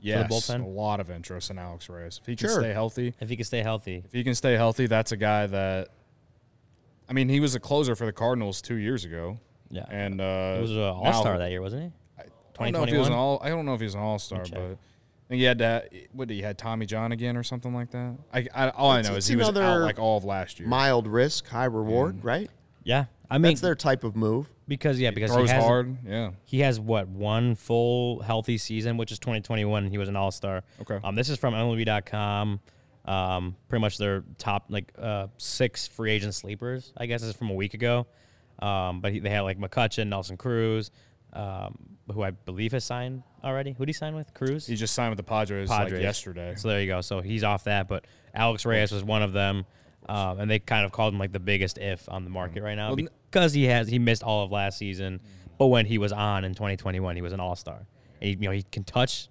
Yes, 0.00 0.30
bullpen? 0.32 0.64
a 0.64 0.66
lot 0.66 0.98
of 1.00 1.10
interest 1.10 1.50
in 1.50 1.58
Alex 1.58 1.90
Reyes. 1.90 2.18
If 2.22 2.26
he 2.26 2.36
can 2.36 2.48
Sure. 2.48 2.60
stay 2.60 2.72
healthy, 2.72 3.12
if 3.20 3.28
he 3.28 3.36
can 3.36 3.44
stay 3.44 3.62
healthy 3.62 4.02
if 4.06 4.12
he 4.12 4.24
can 4.24 4.34
stay 4.34 4.54
healthy, 4.54 4.86
that's 4.86 5.12
a 5.12 5.16
guy 5.18 5.46
that. 5.48 5.88
I 7.06 7.12
mean, 7.12 7.28
he 7.28 7.38
was 7.40 7.54
a 7.54 7.60
closer 7.60 7.94
for 7.94 8.06
the 8.06 8.12
Cardinals 8.14 8.62
two 8.62 8.76
years 8.76 9.04
ago, 9.04 9.38
yeah 9.70 9.84
and 9.90 10.18
uh, 10.20 10.54
he 10.54 10.62
was 10.62 10.70
an 10.70 10.78
all-star 10.80 11.36
that 11.38 11.50
year 11.50 11.60
wasn't 11.60 11.82
he 11.82 12.22
I 12.58 12.70
don't 12.70 12.72
know 12.72 12.82
if 12.84 12.88
he 12.90 12.96
was 12.96 13.08
2021? 13.08 13.12
an 13.12 13.18
all. 13.18 13.40
I 13.42 13.48
don't 13.50 13.66
know 13.66 13.74
if 13.74 13.80
he 13.80 13.84
was 13.86 13.94
an 13.94 14.00
all 14.00 14.18
star, 14.18 14.42
but 14.50 14.58
I 14.58 14.76
think 15.30 15.38
he 15.38 15.44
had 15.44 15.58
to. 15.58 15.84
What 16.12 16.28
did 16.28 16.34
he 16.34 16.42
had 16.42 16.58
Tommy 16.58 16.86
John 16.86 17.12
again 17.12 17.36
or 17.36 17.42
something 17.42 17.72
like 17.72 17.92
that? 17.92 18.16
I, 18.34 18.46
I 18.52 18.70
all 18.70 18.90
I 18.90 19.02
know 19.02 19.14
it's 19.14 19.26
is 19.26 19.28
he 19.28 19.36
was 19.36 19.48
out 19.48 19.80
like 19.80 19.98
all 19.98 20.18
of 20.18 20.24
last 20.24 20.58
year. 20.58 20.68
Mild 20.68 21.06
risk, 21.06 21.46
high 21.48 21.64
reward, 21.64 22.24
right? 22.24 22.50
yeah 22.82 23.04
I 23.30 23.36
mean 23.36 23.50
That's 23.52 23.60
their 23.60 23.74
type 23.74 24.04
of 24.04 24.16
move. 24.16 24.48
because 24.66 24.98
yeah 24.98 25.10
because 25.10 25.30
throws 25.30 25.50
he 25.50 25.54
has 25.54 25.64
hard. 25.64 25.98
Yeah. 26.04 26.30
He 26.44 26.60
has 26.60 26.80
what 26.80 27.08
one 27.08 27.54
full 27.54 28.20
healthy 28.20 28.58
season, 28.58 28.96
which 28.96 29.12
is 29.12 29.18
2021. 29.20 29.86
He 29.86 29.98
was 29.98 30.08
an 30.08 30.16
All 30.16 30.30
Star. 30.32 30.64
Okay. 30.80 30.98
Um, 31.04 31.14
this 31.14 31.28
is 31.28 31.38
from 31.38 31.54
MLB.com. 31.54 32.60
Um, 33.04 33.56
pretty 33.68 33.80
much 33.80 33.98
their 33.98 34.24
top 34.36 34.66
like 34.68 34.92
uh, 34.98 35.28
six 35.38 35.86
free 35.86 36.10
agent 36.10 36.34
sleepers. 36.34 36.92
I 36.96 37.06
guess 37.06 37.20
this 37.20 37.30
is 37.30 37.36
from 37.36 37.50
a 37.50 37.54
week 37.54 37.74
ago. 37.74 38.06
Um, 38.58 39.00
but 39.00 39.12
he, 39.12 39.20
they 39.20 39.30
had 39.30 39.42
like 39.42 39.58
McCutcheon, 39.58 40.08
Nelson 40.08 40.36
Cruz, 40.36 40.90
um, 41.32 41.78
who 42.12 42.22
I 42.22 42.32
believe 42.32 42.72
has 42.72 42.84
signed 42.84 43.22
already. 43.44 43.72
Who 43.72 43.78
did 43.84 43.88
he 43.90 43.92
sign 43.94 44.14
with? 44.14 44.32
Cruz. 44.34 44.66
He 44.66 44.76
just 44.76 44.94
signed 44.94 45.10
with 45.10 45.16
the 45.16 45.22
Padres, 45.22 45.68
like 45.68 45.90
yesterday. 45.92 46.54
So 46.56 46.68
there 46.68 46.80
you 46.80 46.86
go. 46.86 47.00
So 47.00 47.20
he's 47.20 47.44
off 47.44 47.64
that, 47.64 47.88
but 47.88 48.04
Alex 48.34 48.64
Reyes 48.66 48.92
was 48.92 49.02
one 49.04 49.22
of 49.22 49.32
them, 49.32 49.66
um, 50.08 50.40
and 50.40 50.50
they 50.50 50.58
kind 50.58 50.84
of 50.86 50.92
called 50.92 51.12
him 51.14 51.18
like 51.20 51.32
the 51.32 51.40
biggest 51.40 51.78
if 51.78 52.08
on 52.08 52.24
the 52.24 52.30
market 52.30 52.62
right 52.62 52.74
now 52.74 52.94
Well, 52.94 53.06
because 53.30 53.52
he 53.52 53.64
has 53.64 53.88
he 53.88 53.98
missed 53.98 54.22
all 54.22 54.44
of 54.44 54.50
last 54.52 54.78
season, 54.78 55.20
but 55.58 55.66
when 55.66 55.86
he 55.86 55.98
was 55.98 56.12
on 56.12 56.44
in 56.44 56.54
2021, 56.54 57.16
he 57.16 57.22
was 57.22 57.32
an 57.32 57.40
All 57.40 57.56
Star. 57.56 57.86
And 58.20 58.28
he, 58.28 58.30
you 58.30 58.36
know 58.48 58.50
he 58.50 58.62
can 58.62 58.84
touch, 58.84 59.28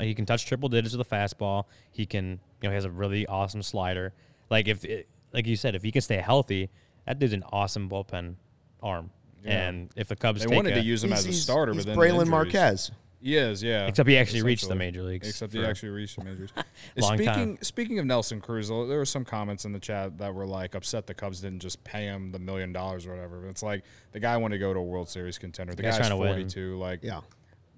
he 0.00 0.14
can 0.14 0.26
touch 0.26 0.46
triple 0.46 0.68
digits 0.68 0.96
with 0.96 1.06
a 1.06 1.14
fastball. 1.14 1.64
He 1.92 2.06
can 2.06 2.40
you 2.62 2.68
know 2.68 2.70
he 2.70 2.74
has 2.74 2.84
a 2.84 2.90
really 2.90 3.26
awesome 3.26 3.62
slider. 3.62 4.12
Like 4.50 4.68
if 4.68 4.84
it, 4.84 5.08
like 5.32 5.46
you 5.46 5.56
said, 5.56 5.74
if 5.74 5.82
he 5.82 5.90
can 5.92 6.00
stay 6.02 6.16
healthy, 6.16 6.70
that 7.06 7.18
dude's 7.18 7.32
an 7.34 7.44
awesome 7.52 7.88
bullpen 7.88 8.36
arm. 8.82 9.10
Yeah. 9.44 9.68
And 9.68 9.90
if 9.94 10.08
the 10.08 10.16
Cubs 10.16 10.40
They 10.40 10.46
take 10.48 10.56
wanted 10.56 10.72
a, 10.72 10.80
to 10.80 10.86
use 10.86 11.04
him 11.04 11.10
He's- 11.10 11.20
as 11.20 11.26
a 11.26 11.32
starter, 11.32 11.72
he's 11.72 11.84
but 11.86 11.92
then 11.92 11.98
Brailyn 11.98 12.10
injuries- 12.12 12.28
Marquez. 12.30 12.90
He 13.20 13.36
is, 13.36 13.62
yeah. 13.62 13.86
Except 13.86 14.08
he 14.08 14.16
actually 14.16 14.42
reached 14.42 14.68
the 14.68 14.76
major 14.76 15.02
leagues 15.02 15.28
Except 15.28 15.52
he 15.52 15.64
actually 15.64 15.88
reached 15.88 16.16
the 16.18 16.24
majors. 16.24 16.50
Long 16.96 17.16
speaking 17.16 17.56
time. 17.56 17.58
speaking 17.62 17.98
of 17.98 18.06
Nelson 18.06 18.40
Cruz, 18.40 18.68
there 18.68 18.76
were 18.76 19.04
some 19.04 19.24
comments 19.24 19.64
in 19.64 19.72
the 19.72 19.80
chat 19.80 20.18
that 20.18 20.32
were 20.34 20.46
like 20.46 20.74
upset 20.76 21.06
the 21.06 21.14
Cubs 21.14 21.40
didn't 21.40 21.58
just 21.60 21.82
pay 21.82 22.04
him 22.04 22.30
the 22.30 22.38
million 22.38 22.72
dollars 22.72 23.06
or 23.06 23.10
whatever. 23.10 23.48
It's 23.48 23.62
like 23.62 23.82
the 24.12 24.20
guy 24.20 24.36
wanted 24.36 24.56
to 24.56 24.60
go 24.60 24.72
to 24.72 24.78
a 24.78 24.84
World 24.84 25.08
Series 25.08 25.36
contender. 25.36 25.74
The, 25.74 25.82
guy's 25.82 25.98
guy's 25.98 26.06
trying 26.06 26.10
to 26.10 26.16
win. 26.16 26.32
42. 26.32 26.78
Like 26.78 27.00
Yeah. 27.02 27.20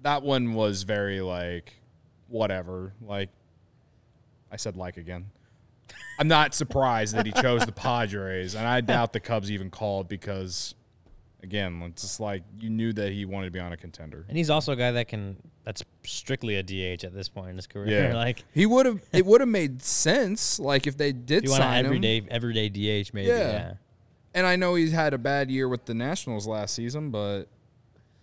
that 0.03 0.21
one 0.21 0.53
was 0.53 0.83
very 0.83 1.21
like 1.21 1.73
whatever. 2.27 2.93
Like 3.01 3.29
I 4.51 4.57
said 4.57 4.77
like 4.77 4.97
again. 4.97 5.25
I'm 6.19 6.27
not 6.27 6.53
surprised 6.53 7.15
that 7.15 7.25
he 7.25 7.31
chose 7.31 7.65
the 7.65 7.71
Padres, 7.71 8.53
and 8.53 8.67
I 8.67 8.81
doubt 8.81 9.11
the 9.11 9.19
Cubs 9.19 9.49
even 9.49 9.71
called 9.71 10.07
because 10.07 10.75
again, 11.43 11.81
it's 11.87 12.01
just 12.03 12.19
like 12.19 12.43
you 12.59 12.69
knew 12.69 12.93
that 12.93 13.11
he 13.11 13.25
wanted 13.25 13.45
to 13.47 13.51
be 13.51 13.59
on 13.59 13.71
a 13.73 13.77
contender. 13.77 14.25
And 14.27 14.37
he's 14.37 14.49
also 14.49 14.71
a 14.71 14.75
guy 14.75 14.91
that 14.91 15.07
can 15.07 15.37
that's 15.63 15.83
strictly 16.03 16.55
a 16.55 16.63
DH 16.63 17.03
at 17.03 17.13
this 17.13 17.29
point 17.29 17.49
in 17.49 17.55
his 17.55 17.67
career. 17.67 18.07
Yeah. 18.09 18.15
like 18.15 18.43
He 18.53 18.65
would 18.65 18.85
have. 18.85 19.01
It 19.11 19.25
would 19.25 19.41
have 19.41 19.49
made 19.49 19.81
sense, 19.81 20.59
like 20.59 20.87
if 20.87 20.97
they 20.97 21.11
did 21.11 21.39
if 21.39 21.43
you 21.45 21.49
want 21.51 21.63
an 21.63 21.67
sign 21.69 21.79
him. 21.79 21.85
everyday 21.87 22.23
everyday 22.29 22.69
DH 22.69 23.13
maybe. 23.13 23.27
Yeah. 23.27 23.51
Yeah. 23.51 23.73
And 24.33 24.47
I 24.47 24.55
know 24.55 24.75
he's 24.75 24.93
had 24.93 25.13
a 25.13 25.17
bad 25.17 25.51
year 25.51 25.67
with 25.67 25.85
the 25.85 25.93
Nationals 25.93 26.47
last 26.47 26.73
season, 26.73 27.09
but 27.11 27.47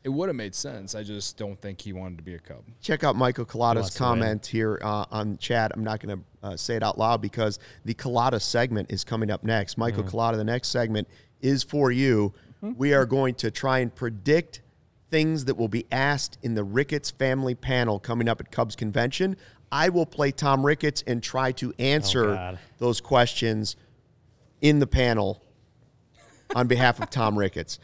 it 0.05 0.09
would 0.09 0.31
have 0.31 0.37
made 0.37 0.55
sense. 0.55 0.95
I 0.95 1.03
just 1.03 1.37
don't 1.37 1.61
think 1.61 1.83
he 1.83 1.93
wanted 1.93 2.17
to 2.19 2.25
be 2.25 2.35
a 2.35 2.39
Cub. 2.39 2.63
Check 2.81 3.05
out 3.05 3.15
Michael 3.15 3.45
Collada's 3.45 3.81
wants 3.83 3.95
to 3.97 4.03
win. 4.05 4.09
comment 4.11 4.47
here 4.47 4.81
uh, 4.83 5.05
on 5.11 5.37
chat. 5.37 5.71
I'm 5.75 5.85
not 5.85 6.01
going 6.01 6.19
to 6.19 6.25
uh, 6.47 6.57
say 6.57 6.77
it 6.77 6.83
out 6.83 6.97
loud 6.97 7.21
because 7.21 7.59
the 7.85 7.93
Collada 7.93 8.41
segment 8.41 8.91
is 8.91 9.05
coming 9.05 9.31
up 9.31 9.45
next. 9.45 9.77
Michael 9.77 10.03
Mm. 10.05 10.11
Collada, 10.11 10.37
the 10.37 10.45
next 10.45 10.69
segment 10.69 11.09
is 11.43 11.63
for 11.63 11.91
you. 11.91 12.33
Mm-hmm. 12.63 12.79
We 12.79 12.93
are 12.95 13.07
going 13.07 13.35
to 13.37 13.51
try 13.51 13.79
and 13.79 13.95
predict 13.95 14.63
things 15.11 15.47
that 15.47 15.57
will 15.57 15.69
be 15.69 15.87
asked 15.91 16.39
in 16.43 16.55
the 16.55 16.65
Ricketts 16.65 17.11
family 17.11 17.55
panel 17.55 17.99
coming 17.99 18.29
up 18.29 18.41
at 18.41 18.51
Cubs 18.51 18.77
convention. 18.77 19.37
I 19.71 19.89
will 19.89 20.07
play 20.07 20.33
Tom 20.33 20.65
Ricketts 20.65 21.03
and 21.07 21.23
try 21.23 21.53
to 21.53 21.73
answer 21.79 22.31
Oh, 22.31 22.59
those 22.79 23.01
questions 23.01 23.77
in 24.61 24.79
the 24.79 24.87
panel 24.87 25.43
on 26.55 26.67
behalf 26.67 27.01
of 27.01 27.11
Tom 27.11 27.39
Ricketts. 27.39 27.79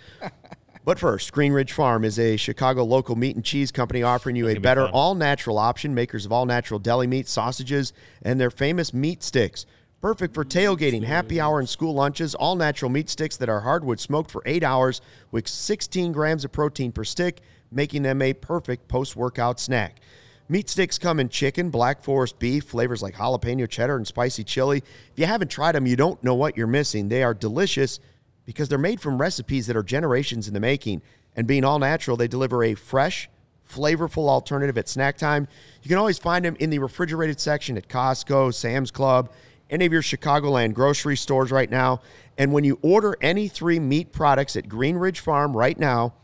But 0.85 0.99
first, 0.99 1.33
Green 1.33 1.53
Ridge 1.53 1.73
Farm 1.73 2.05
is 2.05 2.19
a 2.19 2.37
Chicago 2.37 2.85
local 2.85 3.17
meat 3.17 3.37
and 3.37 3.45
cheese 3.45 3.73
company 3.73 4.03
offering 4.03 4.37
you 4.37 4.45
a 4.45 4.49
gonna 4.51 4.61
be 4.61 4.63
better 4.63 4.87
all 4.89 5.15
natural 5.15 5.57
option, 5.59 5.95
makers 5.95 6.27
of 6.27 6.33
all 6.33 6.45
natural 6.45 6.79
deli 6.79 7.07
meat, 7.07 7.27
sausages, 7.27 7.95
and 8.23 8.39
their 8.39 8.51
famous 8.51 8.93
meat 8.93 9.23
sticks. 9.23 9.65
Perfect 10.05 10.35
for 10.35 10.45
tailgating, 10.45 11.03
happy 11.05 11.41
hour, 11.41 11.59
and 11.59 11.67
school 11.67 11.95
lunches. 11.95 12.35
All 12.35 12.57
natural 12.57 12.91
meat 12.91 13.09
sticks 13.09 13.39
that 13.39 13.49
are 13.49 13.61
hardwood 13.61 13.99
smoked 13.99 14.31
for 14.31 14.43
eight 14.45 14.63
hours 14.63 15.01
with 15.31 15.49
16 15.49 16.13
grams 16.13 16.45
of 16.45 16.53
protein 16.53 16.93
per 16.93 17.05
stick, 17.05 17.41
making 17.73 18.03
them 18.03 18.21
a 18.21 18.35
perfect 18.35 18.87
post 18.87 19.17
workout 19.17 19.59
snack. 19.59 20.01
Meat 20.47 20.69
sticks 20.69 20.99
come 20.99 21.19
in 21.21 21.31
chicken, 21.31 21.71
black 21.71 22.03
forest 22.03 22.39
beef, 22.39 22.65
flavors 22.65 23.03
like 23.03 23.15
jalapeno 23.15 23.67
cheddar 23.67 23.97
and 23.97 24.07
spicy 24.07 24.45
chili. 24.45 24.83
If 25.11 25.19
you 25.19 25.25
haven't 25.25 25.49
tried 25.49 25.73
them, 25.73 25.87
you 25.87 25.97
don't 25.97 26.23
know 26.23 26.35
what 26.35 26.55
you're 26.55 26.67
missing. 26.67 27.09
They 27.09 27.23
are 27.23 27.33
delicious 27.33 27.99
because 28.45 28.69
they're 28.69 28.77
made 28.77 29.01
from 29.01 29.19
recipes 29.19 29.69
that 29.69 29.77
are 29.77 29.83
generations 29.83 30.47
in 30.47 30.53
the 30.53 30.61
making. 30.61 31.01
And 31.35 31.47
being 31.47 31.65
all 31.65 31.79
natural, 31.79 32.19
they 32.19 32.29
deliver 32.29 32.63
a 32.63 32.75
fresh, 32.75 33.31
flavorful 33.67 34.29
alternative 34.29 34.77
at 34.77 34.87
snack 34.87 35.17
time. 35.17 35.49
You 35.83 35.89
can 35.89 35.97
always 35.97 36.19
find 36.19 36.45
them 36.45 36.57
in 36.61 36.69
the 36.69 36.79
refrigerated 36.79 37.41
section 37.41 37.79
at 37.79 37.89
Costco, 37.89 38.53
Sam's 38.53 38.91
Club, 38.91 39.31
any 39.75 39.85
of 39.85 39.93
your 39.93 40.03
Chicagoland 40.03 40.73
grocery 40.73 41.17
stores 41.17 41.51
right 41.51 41.69
now. 41.69 42.01
And 42.39 42.53
when 42.53 42.63
you 42.63 42.79
order 42.81 43.17
any 43.21 43.49
three 43.49 43.81
meat 43.81 44.13
products 44.13 44.55
at 44.55 44.69
Green 44.69 44.97
Ridge 44.97 45.19
Farm 45.19 45.57
right 45.57 45.79
now, 45.79 46.15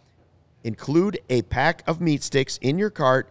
include 0.63 1.19
a 1.29 1.43
pack 1.43 1.83
of 1.87 2.01
meat 2.01 2.23
sticks 2.23 2.59
in 2.59 2.79
your 2.79 2.91
cart. 2.91 3.29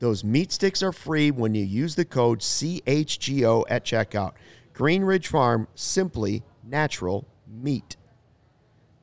Those 0.00 0.22
meat 0.22 0.52
sticks 0.52 0.82
are 0.82 0.92
free 0.92 1.30
when 1.30 1.54
you 1.54 1.64
use 1.64 1.94
the 1.94 2.04
code 2.04 2.40
CHGO 2.40 3.64
at 3.70 3.84
checkout. 3.84 4.32
Green 4.74 5.02
Ridge 5.02 5.28
Farm, 5.28 5.66
simply 5.74 6.42
natural 6.62 7.26
meat. 7.48 7.96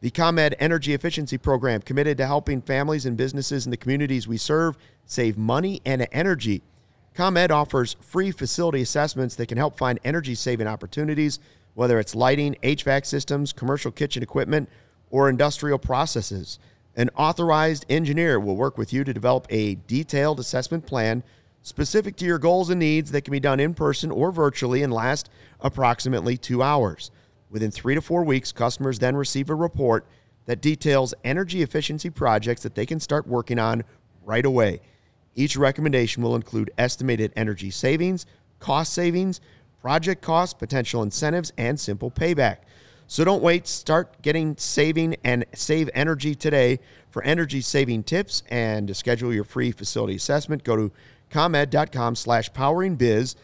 The 0.01 0.11
ComEd 0.11 0.55
Energy 0.59 0.93
Efficiency 0.93 1.37
Program, 1.39 1.81
committed 1.81 2.17
to 2.17 2.27
helping 2.27 2.61
families 2.61 3.05
and 3.05 3.17
businesses 3.17 3.65
in 3.65 3.71
the 3.71 3.77
communities 3.77 4.27
we 4.27 4.37
serve 4.37 4.77
save 5.05 5.37
money 5.37 5.81
and 5.85 6.07
energy. 6.11 6.61
ComEd 7.13 7.51
offers 7.51 7.97
free 7.99 8.31
facility 8.31 8.81
assessments 8.81 9.35
that 9.35 9.47
can 9.47 9.57
help 9.57 9.77
find 9.77 9.99
energy 10.03 10.35
saving 10.35 10.67
opportunities, 10.67 11.39
whether 11.73 11.99
it's 11.99 12.15
lighting, 12.15 12.55
HVAC 12.63 13.05
systems, 13.05 13.51
commercial 13.51 13.91
kitchen 13.91 14.23
equipment, 14.23 14.69
or 15.09 15.29
industrial 15.29 15.77
processes. 15.77 16.57
An 16.95 17.09
authorized 17.15 17.85
engineer 17.89 18.39
will 18.39 18.55
work 18.55 18.77
with 18.77 18.93
you 18.93 19.03
to 19.03 19.13
develop 19.13 19.45
a 19.49 19.75
detailed 19.87 20.39
assessment 20.39 20.85
plan 20.85 21.23
specific 21.61 22.15
to 22.17 22.25
your 22.25 22.39
goals 22.39 22.69
and 22.69 22.79
needs 22.79 23.11
that 23.11 23.23
can 23.23 23.31
be 23.31 23.39
done 23.39 23.59
in 23.59 23.73
person 23.73 24.09
or 24.09 24.31
virtually 24.31 24.81
and 24.81 24.91
last 24.91 25.29
approximately 25.59 26.37
two 26.37 26.63
hours. 26.63 27.11
Within 27.49 27.71
three 27.71 27.95
to 27.95 28.01
four 28.01 28.23
weeks, 28.23 28.51
customers 28.51 28.99
then 28.99 29.15
receive 29.15 29.49
a 29.49 29.55
report 29.55 30.05
that 30.45 30.61
details 30.61 31.13
energy 31.23 31.61
efficiency 31.61 32.09
projects 32.09 32.63
that 32.63 32.75
they 32.75 32.85
can 32.85 32.99
start 32.99 33.27
working 33.27 33.59
on 33.59 33.83
right 34.23 34.45
away. 34.45 34.81
Each 35.35 35.55
recommendation 35.55 36.23
will 36.23 36.35
include 36.35 36.71
estimated 36.77 37.31
energy 37.35 37.71
savings, 37.71 38.25
cost 38.59 38.93
savings, 38.93 39.39
project 39.81 40.21
costs, 40.21 40.53
potential 40.53 41.01
incentives, 41.03 41.51
and 41.57 41.79
simple 41.79 42.11
payback. 42.11 42.57
So 43.07 43.25
don't 43.25 43.43
wait. 43.43 43.67
Start 43.67 44.21
getting 44.21 44.55
saving 44.57 45.17
and 45.23 45.45
save 45.53 45.89
energy 45.93 46.33
today. 46.35 46.79
For 47.09 47.21
energy 47.23 47.59
saving 47.59 48.03
tips 48.03 48.41
and 48.49 48.87
to 48.87 48.93
schedule 48.93 49.33
your 49.33 49.43
free 49.43 49.71
facility 49.73 50.15
assessment, 50.15 50.63
go 50.63 50.77
to 50.77 50.91
comed.com 51.29 52.15
slash 52.15 52.49
poweringbiz. 52.51 53.35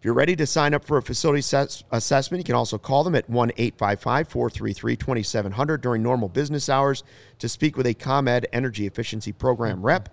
If 0.00 0.04
you're 0.04 0.14
ready 0.14 0.34
to 0.34 0.46
sign 0.46 0.74
up 0.74 0.84
for 0.84 0.96
a 0.96 1.02
facility 1.02 1.42
ses- 1.42 1.84
assessment, 1.92 2.40
you 2.40 2.44
can 2.44 2.54
also 2.56 2.78
call 2.78 3.04
them 3.04 3.14
at 3.14 3.30
1 3.30 3.52
855 3.56 4.28
433 4.28 4.96
2700 4.96 5.80
during 5.80 6.02
normal 6.02 6.28
business 6.28 6.68
hours 6.68 7.04
to 7.38 7.48
speak 7.48 7.76
with 7.76 7.86
a 7.86 7.94
ComEd 7.94 8.46
Energy 8.52 8.86
Efficiency 8.86 9.30
Program 9.30 9.82
rep. 9.82 10.08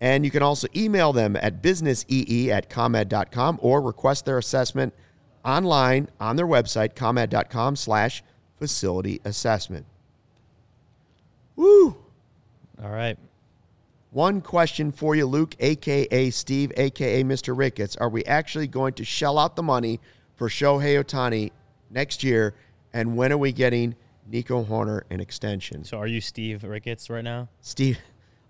And 0.00 0.24
you 0.24 0.30
can 0.30 0.42
also 0.42 0.66
email 0.74 1.12
them 1.12 1.36
at 1.36 1.62
businessee 1.62 2.50
at 2.50 2.68
comed.com 2.68 3.58
or 3.62 3.80
request 3.80 4.26
their 4.26 4.38
assessment 4.38 4.92
online 5.44 6.08
on 6.20 6.36
their 6.36 6.46
website, 6.46 6.94
comed.com 6.94 7.76
slash 7.76 8.22
facility 8.58 9.20
assessment. 9.24 9.86
Woo! 11.56 11.96
All 12.82 12.90
right. 12.90 13.16
One 14.10 14.40
question 14.42 14.92
for 14.92 15.16
you, 15.16 15.26
Luke, 15.26 15.56
aka 15.58 16.30
Steve, 16.30 16.72
aka 16.76 17.24
Mr. 17.24 17.56
Ricketts. 17.56 17.96
Are 17.96 18.08
we 18.08 18.24
actually 18.24 18.68
going 18.68 18.94
to 18.94 19.04
shell 19.04 19.38
out 19.38 19.56
the 19.56 19.62
money 19.62 20.00
for 20.36 20.48
Shohei 20.48 21.02
Ohtani 21.02 21.50
next 21.90 22.22
year? 22.22 22.54
And 22.92 23.16
when 23.16 23.32
are 23.32 23.38
we 23.38 23.52
getting 23.52 23.96
Nico 24.26 24.64
Hoerner 24.64 25.02
an 25.10 25.20
extension? 25.20 25.82
So 25.84 25.98
are 25.98 26.06
you 26.06 26.20
Steve 26.20 26.62
Ricketts 26.62 27.10
right 27.10 27.24
now? 27.24 27.48
Steve, 27.60 27.98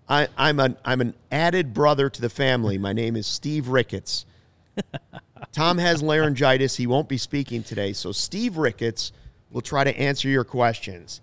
I, 0.07 0.27
I'm 0.37 0.59
an 0.59 0.77
I'm 0.85 1.01
an 1.01 1.15
added 1.31 1.73
brother 1.73 2.09
to 2.09 2.21
the 2.21 2.29
family. 2.29 2.77
My 2.77 2.93
name 2.93 3.15
is 3.15 3.25
Steve 3.25 3.69
Ricketts. 3.69 4.25
Tom 5.51 5.77
has 5.77 6.03
laryngitis. 6.03 6.77
He 6.77 6.85
won't 6.85 7.09
be 7.09 7.17
speaking 7.17 7.63
today. 7.63 7.93
So 7.93 8.11
Steve 8.11 8.57
Ricketts 8.57 9.11
will 9.49 9.61
try 9.61 9.83
to 9.83 9.97
answer 9.97 10.27
your 10.27 10.43
questions. 10.43 11.21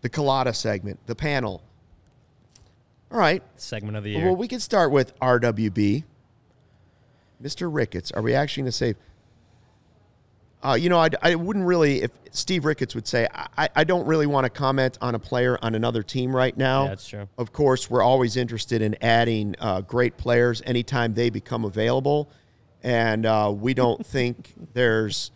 The 0.00 0.08
Colada 0.08 0.52
segment, 0.52 1.00
the 1.06 1.14
panel. 1.14 1.62
All 3.10 3.18
right. 3.18 3.42
Segment 3.56 3.96
of 3.96 4.04
the 4.04 4.10
year. 4.10 4.24
Well, 4.24 4.36
we 4.36 4.48
can 4.48 4.60
start 4.60 4.90
with 4.90 5.18
RWB. 5.20 6.04
Mr. 7.42 7.72
Ricketts, 7.72 8.10
are 8.12 8.22
we 8.22 8.34
actually 8.34 8.62
going 8.62 8.68
to 8.68 8.72
say? 8.72 8.94
Uh, 10.64 10.74
you 10.74 10.88
know, 10.88 10.98
I, 10.98 11.10
I 11.20 11.34
wouldn't 11.34 11.66
really, 11.66 12.02
if 12.02 12.10
Steve 12.30 12.64
Ricketts 12.64 12.94
would 12.94 13.06
say, 13.06 13.28
I, 13.58 13.68
I 13.76 13.84
don't 13.84 14.06
really 14.06 14.26
want 14.26 14.44
to 14.46 14.50
comment 14.50 14.96
on 15.02 15.14
a 15.14 15.18
player 15.18 15.58
on 15.60 15.74
another 15.74 16.02
team 16.02 16.34
right 16.34 16.56
now. 16.56 16.84
Yeah, 16.84 16.88
that's 16.88 17.06
true. 17.06 17.28
Of 17.36 17.52
course, 17.52 17.90
we're 17.90 18.02
always 18.02 18.38
interested 18.38 18.80
in 18.80 18.96
adding 19.02 19.54
uh, 19.58 19.82
great 19.82 20.16
players 20.16 20.62
anytime 20.64 21.12
they 21.12 21.28
become 21.28 21.66
available. 21.66 22.30
And 22.82 23.26
uh, 23.26 23.52
we 23.54 23.74
don't 23.74 24.04
think 24.06 24.54
there's 24.72 25.30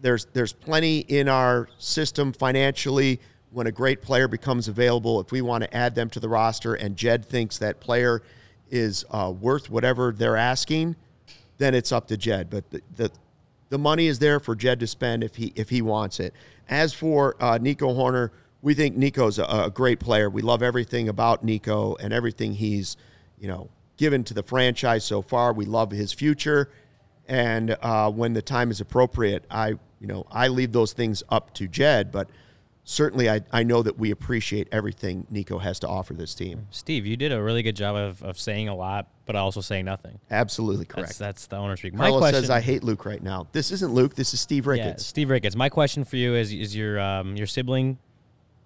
there's 0.00 0.24
there's 0.32 0.54
plenty 0.54 1.00
in 1.00 1.28
our 1.28 1.68
system 1.78 2.32
financially 2.32 3.20
when 3.50 3.66
a 3.66 3.72
great 3.72 4.02
player 4.02 4.26
becomes 4.26 4.66
available. 4.66 5.20
If 5.20 5.30
we 5.30 5.40
want 5.40 5.62
to 5.64 5.76
add 5.76 5.94
them 5.94 6.10
to 6.10 6.20
the 6.20 6.28
roster, 6.28 6.74
and 6.74 6.96
Jed 6.96 7.24
thinks 7.24 7.58
that 7.58 7.78
player 7.78 8.22
is 8.70 9.04
uh, 9.10 9.32
worth 9.38 9.70
whatever 9.70 10.12
they're 10.12 10.36
asking, 10.36 10.96
then 11.58 11.74
it's 11.74 11.92
up 11.92 12.08
to 12.08 12.16
Jed. 12.16 12.50
But 12.50 12.70
the, 12.70 12.82
the 12.96 13.10
the 13.70 13.78
money 13.78 14.08
is 14.08 14.18
there 14.18 14.38
for 14.38 14.54
Jed 14.54 14.80
to 14.80 14.86
spend 14.86 15.24
if 15.24 15.36
he 15.36 15.52
if 15.56 15.70
he 15.70 15.80
wants 15.80 16.20
it. 16.20 16.34
As 16.68 16.92
for 16.92 17.36
uh, 17.42 17.58
Nico 17.58 17.94
Hoerner, 17.94 18.30
we 18.60 18.74
think 18.74 18.96
Nico's 18.96 19.38
a, 19.38 19.44
a 19.44 19.70
great 19.70 19.98
player. 19.98 20.28
We 20.28 20.42
love 20.42 20.62
everything 20.62 21.08
about 21.08 21.42
Nico 21.42 21.94
and 21.96 22.12
everything 22.12 22.54
he's 22.54 22.96
you 23.38 23.48
know 23.48 23.70
given 23.96 24.24
to 24.24 24.34
the 24.34 24.42
franchise 24.42 25.04
so 25.04 25.22
far. 25.22 25.52
We 25.52 25.64
love 25.64 25.92
his 25.92 26.12
future, 26.12 26.70
and 27.26 27.76
uh, 27.80 28.10
when 28.10 28.34
the 28.34 28.42
time 28.42 28.70
is 28.70 28.80
appropriate, 28.80 29.44
I 29.50 29.68
you 30.00 30.06
know 30.06 30.26
I 30.30 30.48
leave 30.48 30.72
those 30.72 30.92
things 30.92 31.22
up 31.30 31.54
to 31.54 31.68
Jed. 31.68 32.12
But 32.12 32.28
certainly 32.90 33.30
I, 33.30 33.42
I 33.52 33.62
know 33.62 33.82
that 33.82 33.98
we 33.98 34.10
appreciate 34.10 34.68
everything 34.72 35.24
Nico 35.30 35.58
has 35.58 35.78
to 35.80 35.88
offer 35.88 36.12
this 36.12 36.34
team. 36.34 36.66
Steve, 36.70 37.06
you 37.06 37.16
did 37.16 37.30
a 37.30 37.40
really 37.40 37.62
good 37.62 37.76
job 37.76 37.94
of, 37.94 38.20
of 38.22 38.38
saying 38.38 38.68
a 38.68 38.74
lot, 38.74 39.06
but 39.26 39.36
also 39.36 39.60
saying 39.60 39.84
nothing. 39.84 40.18
Absolutely 40.28 40.86
correct. 40.86 41.16
that's 41.16 41.46
the 41.46 41.56
owner 41.56 41.76
speak. 41.76 41.94
My 41.94 42.06
Carlos 42.06 42.20
question, 42.20 42.40
says 42.40 42.50
I 42.50 42.60
hate 42.60 42.82
Luke 42.82 43.06
right 43.06 43.22
now. 43.22 43.46
This 43.52 43.70
isn't 43.70 43.94
Luke. 43.94 44.16
This 44.16 44.34
is 44.34 44.40
Steve 44.40 44.66
yeah, 44.66 44.72
Ricketts. 44.72 45.06
Steve 45.06 45.30
Ricketts. 45.30 45.54
My 45.54 45.68
question 45.68 46.04
for 46.04 46.16
you 46.16 46.34
is: 46.34 46.52
Is 46.52 46.74
your 46.74 46.98
um, 46.98 47.36
your 47.36 47.46
sibling 47.46 47.98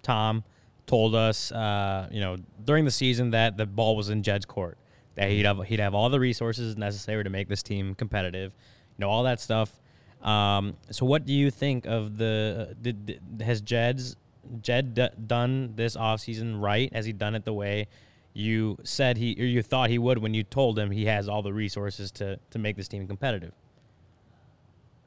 Tom 0.01 0.43
told 0.87 1.13
us, 1.13 1.51
uh, 1.51 2.07
you 2.11 2.19
know, 2.19 2.37
during 2.63 2.85
the 2.85 2.91
season 2.91 3.31
that 3.31 3.57
the 3.57 3.65
ball 3.65 3.95
was 3.95 4.09
in 4.09 4.23
Jed's 4.23 4.45
court, 4.45 4.77
that 5.15 5.29
he'd 5.29 5.45
have 5.45 5.63
he'd 5.65 5.79
have 5.79 5.93
all 5.93 6.09
the 6.09 6.19
resources 6.19 6.75
necessary 6.75 7.23
to 7.23 7.29
make 7.29 7.47
this 7.47 7.61
team 7.61 7.93
competitive, 7.93 8.53
you 8.97 9.05
know, 9.05 9.09
all 9.09 9.23
that 9.23 9.39
stuff. 9.39 9.79
Um, 10.25 10.75
so, 10.89 11.05
what 11.05 11.25
do 11.25 11.33
you 11.33 11.51
think 11.51 11.85
of 11.85 12.17
the? 12.17 12.75
Did, 12.81 13.05
did- 13.05 13.21
has 13.41 13.61
Jed's 13.61 14.15
Jed 14.61 14.95
d- 14.95 15.07
done 15.27 15.73
this 15.75 15.95
offseason 15.95 16.61
right? 16.61 16.91
Has 16.93 17.05
he 17.05 17.13
done 17.13 17.35
it 17.35 17.45
the 17.45 17.53
way 17.53 17.87
you 18.33 18.77
said 18.83 19.17
he 19.17 19.35
or 19.39 19.45
you 19.45 19.61
thought 19.61 19.89
he 19.89 19.97
would 19.97 20.17
when 20.17 20.33
you 20.33 20.43
told 20.43 20.77
him 20.77 20.91
he 20.91 21.05
has 21.05 21.29
all 21.29 21.41
the 21.41 21.53
resources 21.53 22.11
to 22.11 22.39
to 22.49 22.59
make 22.59 22.75
this 22.75 22.87
team 22.87 23.07
competitive? 23.07 23.53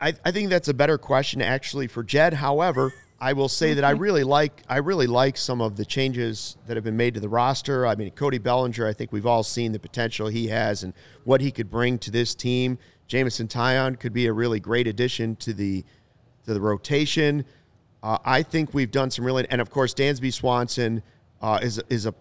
I, 0.00 0.14
I 0.24 0.30
think 0.30 0.50
that's 0.50 0.68
a 0.68 0.74
better 0.74 0.96
question 0.98 1.42
actually 1.42 1.88
for 1.88 2.04
Jed. 2.04 2.34
However, 2.34 2.92
I 3.20 3.32
will 3.32 3.48
say 3.48 3.74
that 3.74 3.84
I 3.84 3.90
really 4.06 4.22
like 4.22 4.62
I 4.68 4.76
really 4.76 5.08
like 5.08 5.36
some 5.36 5.60
of 5.60 5.76
the 5.76 5.84
changes 5.84 6.56
that 6.66 6.76
have 6.76 6.84
been 6.84 6.96
made 6.96 7.14
to 7.14 7.20
the 7.20 7.28
roster. 7.28 7.86
I 7.86 7.96
mean, 7.96 8.10
Cody 8.12 8.38
Bellinger, 8.38 8.86
I 8.86 8.92
think 8.92 9.12
we've 9.12 9.26
all 9.26 9.42
seen 9.42 9.72
the 9.72 9.80
potential 9.80 10.28
he 10.28 10.46
has 10.48 10.84
and 10.84 10.92
what 11.24 11.40
he 11.40 11.50
could 11.50 11.70
bring 11.70 11.98
to 12.00 12.10
this 12.12 12.34
team. 12.34 12.78
Jameson 13.09 13.48
Taillon 13.48 13.98
could 13.98 14.12
be 14.12 14.26
a 14.26 14.32
really 14.32 14.61
great 14.61 14.86
addition 14.86 15.34
to 15.36 15.52
the 15.52 15.84
to 16.44 16.54
the 16.54 16.61
rotation. 16.61 17.44
Uh, 18.02 18.18
I 18.24 18.42
think 18.42 18.72
we've 18.72 18.90
done 18.90 19.11
some 19.11 19.24
really, 19.24 19.46
and 19.50 19.61
of 19.61 19.70
course, 19.70 19.92
Dansby 19.94 20.32
Swanson 20.32 21.02
uh, 21.42 21.59
is 21.62 21.82
is 21.88 22.06
a 22.06 22.14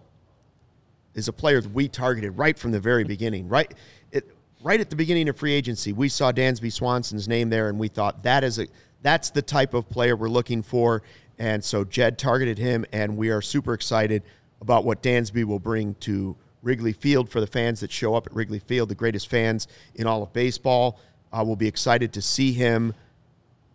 is 1.14 1.28
a 1.28 1.32
player 1.32 1.60
that 1.60 1.72
we 1.72 1.88
targeted 1.88 2.36
right 2.38 2.58
from 2.58 2.72
the 2.72 2.80
very 2.80 3.04
beginning. 3.04 3.48
Right, 3.48 3.72
it, 4.10 4.24
right 4.62 4.80
at 4.80 4.90
the 4.90 4.96
beginning 4.96 5.28
of 5.28 5.36
free 5.36 5.52
agency, 5.52 5.92
we 5.92 6.08
saw 6.08 6.32
Dansby 6.32 6.72
Swanson's 6.72 7.28
name 7.28 7.50
there, 7.50 7.68
and 7.68 7.78
we 7.78 7.88
thought 7.88 8.22
that 8.22 8.42
is 8.42 8.58
a 8.58 8.66
that's 9.02 9.30
the 9.30 9.42
type 9.42 9.74
of 9.74 9.88
player 9.88 10.16
we're 10.16 10.28
looking 10.28 10.62
for. 10.62 11.02
And 11.38 11.62
so 11.62 11.84
Jed 11.84 12.18
targeted 12.18 12.58
him, 12.58 12.84
and 12.92 13.16
we 13.16 13.30
are 13.30 13.40
super 13.40 13.72
excited 13.72 14.24
about 14.60 14.84
what 14.84 15.02
Dansby 15.02 15.44
will 15.44 15.60
bring 15.60 15.94
to 16.00 16.36
Wrigley 16.62 16.92
Field 16.92 17.28
for 17.30 17.40
the 17.40 17.46
fans 17.46 17.80
that 17.80 17.90
show 17.92 18.14
up 18.14 18.26
at 18.26 18.34
Wrigley 18.34 18.58
Field, 18.58 18.88
the 18.88 18.94
greatest 18.94 19.28
fans 19.28 19.68
in 19.94 20.06
all 20.06 20.22
of 20.22 20.32
baseball. 20.32 20.98
Uh, 21.32 21.42
we'll 21.46 21.56
be 21.56 21.68
excited 21.68 22.12
to 22.14 22.22
see 22.22 22.52
him. 22.52 22.94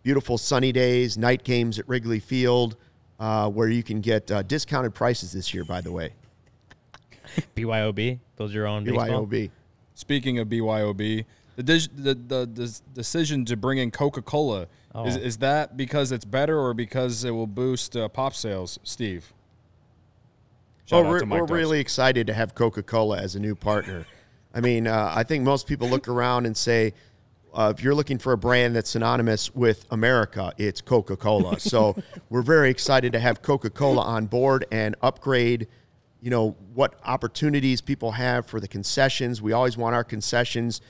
Beautiful 0.02 0.36
sunny 0.36 0.70
days, 0.72 1.16
night 1.16 1.44
games 1.44 1.78
at 1.78 1.88
Wrigley 1.88 2.20
Field, 2.20 2.76
uh, 3.18 3.48
where 3.48 3.68
you 3.68 3.82
can 3.82 4.00
get 4.00 4.30
uh, 4.30 4.42
discounted 4.42 4.94
prices 4.94 5.32
this 5.32 5.54
year, 5.54 5.64
by 5.64 5.80
the 5.80 5.90
way. 5.92 6.12
BYOB, 7.56 8.18
build 8.36 8.52
your 8.52 8.66
own 8.66 8.84
baseball. 8.84 9.26
BYOB. 9.26 9.50
Speaking 9.94 10.38
of 10.38 10.48
BYOB, 10.48 11.24
the, 11.56 11.62
dis- 11.62 11.88
the, 11.94 12.14
the, 12.14 12.46
the 12.52 12.80
decision 12.92 13.44
to 13.46 13.56
bring 13.56 13.78
in 13.78 13.90
Coca 13.90 14.22
Cola 14.22 14.62
is, 14.62 14.68
Oh. 14.94 15.06
is 15.06 15.36
that 15.38 15.76
because 15.76 16.12
it's 16.12 16.24
better 16.24 16.58
or 16.58 16.74
because 16.74 17.24
it 17.24 17.30
will 17.30 17.46
boost 17.46 17.96
uh, 17.96 18.08
pop 18.08 18.34
sales, 18.34 18.78
Steve? 18.84 19.32
Shout 20.86 21.04
Well, 21.04 21.12
we're, 21.12 21.40
we're 21.40 21.46
really 21.46 21.80
excited 21.80 22.26
to 22.26 22.34
have 22.34 22.54
Coca 22.54 22.82
Cola 22.82 23.18
as 23.18 23.34
a 23.34 23.40
new 23.40 23.54
partner. 23.54 24.06
I 24.54 24.60
mean, 24.60 24.86
uh, 24.86 25.12
I 25.14 25.22
think 25.22 25.42
most 25.42 25.66
people 25.66 25.88
look 25.88 26.08
around 26.08 26.44
and 26.44 26.54
say, 26.54 26.92
uh, 27.54 27.72
if 27.74 27.82
you're 27.82 27.94
looking 27.94 28.18
for 28.18 28.32
a 28.32 28.38
brand 28.38 28.76
that's 28.76 28.90
synonymous 28.90 29.54
with 29.54 29.86
America, 29.90 30.52
it's 30.58 30.80
Coca 30.80 31.16
Cola. 31.16 31.58
so 31.60 31.96
we're 32.28 32.42
very 32.42 32.68
excited 32.70 33.12
to 33.14 33.18
have 33.18 33.40
Coca 33.40 33.70
Cola 33.70 34.02
on 34.02 34.26
board 34.26 34.66
and 34.70 34.94
upgrade. 35.00 35.68
You 36.20 36.30
know 36.30 36.56
what 36.74 36.98
opportunities 37.04 37.80
people 37.80 38.12
have 38.12 38.46
for 38.46 38.60
the 38.60 38.68
concessions. 38.68 39.40
We 39.40 39.52
always 39.52 39.76
want 39.76 39.94
our 39.94 40.04
concessions 40.04 40.80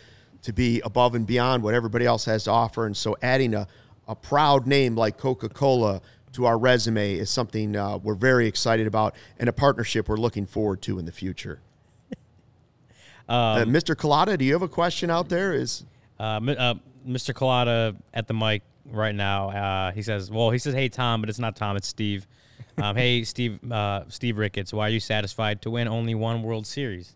to 0.43 0.53
be 0.53 0.81
above 0.81 1.15
and 1.15 1.27
beyond 1.27 1.63
what 1.63 1.75
everybody 1.75 2.05
else 2.05 2.25
has 2.25 2.45
to 2.45 2.51
offer, 2.51 2.87
and 2.87 2.97
so 2.97 3.17
adding 3.23 3.55
a, 3.55 3.67
a 4.09 4.15
proud 4.15 4.67
name 4.67 4.97
like 4.97 5.19
Coca 5.19 5.49
Cola 5.49 6.03
to 6.35 6.47
our 6.47 6.59
resume 6.59 7.14
is 7.14 7.30
something 7.30 7.76
uh, 7.76 7.99
we're 7.99 8.14
very 8.14 8.47
excited 8.47 8.87
about 8.87 9.14
and 9.39 9.49
a 9.49 9.53
partnership 9.53 10.09
we're 10.09 10.16
looking 10.16 10.47
forward 10.47 10.82
to 10.82 10.99
in 10.99 11.07
the 11.07 11.12
future. 11.12 11.61
uh, 13.28 13.59
Mr. 13.64 13.95
Collada, 13.95 14.37
do 14.37 14.45
you 14.45 14.53
have 14.53 14.62
a 14.62 14.68
question 14.68 15.11
out 15.11 15.28
there? 15.28 15.53
Is 15.53 15.85
Uh, 16.18 16.22
uh, 16.22 16.74
Mr. 17.07 17.35
Collada 17.35 17.97
at 18.12 18.28
the 18.28 18.35
mic 18.35 18.62
right 18.87 19.14
now. 19.14 19.51
Uh, 19.51 19.93
he 19.93 20.03
says, 20.03 20.30
"Well, 20.30 20.51
he 20.51 20.59
says, 20.59 20.74
hey 20.74 20.89
Tom, 20.89 21.20
but 21.20 21.28
it's 21.28 21.39
not 21.39 21.57
Tom, 21.57 21.76
it's 21.76 21.89
Steve. 21.89 22.26
Um, 22.78 22.97
hey 22.97 23.24
Steve, 23.35 23.59
uh, 23.70 24.05
Steve 24.09 24.39
Ricketts, 24.39 24.72
why 24.72 24.87
are 24.87 24.91
you 24.91 25.01
satisfied 25.01 25.62
to 25.62 25.70
win 25.70 25.89
only 25.89 26.14
one 26.14 26.43
World 26.43 26.66
Series? 26.66 27.14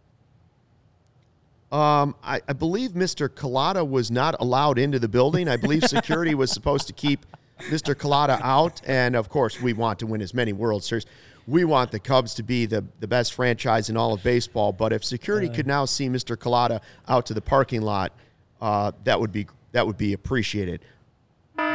um, 1.71 2.15
I, 2.23 2.41
I 2.49 2.55
believe 2.55 2.93
Mr. 2.93 3.29
Collada 3.29 3.87
was 3.89 4.11
not 4.11 4.35
allowed 4.41 4.79
into 4.79 4.99
the 4.99 5.09
building. 5.09 5.49
I 5.49 5.59
believe 5.59 5.85
security 5.85 6.35
was 6.35 6.51
supposed 6.51 6.87
to 6.87 6.95
keep 6.95 7.27
Mr. 7.71 7.95
Collada 7.95 8.41
out, 8.43 8.81
and 8.87 9.17
of 9.17 9.29
course, 9.29 9.61
we 9.61 9.73
want 9.73 9.99
to 9.99 10.07
win 10.07 10.23
as 10.23 10.33
many 10.33 10.53
World 10.53 10.85
Series. 10.85 11.07
We 11.47 11.65
want 11.65 11.91
the 11.91 11.99
Cubs 11.99 12.35
to 12.35 12.43
be 12.43 12.67
the, 12.67 12.85
the 13.01 13.09
best 13.09 13.33
franchise 13.35 13.89
in 13.89 13.97
all 13.97 14.13
of 14.13 14.23
baseball. 14.23 14.73
But 14.73 14.93
if 14.93 15.05
security 15.05 15.49
could 15.49 15.67
now 15.67 15.87
see 15.87 16.09
Mr. 16.09 16.37
Collada 16.37 16.81
out 17.09 17.27
to 17.27 17.35
the 17.35 17.41
parking 17.41 17.83
lot, 17.83 18.13
uh, 18.61 18.93
that 19.05 19.19
would 19.19 19.33
be 19.33 19.47
that 19.73 19.87
would 19.87 19.97
be 19.97 20.13
appreciated. 20.13 20.81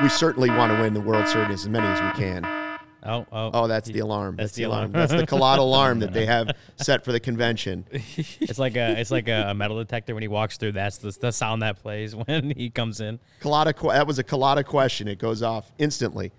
We 0.01 0.09
certainly 0.09 0.49
want 0.49 0.71
to 0.73 0.81
win 0.81 0.93
the 0.93 1.01
World 1.01 1.27
Series 1.27 1.61
as 1.61 1.69
many 1.69 1.87
as 1.87 2.01
we 2.01 2.11
can. 2.23 2.62
Oh, 3.05 3.25
oh, 3.31 3.51
Oh, 3.53 3.67
that's 3.67 3.89
the 3.89 3.99
alarm. 3.99 4.37
That's 4.37 4.53
the 4.53 4.63
alarm. 4.63 4.91
That's 4.91 5.11
the 5.11 5.27
Collada 5.27 5.59
alarm 5.59 5.99
that 5.99 6.13
they 6.13 6.25
have 6.25 6.51
set 6.77 7.03
for 7.03 7.11
the 7.11 7.19
convention. 7.19 7.85
it's 7.91 8.59
like 8.59 8.75
a 8.75 8.99
it's 8.99 9.11
like 9.11 9.27
a, 9.27 9.49
a 9.49 9.53
metal 9.53 9.77
detector 9.77 10.13
when 10.13 10.21
he 10.21 10.27
walks 10.27 10.57
through. 10.57 10.71
That's 10.71 10.97
the, 10.97 11.11
the 11.11 11.31
sound 11.31 11.61
that 11.61 11.81
plays 11.81 12.15
when 12.27 12.51
he 12.51 12.69
comes 12.69 13.01
in. 13.01 13.19
Collada, 13.41 13.93
that 13.93 14.07
was 14.07 14.19
a 14.19 14.23
Collada 14.23 14.65
question. 14.65 15.07
It 15.07 15.19
goes 15.19 15.43
off 15.43 15.71
instantly. 15.77 16.31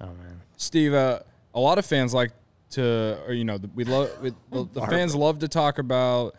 Oh 0.00 0.06
man, 0.06 0.40
Steve, 0.56 0.94
uh, 0.94 1.20
a 1.54 1.60
lot 1.60 1.78
of 1.78 1.86
fans 1.86 2.14
like 2.14 2.32
to, 2.70 3.18
or 3.26 3.32
you 3.32 3.44
know, 3.44 3.58
we 3.74 3.84
love 3.84 4.10
the, 4.22 4.34
the 4.72 4.86
fans 4.86 5.14
love 5.14 5.38
to 5.40 5.48
talk 5.48 5.78
about 5.78 6.34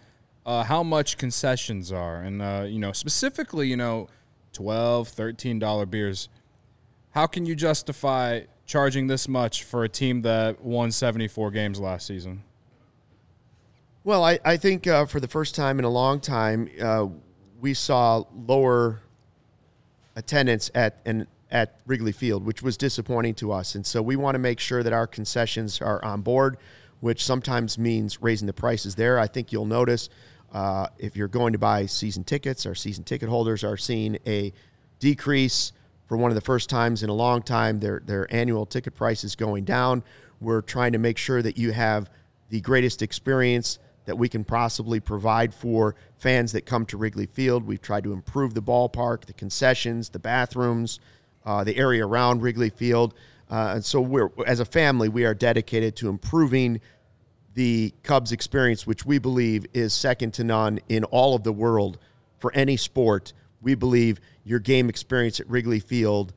uh, 0.46 0.64
how 0.64 0.82
much 0.84 1.18
concessions 1.18 1.92
are, 1.92 2.22
and 2.22 2.42
uh, 2.42 2.66
you 2.68 2.80
know, 2.80 2.92
specifically, 2.92 3.68
you 3.68 3.78
know, 3.78 4.08
12 4.54 5.10
13 5.10 5.60
dollar 5.60 5.86
beers. 5.86 6.30
How 7.12 7.26
can 7.26 7.46
you 7.46 7.56
justify 7.56 8.42
charging 8.68 9.08
this 9.08 9.28
much 9.28 9.64
for 9.64 9.84
a 9.84 9.90
team 9.90 10.22
that 10.22 10.62
won 10.62 10.92
74 10.92 11.50
games 11.52 11.80
last 11.80 12.06
season? 12.06 12.44
Well, 14.04 14.24
I, 14.24 14.40
I 14.46 14.58
think 14.58 14.86
uh, 14.86 15.06
for 15.06 15.20
the 15.20 15.28
first 15.28 15.56
time 15.56 15.80
in 15.80 15.86
a 15.86 15.90
long 15.90 16.20
time, 16.20 16.70
uh, 16.80 17.08
we 17.60 17.74
saw 17.74 18.24
lower 18.46 19.02
attendance 20.16 20.70
at 20.76 21.00
and 21.06 21.28
at 21.50 21.80
Wrigley 21.86 22.12
Field, 22.12 22.46
which 22.46 22.62
was 22.62 22.76
disappointing 22.76 23.34
to 23.36 23.54
us. 23.54 23.74
And 23.74 23.86
so 23.86 24.02
we 24.02 24.18
want 24.18 24.36
to 24.36 24.40
make 24.40 24.60
sure 24.60 24.84
that 24.84 24.92
our 24.92 25.08
concessions 25.08 25.82
are 25.82 26.04
on 26.04 26.22
board, 26.22 26.58
which 27.00 27.24
sometimes 27.24 27.78
means 27.78 28.22
raising 28.22 28.48
the 28.48 28.54
prices 28.54 28.96
there. 28.96 29.18
I 29.18 29.28
think 29.28 29.54
you'll 29.54 29.66
notice 29.66 30.10
uh, 30.52 30.88
if 30.98 31.16
you're 31.16 31.30
going 31.30 31.54
to 31.54 31.60
buy 31.60 31.86
season 31.86 32.26
tickets, 32.26 32.66
our 32.66 32.76
season 32.76 33.06
ticket 33.06 33.30
holders 33.30 33.64
are 33.64 33.78
seeing 33.78 34.18
a 34.28 34.52
decrease 35.00 35.72
for 36.08 36.18
one 36.18 36.32
of 36.32 36.36
the 36.36 36.42
first 36.42 36.70
times 36.70 37.04
in 37.04 37.10
a 37.10 37.14
long 37.14 37.42
time. 37.42 37.80
Their 37.80 38.02
their 38.04 38.34
annual 38.34 38.66
ticket 38.66 38.96
price 38.96 39.24
is 39.24 39.36
going 39.36 39.66
down. 39.66 40.04
We're 40.40 40.62
trying 40.62 40.94
to 40.94 41.00
make 41.00 41.18
sure 41.18 41.42
that 41.42 41.58
you 41.58 41.72
have 41.72 42.10
the 42.50 42.62
greatest 42.62 43.02
experience 43.02 43.80
that 44.06 44.18
we 44.18 44.30
can 44.30 44.44
possibly 44.44 45.00
provide 45.02 45.54
for 45.54 45.96
fans 46.18 46.54
that 46.54 46.66
come 46.66 46.86
to 46.86 46.98
Wrigley 46.98 47.26
Field. 47.26 47.66
We've 47.66 47.82
tried 47.82 48.06
to 48.06 48.14
improve 48.14 48.54
the 48.54 48.62
ballpark, 48.62 49.26
the 49.26 49.34
concessions, 49.34 50.10
the 50.10 50.20
bathrooms, 50.20 51.00
uh, 51.46 51.64
the 51.66 51.76
area 51.78 52.08
around 52.08 52.42
Wrigley 52.42 52.70
Field. 52.70 53.14
Uh, 53.52 53.74
and 53.76 53.86
so 53.86 54.00
we're 54.02 54.30
as 54.46 54.60
a 54.60 54.66
family, 54.66 55.10
we 55.10 55.26
are 55.26 55.34
dedicated 55.34 55.96
to 55.98 56.10
improving 56.10 56.80
the 57.54 57.94
Cubs 58.04 58.32
experience, 58.32 58.86
which 58.86 59.06
we 59.06 59.18
believe 59.18 59.66
is 59.74 59.94
second 59.94 60.34
to 60.36 60.44
none 60.44 60.80
in 60.88 61.04
all 61.06 61.36
of 61.36 61.44
the 61.44 61.52
world 61.52 61.98
for 62.40 62.54
any 62.54 62.78
sport. 62.78 63.34
We 63.62 63.76
believe 63.76 64.20
your 64.44 64.60
game 64.60 64.90
experience 64.90 65.40
at 65.40 65.50
Wrigley 65.50 65.80
Field 65.80 66.34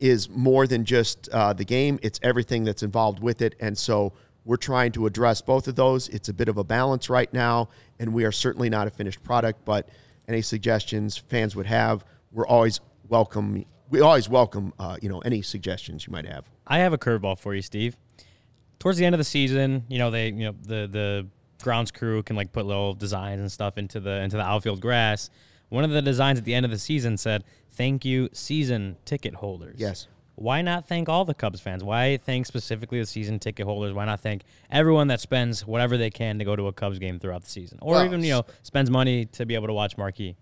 is 0.00 0.28
more 0.30 0.66
than 0.66 0.84
just 0.84 1.28
uh, 1.30 1.52
the 1.52 1.64
game, 1.64 1.98
it's 2.02 2.20
everything 2.22 2.64
that's 2.64 2.82
involved 2.82 3.20
with 3.20 3.42
it. 3.42 3.54
And 3.60 3.76
so 3.76 4.12
we're 4.44 4.56
trying 4.56 4.92
to 4.92 5.06
address 5.06 5.42
both 5.42 5.68
of 5.68 5.74
those. 5.74 6.08
It's 6.08 6.28
a 6.28 6.32
bit 6.32 6.48
of 6.48 6.56
a 6.56 6.64
balance 6.64 7.10
right 7.10 7.32
now, 7.32 7.68
and 7.98 8.14
we 8.14 8.24
are 8.24 8.32
certainly 8.32 8.70
not 8.70 8.86
a 8.86 8.90
finished 8.90 9.22
product, 9.22 9.64
but 9.64 9.88
any 10.28 10.42
suggestions 10.42 11.16
fans 11.16 11.56
would 11.56 11.66
have, 11.66 12.04
we're 12.32 12.46
always 12.46 12.80
welcome. 13.08 13.64
We 13.90 14.00
always 14.00 14.28
welcome, 14.28 14.74
uh, 14.78 14.98
you 15.00 15.08
know, 15.08 15.20
any 15.20 15.42
suggestions 15.42 16.06
you 16.06 16.12
might 16.12 16.26
have. 16.26 16.48
I 16.66 16.78
have 16.78 16.92
a 16.92 16.98
curveball 16.98 17.38
for 17.38 17.54
you, 17.54 17.62
Steve. 17.62 17.96
Towards 18.78 18.98
the 18.98 19.06
end 19.06 19.14
of 19.14 19.18
the 19.18 19.24
season, 19.24 19.84
you 19.88 19.98
know 19.98 20.10
they, 20.10 20.28
you 20.28 20.44
know 20.44 20.54
the 20.62 20.86
the 20.86 21.26
grounds 21.62 21.90
crew 21.90 22.22
can 22.22 22.36
like 22.36 22.52
put 22.52 22.66
little 22.66 22.94
designs 22.94 23.40
and 23.40 23.50
stuff 23.50 23.78
into 23.78 23.98
the 23.98 24.20
into 24.20 24.36
the 24.36 24.42
outfield 24.42 24.80
grass. 24.80 25.30
One 25.68 25.84
of 25.84 25.90
the 25.90 26.02
designs 26.02 26.38
at 26.38 26.44
the 26.44 26.54
end 26.54 26.64
of 26.64 26.70
the 26.70 26.78
season 26.78 27.16
said, 27.16 27.44
"Thank 27.70 28.04
you, 28.04 28.28
season 28.32 28.96
ticket 29.04 29.34
holders." 29.36 29.76
Yes. 29.78 30.06
why 30.34 30.62
not 30.62 30.86
thank 30.86 31.08
all 31.08 31.24
the 31.24 31.34
Cubs 31.34 31.60
fans? 31.60 31.82
Why 31.82 32.16
thank 32.16 32.46
specifically 32.46 33.00
the 33.00 33.06
season 33.06 33.40
ticket 33.40 33.66
holders? 33.66 33.92
Why 33.92 34.04
not 34.04 34.20
thank 34.20 34.42
everyone 34.70 35.08
that 35.08 35.20
spends 35.20 35.66
whatever 35.66 35.96
they 35.96 36.10
can 36.10 36.38
to 36.38 36.44
go 36.44 36.54
to 36.54 36.68
a 36.68 36.72
Cubs 36.72 36.98
game 37.00 37.18
throughout 37.18 37.42
the 37.42 37.50
season, 37.50 37.78
or 37.82 37.94
Well, 37.94 38.04
even 38.04 38.22
you 38.22 38.30
know 38.30 38.44
spends 38.62 38.88
money 38.88 39.26
to 39.26 39.44
be 39.44 39.54
able 39.56 39.66
to 39.66 39.72
watch 39.72 39.96
marquee? 39.98 40.36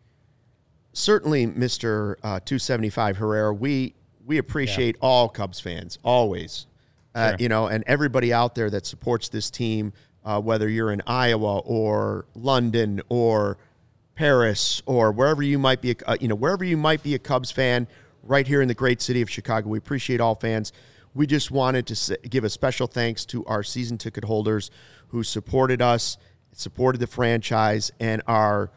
certainly, 0.93 1.47
Mister 1.47 2.19
uh, 2.23 2.41
Two 2.45 2.59
Seventy 2.59 2.91
Five 2.91 3.17
Herrera, 3.17 3.53
we 3.55 3.95
we 4.25 4.39
appreciate 4.39 4.97
all 5.01 5.29
Cubs 5.29 5.61
fans 5.61 5.99
always. 6.03 6.67
Uh, 7.15 7.31
Sure. 7.31 7.37
You 7.39 7.49
know, 7.49 7.67
and 7.69 7.83
everybody 7.87 8.33
out 8.33 8.55
there 8.55 8.69
that 8.69 8.85
supports 8.85 9.31
this 9.31 9.51
team, 9.51 9.93
uh, 10.25 10.39
whether 10.41 10.69
you're 10.69 10.93
in 10.93 11.01
Iowa 11.07 11.61
or 11.61 12.27
London 12.35 13.01
or 13.09 13.57
Paris 14.17 14.83
or 14.87 15.13
wherever 15.13 15.43
you 15.43 15.59
might 15.59 15.81
be, 15.81 15.95
uh, 16.07 16.17
you 16.21 16.27
know, 16.27 16.35
wherever 16.35 16.65
you 16.65 16.77
might 16.77 17.03
be 17.03 17.15
a 17.15 17.19
Cubs 17.19 17.53
fan, 17.53 17.87
right 18.27 18.47
here 18.47 18.61
in 18.61 18.69
the 18.69 18.75
great 18.75 19.01
city 19.01 19.23
of 19.23 19.31
Chicago. 19.31 19.69
We 19.69 19.79
appreciate 19.79 20.21
all 20.21 20.35
fans. 20.35 20.73
We 21.15 21.27
just 21.27 21.51
wanted 21.51 21.87
to 21.87 22.19
give 22.29 22.45
a 22.45 22.51
special 22.51 22.87
thanks 22.87 23.25
to 23.27 23.45
our 23.47 23.63
season 23.63 23.99
ticket 23.99 24.25
holders 24.25 24.71
who 25.09 25.23
supported 25.23 25.81
us, 25.81 26.19
supported 26.53 26.99
the 26.99 27.07
franchise, 27.07 27.93
and 28.01 28.23
are 28.27 28.71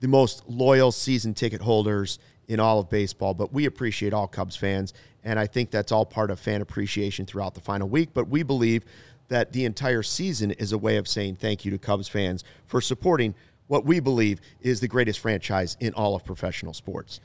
the 0.00 0.08
most 0.08 0.42
loyal 0.48 0.92
season 0.92 1.32
ticket 1.34 1.62
holders 1.62 2.18
in 2.48 2.60
all 2.60 2.80
of 2.80 2.90
baseball. 2.90 3.34
But 3.34 3.52
we 3.52 3.64
appreciate 3.64 4.12
all 4.12 4.26
Cubs 4.26 4.56
fans, 4.56 4.92
and 5.24 5.38
I 5.38 5.46
think 5.46 5.70
that's 5.70 5.92
all 5.92 6.04
part 6.04 6.30
of 6.30 6.38
fan 6.38 6.60
appreciation 6.60 7.24
throughout 7.24 7.54
the 7.54 7.60
final 7.60 7.88
week. 7.88 8.10
But 8.12 8.28
we 8.28 8.42
believe 8.42 8.84
that 9.28 9.52
the 9.52 9.64
entire 9.64 10.02
season 10.02 10.52
is 10.52 10.72
a 10.72 10.78
way 10.78 10.96
of 10.96 11.08
saying 11.08 11.36
thank 11.36 11.64
you 11.64 11.70
to 11.70 11.78
Cubs 11.78 12.08
fans 12.08 12.44
for 12.66 12.80
supporting 12.80 13.34
what 13.68 13.84
we 13.84 14.00
believe 14.00 14.40
is 14.60 14.80
the 14.80 14.88
greatest 14.88 15.18
franchise 15.20 15.76
in 15.80 15.92
all 15.94 16.14
of 16.14 16.24
professional 16.24 16.72
sports. 16.72 17.20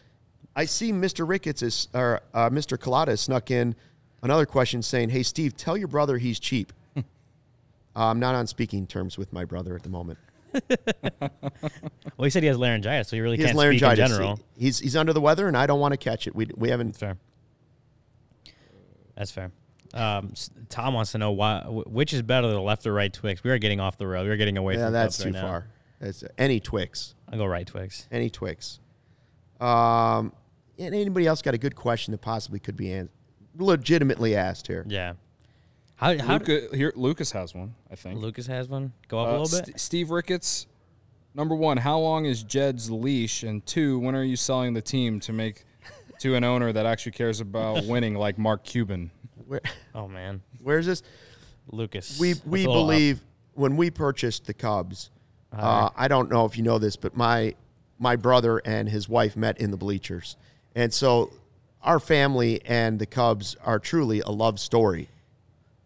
I 0.56 0.66
see 0.66 0.92
Mr. 0.92 1.28
Ricketts 1.28 1.62
is, 1.62 1.88
or 1.94 2.22
uh, 2.34 2.50
Mr. 2.50 2.78
Collada 2.78 3.18
snuck 3.18 3.52
in 3.52 3.76
another 4.22 4.46
question 4.46 4.82
saying, 4.82 5.10
"Hey 5.10 5.24
Steve, 5.24 5.56
tell 5.56 5.78
your 5.78 5.88
brother 5.88 6.18
he's 6.18 6.40
cheap." 6.40 6.74
uh, 6.98 7.02
I'm 7.96 8.20
not 8.20 8.36
on 8.36 8.48
speaking 8.48 8.86
terms 8.88 9.18
with 9.18 9.32
my 9.32 9.46
brother 9.46 9.76
at 9.76 9.84
the 9.84 9.90
moment. 9.90 10.20
Well, 12.18 12.26
he 12.26 12.30
said 12.30 12.44
he 12.44 12.48
has 12.48 12.58
laryngitis, 12.58 13.08
so 13.08 13.16
he 13.16 13.22
really 13.22 13.38
He 13.38 13.44
can't 13.44 13.58
speak 13.58 13.82
in 13.82 13.96
general. 13.96 14.36
He- 14.58 14.66
He's 14.66 14.80
he's 14.80 14.96
under 14.96 15.12
the 15.14 15.22
weather, 15.22 15.48
and 15.48 15.58
I 15.58 15.66
don't 15.66 15.80
want 15.80 15.94
to 15.94 15.98
catch 15.98 16.28
it. 16.28 16.36
We 16.36 16.48
we 16.56 16.70
haven't. 16.70 16.96
Fair. 16.96 17.18
That's 19.16 19.32
fair. 19.32 19.52
Um, 19.94 20.34
Tom 20.70 20.94
wants 20.94 21.12
to 21.14 21.18
know 21.18 21.32
why, 21.32 21.64
which 21.68 22.14
is 22.14 22.22
better, 22.22 22.48
the 22.48 22.60
left 22.62 22.86
or 22.86 22.94
right 22.94 23.12
Twix. 23.12 23.44
We 23.44 23.50
are 23.52 23.58
getting 23.58 23.80
off 23.80 23.98
the 23.98 24.08
road. 24.08 24.26
We 24.26 24.30
are 24.32 24.38
getting 24.38 24.58
away 24.58 24.76
Yeah, 24.76 24.86
from 24.86 24.94
that's 24.94 25.18
too 25.18 25.26
right 25.26 25.34
now. 25.34 25.64
Far. 26.02 26.10
It's 26.10 26.24
any 26.38 26.60
Twix, 26.60 27.16
I'll 27.32 27.38
go 27.38 27.46
right 27.46 27.66
Twix. 27.66 28.08
any 28.12 28.30
Twix. 28.30 28.80
Um, 29.60 30.34
and 30.80 30.96
anybody 30.96 31.28
else 31.28 31.42
got 31.42 31.54
a 31.54 31.58
good 31.58 31.76
question 31.76 32.12
that 32.12 32.22
possibly 32.22 32.60
could 32.60 32.76
be 32.76 32.92
an- 32.94 33.10
legitimately 33.58 34.36
asked 34.36 34.68
here? 34.68 34.86
Yeah. 34.88 35.14
How, 35.96 36.18
how 36.18 36.34
Luca, 36.40 36.76
here, 36.76 36.92
Lucas 36.96 37.32
has 37.34 37.54
one, 37.54 37.76
I 37.92 37.96
think. 37.96 38.20
Lucas 38.20 38.48
has 38.48 38.68
one? 38.68 38.92
Go 39.08 39.20
up 39.20 39.28
Uh, 39.28 39.32
a 39.32 39.34
little 39.40 39.58
bit. 39.60 39.66
St- 39.68 39.80
Steve 39.80 40.10
Ricketts, 40.10 40.66
number 41.36 41.54
one, 41.54 41.78
how 41.78 42.00
long 42.00 42.26
is 42.26 42.42
Jed's 42.42 42.90
leash? 42.90 43.44
And 43.44 43.64
two, 43.68 44.00
when 44.00 44.16
are 44.16 44.24
you 44.24 44.36
selling 44.36 44.74
the 44.74 44.82
team 44.82 45.20
to 45.22 45.34
make 45.34 45.64
to 46.22 46.34
an 46.36 46.44
owner 46.44 46.72
that 46.74 46.86
actually 46.88 47.12
cares 47.12 47.40
about 47.40 47.86
winning, 47.86 48.16
like 48.16 48.40
Mark 48.40 48.64
Cuban? 48.64 49.12
Where, 49.46 49.62
oh 49.96 50.08
man, 50.08 50.42
where's 50.64 50.88
this? 50.88 51.04
Lucas. 51.72 52.20
we 52.20 52.34
we 52.48 52.64
a 52.66 52.68
little 52.68 52.84
up. 52.84 52.88
believe 52.90 53.22
when 53.54 53.78
we 53.78 53.92
purchased 53.92 54.48
the 54.48 54.54
Cubs. 54.56 55.12
Uh, 55.52 55.90
I 55.96 56.08
don't 56.08 56.30
know 56.30 56.46
if 56.46 56.58
you 56.58 56.64
know 56.64 56.80
this, 56.80 56.96
but 56.96 57.16
my 57.16 57.56
my 58.00 58.16
brother 58.16 58.60
and 58.60 58.90
his 58.90 59.08
wife 59.10 59.36
met 59.36 59.60
in 59.60 59.72
the 59.72 59.78
bleachers, 59.78 60.38
and 60.76 60.94
so 60.94 61.32
our 61.84 62.00
family 62.00 62.62
and 62.66 63.00
the 63.00 63.06
Cubs 63.06 63.56
are 63.64 63.80
truly 63.80 64.22
a 64.22 64.30
love 64.30 64.60
story. 64.60 65.10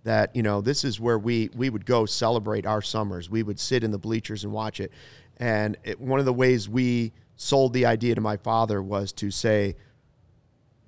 That 0.04 0.36
you 0.36 0.44
know, 0.44 0.62
this 0.62 0.84
is 0.84 1.00
where 1.00 1.18
we 1.18 1.50
we 1.56 1.70
would 1.70 1.86
go 1.86 2.06
celebrate 2.06 2.66
our 2.66 2.82
summers. 2.82 3.30
We 3.30 3.42
would 3.42 3.60
sit 3.60 3.84
in 3.84 3.92
the 3.92 3.98
bleachers 3.98 4.44
and 4.44 4.54
watch 4.54 4.80
it, 4.80 4.92
and 5.38 5.78
it, 5.84 6.00
one 6.00 6.20
of 6.20 6.26
the 6.26 6.34
ways 6.34 6.70
we 6.70 7.12
sold 7.38 7.74
the 7.74 7.86
idea 7.86 8.16
to 8.16 8.22
my 8.22 8.38
father 8.38 8.82
was 8.82 9.12
to 9.12 9.30
say, 9.32 9.76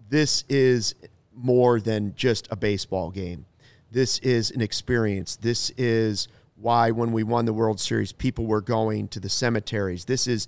this 0.09 0.43
is 0.47 0.95
more 1.35 1.79
than 1.79 2.13
just 2.15 2.47
a 2.51 2.55
baseball 2.55 3.11
game. 3.11 3.45
This 3.91 4.19
is 4.19 4.51
an 4.51 4.61
experience. 4.61 5.35
This 5.35 5.71
is 5.77 6.27
why, 6.59 6.91
when 6.91 7.11
we 7.11 7.23
won 7.23 7.45
the 7.45 7.53
World 7.53 7.79
Series, 7.79 8.11
people 8.11 8.45
were 8.45 8.61
going 8.61 9.07
to 9.09 9.19
the 9.19 9.29
cemeteries. 9.29 10.05
This 10.05 10.27
is 10.27 10.47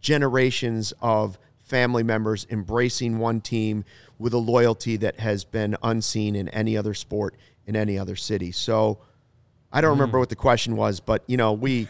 generations 0.00 0.92
of 1.00 1.38
family 1.58 2.02
members 2.02 2.46
embracing 2.50 3.18
one 3.18 3.40
team 3.40 3.84
with 4.18 4.32
a 4.32 4.38
loyalty 4.38 4.96
that 4.96 5.20
has 5.20 5.44
been 5.44 5.76
unseen 5.82 6.34
in 6.34 6.48
any 6.48 6.76
other 6.76 6.94
sport 6.94 7.34
in 7.66 7.76
any 7.76 7.98
other 7.98 8.16
city. 8.16 8.50
So 8.50 8.98
I 9.70 9.80
don't 9.80 9.90
mm. 9.90 10.00
remember 10.00 10.18
what 10.18 10.30
the 10.30 10.36
question 10.36 10.76
was, 10.76 11.00
but 11.00 11.22
you 11.26 11.36
know, 11.36 11.52
we 11.52 11.86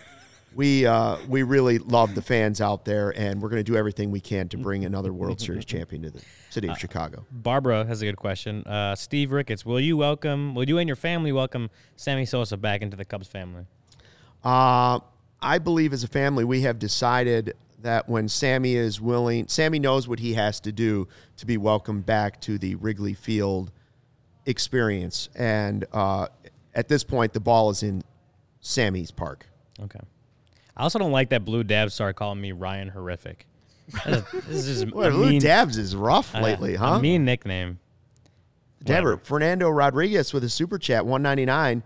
we 0.59 0.85
uh, 0.85 1.19
we 1.29 1.45
really 1.45 1.79
love 1.79 2.17
the 2.17 2.21
fans 2.21 2.61
out 2.61 2.85
there, 2.85 3.11
and 3.17 3.41
we're 3.41 3.49
going 3.49 3.61
to 3.61 3.73
do 3.73 3.77
everything 3.77 4.11
we 4.11 4.19
can 4.19 4.49
to 4.49 4.59
bring 4.59 4.85
another 4.85 5.13
World 5.13 5.41
Series 5.41 5.65
champion 5.65 6.03
to 6.03 6.11
the 6.11 6.21
city 6.51 6.69
of 6.69 6.77
Chicago. 6.77 7.25
Barbara 7.31 7.87
has 7.87 8.03
a 8.03 8.07
good 8.07 8.17
question. 8.17 8.65
Uh, 8.65 8.97
Steve 8.97 9.31
Ricketts, 9.31 9.65
will 9.65 9.79
you 9.79 9.97
welcome? 9.97 10.57
Will 10.57 10.69
you 10.69 10.79
and 10.79 10.89
your 10.89 10.97
family 10.97 11.31
welcome 11.31 11.71
Sammy 11.95 12.27
Sosa 12.27 12.57
back 12.57 12.83
into 12.83 12.97
the 12.97 13.05
Cubs 13.05 13.29
family? 13.29 13.67
Uh, 14.43 14.99
I 15.41 15.59
believe 15.59 15.93
as 15.93 16.03
a 16.03 16.09
family, 16.09 16.43
we 16.43 16.63
have 16.63 16.81
decided 16.81 17.55
that 17.83 18.09
when 18.09 18.29
Sammy 18.29 18.75
is 18.75 19.01
willing, 19.01 19.47
Sammy 19.47 19.79
knows 19.79 20.09
what 20.09 20.19
he 20.19 20.35
has 20.35 20.59
to 20.61 20.73
do 20.73 21.07
to 21.37 21.47
be 21.47 21.57
welcomed 21.57 22.05
back 22.05 22.41
to 22.41 22.59
the 22.59 22.75
Wrigley 22.75 23.15
Field 23.15 23.71
experience. 24.45 25.29
And 25.37 25.85
uh, 25.93 26.27
at 26.75 26.89
this 26.89 27.05
point, 27.05 27.33
the 27.33 27.39
ball 27.39 27.71
is 27.71 27.85
in 27.85 28.03
Sammy's 28.59 29.13
park. 29.13 29.47
Okay. 29.81 30.01
I 30.79 30.83
also 30.85 30.99
don't 30.99 31.13
like 31.13 31.31
that 31.31 31.45
Blue 31.45 31.65
Dab 31.65 31.91
started 31.91 32.15
calling 32.15 32.41
me 32.41 32.53
Ryan 32.53 32.89
Horrific. 32.89 33.47
That 34.05 34.07
is- 34.07 34.25
This 34.47 34.67
is 34.67 34.81
just 34.83 34.95
Well, 34.95 35.09
a 35.23 35.27
mean, 35.31 35.41
Dabs 35.41 35.77
is 35.77 35.97
rough 35.97 36.35
uh, 36.35 36.41
lately, 36.41 36.75
a 36.75 36.79
huh? 36.79 36.99
mean 37.01 37.25
nickname. 37.25 37.81
Deborah, 38.85 39.15
whatever. 39.15 39.25
Fernando 39.25 39.69
Rodriguez 39.71 40.33
with 40.33 40.45
a 40.45 40.49
super 40.49 40.79
chat, 40.79 41.05
199. 41.05 41.83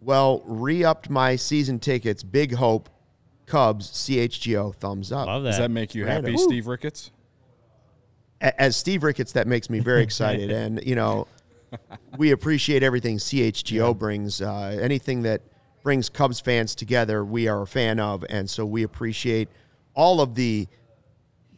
Well, 0.00 0.42
re 0.46 0.84
upped 0.84 1.10
my 1.10 1.36
season 1.36 1.78
tickets. 1.80 2.22
Big 2.22 2.54
hope. 2.54 2.88
Cubs, 3.46 3.90
CHGO, 3.90 4.74
thumbs 4.74 5.10
up. 5.12 5.26
Love 5.26 5.42
that. 5.42 5.50
Does 5.50 5.58
that 5.58 5.70
make 5.70 5.94
you 5.94 6.06
Random. 6.06 6.32
happy, 6.32 6.36
Woo. 6.36 6.44
Steve 6.44 6.66
Ricketts? 6.68 7.10
As 8.40 8.76
Steve 8.76 9.02
Ricketts, 9.02 9.32
that 9.32 9.46
makes 9.46 9.68
me 9.68 9.78
very 9.80 10.02
excited. 10.04 10.50
and, 10.50 10.82
you 10.84 10.94
know, 10.94 11.26
we 12.16 12.30
appreciate 12.30 12.82
everything 12.82 13.18
CHGO 13.18 13.96
brings. 13.98 14.40
Uh, 14.40 14.78
anything 14.80 15.22
that 15.22 15.42
brings 15.82 16.08
Cubs 16.08 16.40
fans 16.40 16.74
together, 16.74 17.24
we 17.24 17.48
are 17.48 17.62
a 17.62 17.66
fan 17.66 18.00
of. 18.00 18.24
And 18.28 18.48
so 18.48 18.64
we 18.64 18.82
appreciate 18.82 19.48
all 19.94 20.20
of 20.20 20.34
the 20.34 20.68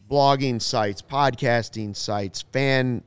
blogging 0.09 0.61
sites, 0.61 1.01
podcasting 1.01 1.95
sites, 1.95 2.43
fan 2.51 3.03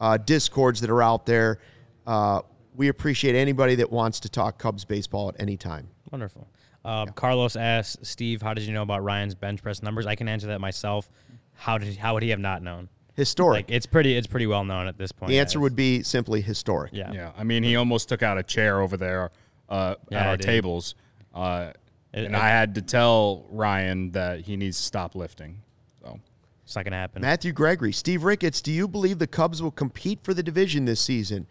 uh, 0.00 0.16
discords 0.18 0.80
that 0.80 0.90
are 0.90 1.02
out 1.02 1.26
there. 1.26 1.58
Uh, 2.06 2.42
we 2.74 2.88
appreciate 2.88 3.36
anybody 3.36 3.76
that 3.76 3.90
wants 3.90 4.20
to 4.20 4.28
talk 4.28 4.58
Cubs 4.58 4.84
baseball 4.84 5.28
at 5.28 5.36
any 5.38 5.56
time. 5.56 5.88
Wonderful. 6.10 6.48
Uh, 6.84 7.06
Carlos 7.06 7.56
asks 7.56 7.96
Steve, 8.06 8.42
"How 8.42 8.52
did 8.52 8.64
you 8.64 8.74
know 8.74 8.82
about 8.82 9.02
Ryan's 9.02 9.34
bench 9.34 9.62
press 9.62 9.82
numbers?" 9.82 10.06
I 10.06 10.16
can 10.16 10.28
answer 10.28 10.48
that 10.48 10.60
myself. 10.60 11.08
How 11.54 11.78
did 11.78 11.96
how 11.96 12.14
would 12.14 12.22
he 12.22 12.28
have 12.30 12.40
not 12.40 12.62
known? 12.62 12.88
Historic. 13.14 13.68
Like 13.68 13.70
it's 13.70 13.86
pretty 13.86 14.16
it's 14.16 14.26
pretty 14.26 14.46
well 14.46 14.64
known 14.64 14.86
at 14.86 14.98
this 14.98 15.12
point. 15.12 15.30
the 15.30 15.38
answer 15.38 15.58
guys. 15.58 15.62
would 15.62 15.76
be 15.76 16.02
simply 16.02 16.40
historic. 16.42 16.92
yeah. 16.92 17.12
Yeah. 17.12 17.30
I 17.38 17.44
mean, 17.44 17.62
he 17.62 17.76
almost 17.76 18.08
took 18.08 18.22
out 18.22 18.36
a 18.36 18.42
chair 18.42 18.80
over 18.80 18.96
there 18.96 19.30
uh, 19.68 19.94
Yeah, 20.10 20.18
at 20.20 20.26
I 20.26 20.30
our 20.30 20.36
did. 20.36 20.46
tables. 20.46 20.94
Uh, 21.34 21.72
It- 22.12 22.26
and 22.26 22.34
it- 22.34 22.40
I 22.40 22.48
had 22.48 22.74
to 22.76 22.82
tell 22.82 23.44
Ryan 23.50 24.12
that 24.12 24.42
he 24.42 24.56
needs 24.56 24.76
to 24.76 24.82
stop 24.84 25.14
lifting. 25.14 25.60
So 26.02 26.20
It's 26.64 26.76
not 26.76 26.84
gonna 26.84 26.96
happen. 26.96 27.22
Matthew 27.22 27.52
Gregory, 27.52 27.92
Steve 27.92 28.22
Ricketts, 28.24 28.62
do 28.62 28.72
you 28.72 28.86
believe 28.88 29.18
the 29.18 29.26
Cubs 29.26 29.60
will 29.62 29.70
compete 29.72 30.20
for 30.22 30.32
the 30.32 30.42
division 30.42 30.84
this 30.84 31.00
season? 31.00 31.46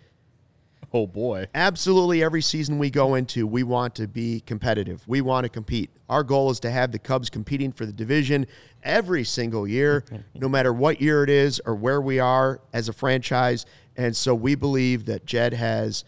Oh 0.96 1.08
boy. 1.08 1.48
Absolutely 1.56 2.22
every 2.24 2.42
season 2.42 2.78
we 2.78 2.92
go 2.92 3.16
into, 3.16 3.48
we 3.48 3.64
want 3.64 3.96
to 3.96 4.08
be 4.08 4.42
competitive. 4.42 5.04
We 5.08 5.22
want 5.22 5.44
to 5.44 5.50
compete. 5.50 5.90
Our 6.08 6.24
goal 6.24 6.52
is 6.52 6.60
to 6.62 6.70
have 6.72 6.92
the 6.92 7.00
Cubs 7.00 7.32
competing 7.32 7.72
for 7.72 7.86
the 7.88 7.92
division 7.94 8.46
every 8.84 9.24
single 9.24 9.68
year, 9.68 10.04
no 10.36 10.48
matter 10.48 10.72
what 10.72 11.02
year 11.02 11.24
it 11.24 11.32
is 11.32 11.60
or 11.66 11.74
where 11.76 12.00
we 12.00 12.20
are 12.20 12.62
as 12.74 12.90
a 12.90 12.94
franchise. 12.94 13.66
And 13.98 14.16
so 14.16 14.36
we 14.36 14.54
believe 14.56 15.06
that 15.06 15.26
Jed 15.26 15.54
has 15.56 16.04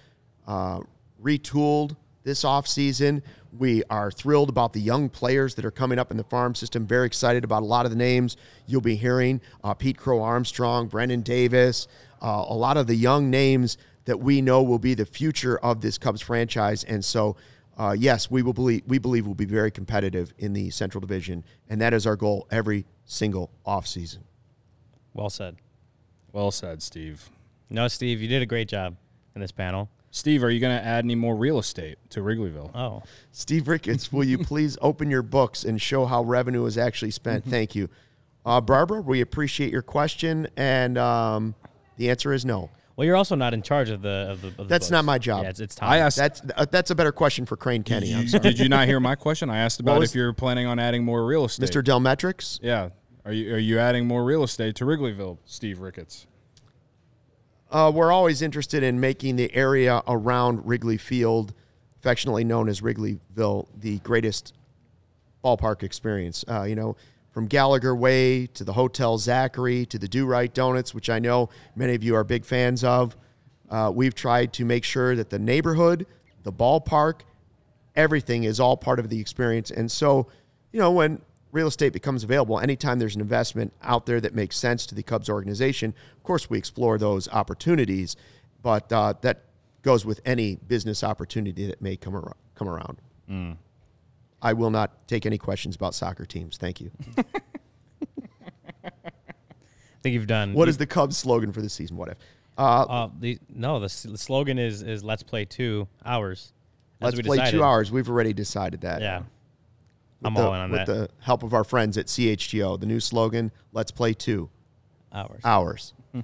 uh, 0.48 0.82
retooled 1.26 1.96
this 2.24 2.44
offseason. 2.44 3.22
We 3.58 3.84
are 3.90 4.12
thrilled 4.12 4.50
about 4.50 4.74
the 4.74 4.82
young 4.82 5.10
players 5.10 5.56
that 5.56 5.66
are 5.66 5.72
coming 5.72 5.98
up 5.98 6.12
in 6.12 6.18
the 6.18 6.24
farm 6.24 6.56
system. 6.56 6.86
Very 6.86 7.06
excited 7.06 7.44
about 7.44 7.64
a 7.64 7.66
lot 7.66 7.86
of 7.86 7.92
the 7.92 7.98
names 7.98 8.36
you'll 8.68 8.82
be 8.82 8.96
hearing 8.96 9.42
uh, 9.64 9.74
Pete 9.74 9.98
Crow 9.98 10.22
Armstrong, 10.22 10.90
Brennen 10.90 11.24
Davis, 11.24 11.88
uh, 12.22 12.46
a 12.48 12.54
lot 12.54 12.78
of 12.78 12.88
the 12.88 12.96
young 12.96 13.30
names 13.30 13.78
that 14.06 14.20
we 14.20 14.42
know 14.42 14.62
will 14.62 14.80
be 14.80 14.94
the 14.94 15.06
future 15.06 15.58
of 15.60 15.82
this 15.82 15.98
Cubs 15.98 16.22
franchise. 16.22 16.84
And 16.84 17.04
so, 17.04 17.38
uh, 17.78 17.96
yes, 17.98 18.30
we 18.30 18.42
will 18.42 18.54
believe 18.54 18.84
we 18.88 19.00
believe 19.00 19.26
we'll 19.26 19.36
be 19.36 19.46
very 19.46 19.72
competitive 19.72 20.34
in 20.38 20.54
the 20.54 20.70
Central 20.70 21.02
Division, 21.02 21.44
and 21.70 21.82
that 21.82 21.94
is 21.94 22.06
our 22.06 22.16
goal 22.16 22.48
every 22.52 22.86
single 23.06 23.52
offseason. 23.66 24.20
Well 25.14 25.30
said. 25.30 25.58
Well 26.32 26.52
said, 26.52 26.82
Steve. 26.82 27.30
No, 27.70 27.88
Steve, 27.88 28.22
you 28.22 28.28
did 28.28 28.42
a 28.42 28.46
great 28.46 28.68
job 28.68 28.98
in 29.34 29.42
this 29.42 29.52
panel. 29.52 29.90
Steve, 30.16 30.46
are 30.46 30.50
you 30.50 30.62
going 30.62 30.74
to 30.78 30.82
add 30.82 31.04
any 31.04 31.14
more 31.14 31.36
real 31.36 31.60
estate 31.60 31.98
to 32.12 32.22
Wrigleyville? 32.22 32.74
Oh, 32.74 33.04
Steve 33.34 33.68
Ricketts, 33.68 34.14
will 34.14 34.24
you 34.24 34.38
please 34.52 34.78
open 34.82 35.12
your 35.12 35.22
books 35.22 35.66
and 35.66 35.82
show 35.82 36.06
how 36.06 36.24
revenue 36.24 36.66
is 36.66 36.78
actually 36.78 37.12
spent? 37.12 37.44
Thank 37.44 37.76
you. 37.76 37.90
Uh, 38.46 38.62
Barbara, 38.62 39.02
we 39.02 39.20
appreciate 39.20 39.74
your 39.74 39.82
question, 39.82 40.48
and 40.56 40.98
um, 40.98 41.54
the 41.98 42.10
answer 42.10 42.32
is 42.32 42.46
no. 42.46 42.70
well, 42.96 43.06
you're 43.06 43.18
also 43.18 43.36
not 43.36 43.54
in 43.54 43.62
charge 43.62 43.90
of 43.90 44.02
the 44.04 44.28
of 44.32 44.42
the. 44.42 44.48
Of 44.48 44.56
the 44.58 44.64
That's 44.64 44.86
books. 44.86 44.92
not 44.92 45.04
my 45.04 45.18
job. 45.18 45.44
Yeah, 45.44 45.50
it's, 45.50 45.60
it's 45.60 45.76
time. 45.76 45.90
I 45.90 45.98
asked. 45.98 46.16
That's 46.16 46.42
uh, 46.56 46.66
that's 46.72 46.92
a 46.92 46.96
better 46.96 47.12
question 47.12 47.46
for 47.46 47.58
Crane 47.58 47.84
Kenney. 47.84 48.16
I'm 48.16 48.30
sorry. 48.30 48.42
Did 48.42 48.58
you 48.60 48.70
not 48.70 48.88
hear 48.88 49.02
my 49.02 49.16
question? 49.26 49.50
I 49.50 49.58
asked 49.58 49.82
about 49.82 50.00
was- 50.00 50.12
if 50.12 50.16
you're 50.16 50.32
planning 50.32 50.66
on 50.66 50.80
adding 50.80 51.04
more 51.04 51.26
real 51.26 51.44
estate. 51.44 51.70
Mr. 51.70 51.84
Delmetrics, 51.84 52.60
Yeah. 52.64 52.90
Are 53.26 53.34
you 53.34 53.54
are 53.56 53.60
you 53.60 53.80
adding 53.80 54.08
more 54.08 54.24
real 54.24 54.44
estate 54.44 54.76
to 54.78 54.86
Wrigleyville, 54.86 55.40
Steve 55.44 55.80
Ricketts? 55.80 56.26
Uh, 57.76 57.92
we're 57.92 58.10
always 58.10 58.42
interested 58.42 58.84
in 58.84 59.02
making 59.02 59.36
the 59.36 59.54
area 59.54 60.02
around 60.08 60.66
Wrigley 60.66 60.96
Field, 60.96 61.54
affectionately 62.00 62.46
known 62.46 62.70
as 62.70 62.80
Wrigleyville, 62.80 63.68
the 63.78 64.00
greatest 64.00 64.54
ballpark 65.44 65.84
experience. 65.84 66.46
Uh, 66.50 66.64
you 66.64 66.74
know, 66.74 66.96
from 67.32 67.48
Gallagher 67.48 67.94
Way 67.94 68.48
to 68.48 68.64
the 68.64 68.72
Hotel 68.72 69.18
Zachary 69.18 69.86
to 69.88 70.00
the 70.00 70.08
Do-Rite 70.08 70.54
Donuts, 70.54 70.94
which 70.94 71.10
I 71.10 71.20
know 71.20 71.50
many 71.76 71.94
of 71.96 72.02
you 72.02 72.16
are 72.16 72.24
big 72.24 72.46
fans 72.46 72.82
of. 72.86 73.18
Uh, 73.70 73.92
we've 73.94 74.16
tried 74.16 74.54
to 74.54 74.64
make 74.64 74.86
sure 74.86 75.14
that 75.18 75.30
the 75.30 75.38
neighborhood, 75.38 76.08
the 76.44 76.54
ballpark, 76.54 77.24
everything 77.94 78.46
is 78.46 78.62
all 78.62 78.78
part 78.78 79.00
of 79.00 79.10
the 79.10 79.20
experience. 79.20 79.70
And 79.70 79.92
so, 79.92 80.28
you 80.72 80.80
know, 80.80 80.92
when 80.92 81.20
real 81.56 81.68
estate 81.68 81.94
becomes 81.94 82.24
available, 82.24 82.60
anytime 82.60 83.00
there's 83.00 83.16
an 83.16 83.22
investment 83.22 83.74
out 83.82 84.06
there 84.06 84.20
that 84.20 84.36
makes 84.36 84.58
sense 84.58 84.86
to 84.88 84.94
the 84.94 85.02
Cubs 85.02 85.30
organization, 85.30 85.94
of 86.18 86.22
course, 86.24 86.50
we 86.50 86.58
explore 86.58 86.98
those 86.98 87.28
opportunities. 87.30 88.16
But 88.62 88.92
uh, 88.92 89.14
that 89.22 89.44
goes 89.82 90.06
with 90.06 90.20
any 90.26 90.56
business 90.68 91.04
opportunity 91.04 91.66
that 91.68 91.82
may 91.82 91.96
come, 91.96 92.14
ar- 92.16 92.36
come 92.56 92.68
around. 92.68 92.98
I 94.42 94.54
will 94.54 94.70
not 94.70 95.08
take 95.08 95.26
any 95.26 95.38
questions 95.38 95.76
about 95.76 95.96
soccer 95.96 96.26
teams. 96.26 96.58
Thank 96.58 96.82
you. 96.82 96.92
I 98.84 98.92
think 100.02 100.14
you've 100.14 100.28
done. 100.28 100.54
What 100.54 100.66
you- 100.66 100.70
is 100.70 100.78
the 100.78 100.86
Cubs 100.86 101.18
slogan 101.18 101.52
for 101.52 101.62
the 101.62 101.70
season? 101.70 101.96
What 101.98 102.10
if? 102.10 102.18
Uh, 102.58 102.62
Uh, 102.84 103.10
the 103.20 103.40
no, 103.50 103.80
the, 103.80 103.88
the 104.08 104.18
slogan 104.18 104.60
is 104.60 104.82
is 104.82 105.04
let's 105.04 105.24
play 105.24 105.46
two 105.46 105.88
hours. 106.06 106.54
Let's 107.02 107.20
play 107.22 107.38
decided. 107.38 107.52
two 107.58 107.64
hours. 107.64 107.92
We've 107.92 108.10
already 108.10 108.32
decided 108.34 108.82
that. 108.82 109.02
Yeah, 109.02 109.18
With 109.20 109.26
I'm 110.26 110.34
the, 110.34 110.42
all 110.42 110.54
in 110.54 110.62
on 110.62 110.72
with 110.72 110.86
that. 110.86 110.88
the 110.88 111.10
help 111.20 111.44
of 111.44 111.54
our 111.54 111.64
friends 111.64 111.98
at 111.98 112.08
CHGO. 112.08 112.80
The 112.80 112.86
new 112.86 113.00
slogan: 113.00 113.52
Let's 113.72 113.92
play 113.92 114.14
two 114.14 114.50
hours. 115.14 115.42
hours. 115.44 115.94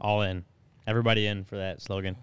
All 0.00 0.22
in. 0.22 0.44
Everybody 0.86 1.26
in 1.26 1.44
for 1.44 1.56
that 1.56 1.82
slogan. 1.82 2.16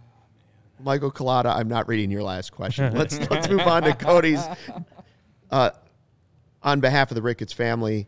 Michael 0.79 1.11
Collada, 1.11 1.55
I'm 1.55 1.67
not 1.67 1.87
reading 1.87 2.11
your 2.11 2.23
last 2.23 2.51
question. 2.51 2.93
Let's 2.93 3.19
let's 3.29 3.49
move 3.49 3.61
on 3.61 3.83
to 3.83 3.93
Cody's. 3.93 4.43
Uh, 5.49 5.69
on 6.61 6.79
behalf 6.79 7.11
of 7.11 7.15
the 7.15 7.21
Ricketts 7.21 7.53
family, 7.53 8.07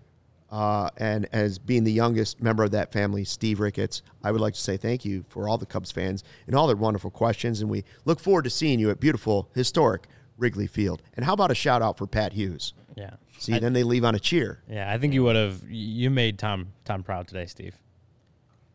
uh, 0.51 0.89
and 0.97 1.28
as 1.32 1.60
being 1.60 1.84
the 1.84 1.91
youngest 1.91 2.41
member 2.41 2.64
of 2.64 2.72
that 2.72 2.91
family, 2.91 3.26
Steve 3.26 3.60
Ricketts, 3.60 4.01
I 4.24 4.32
would 4.32 4.41
like 4.41 4.53
to 4.53 4.60
say 4.60 4.78
thank 4.78 5.03
you 5.03 5.26
for 5.28 5.49
all 5.49 5.58
the 5.58 5.66
Cubs 5.66 5.91
fans 5.91 6.24
and 6.47 6.56
all 6.56 6.68
their 6.68 6.76
wonderful 6.76 7.12
questions. 7.12 7.62
And 7.62 7.70
we 7.70 7.84
look 8.06 8.20
forward 8.20 8.43
to 8.45 8.49
seeing 8.49 8.80
you 8.80 8.89
at 8.89 8.99
beautiful, 8.99 9.49
historic 9.53 10.08
Wrigley 10.38 10.68
Field. 10.68 11.01
And 11.16 11.26
how 11.26 11.34
about 11.34 11.51
a 11.51 11.56
shout 11.56 11.82
out 11.82 11.97
for 11.97 12.08
Pat 12.08 12.34
Hughes? 12.34 12.74
Yeah. 12.96 13.12
See, 13.38 13.54
I, 13.54 13.60
then 13.60 13.74
they 13.74 13.84
leave 13.84 14.06
on 14.06 14.16
a 14.16 14.20
cheer. 14.20 14.62
yeah, 14.70 14.91
I 14.91 14.98
think 14.98 15.14
you 15.14 15.24
would 15.24 15.36
have. 15.36 15.62
You 15.70 16.10
made 16.10 16.39
Tom 16.39 16.68
Tom 16.86 17.04
proud 17.04 17.28
today, 17.28 17.46
Steve. 17.46 17.76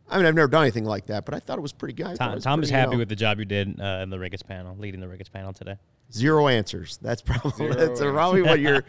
I 0.08 0.16
mean, 0.16 0.26
I've 0.26 0.34
never 0.34 0.48
done 0.48 0.62
anything 0.62 0.84
like 0.84 1.06
that, 1.06 1.24
but 1.24 1.34
I 1.34 1.38
thought 1.38 1.56
it 1.56 1.62
was 1.62 1.72
pretty 1.72 1.94
good. 1.94 2.06
I 2.06 2.14
thought 2.14 2.14
it 2.14 2.18
Tom, 2.18 2.34
was 2.34 2.44
Tom 2.44 2.62
is 2.62 2.68
pretty, 2.68 2.72
you 2.72 2.80
happy 2.80 2.92
know, 2.92 2.98
with 2.98 3.08
the 3.08 3.16
job 3.16 3.38
you 3.38 3.44
did 3.44 3.80
uh, 3.80 4.00
in 4.02 4.10
the 4.10 4.18
Ricketts 4.18 4.42
panel, 4.42 4.76
leading 4.78 5.00
the 5.00 5.08
Ricketts 5.08 5.28
panel 5.30 5.52
today. 5.52 5.76
zero 6.12 6.48
answers. 6.48 6.98
That's 7.00 7.22
probably 7.22 7.52
Zero 7.52 7.74
that's 7.74 8.00
probably 8.00 8.42
what 8.42 8.60
you're. 8.60 8.84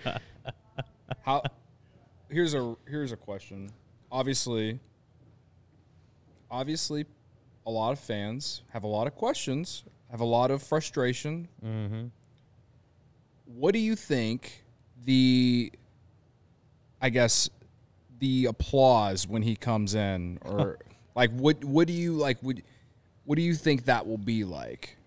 How? 1.23 1.43
Here's 2.29 2.53
a 2.53 2.75
here's 2.87 3.11
a 3.11 3.17
question. 3.17 3.69
Obviously, 4.11 4.79
obviously, 6.49 7.05
a 7.65 7.71
lot 7.71 7.91
of 7.91 7.99
fans 7.99 8.63
have 8.71 8.83
a 8.83 8.87
lot 8.87 9.07
of 9.07 9.15
questions, 9.15 9.83
have 10.09 10.21
a 10.21 10.25
lot 10.25 10.51
of 10.51 10.63
frustration. 10.63 11.47
Mm-hmm. 11.63 12.07
What 13.45 13.73
do 13.73 13.79
you 13.79 13.95
think 13.95 14.63
the, 15.05 15.71
I 17.01 17.09
guess, 17.09 17.49
the 18.19 18.45
applause 18.45 19.27
when 19.27 19.41
he 19.41 19.55
comes 19.55 19.95
in, 19.95 20.37
or 20.43 20.77
like 21.15 21.31
what 21.31 21.63
what 21.63 21.87
do 21.87 21.93
you 21.93 22.13
like? 22.13 22.41
Would 22.43 22.63
what 23.25 23.35
do 23.35 23.41
you 23.41 23.55
think 23.55 23.85
that 23.85 24.05
will 24.07 24.17
be 24.17 24.43
like? 24.43 24.97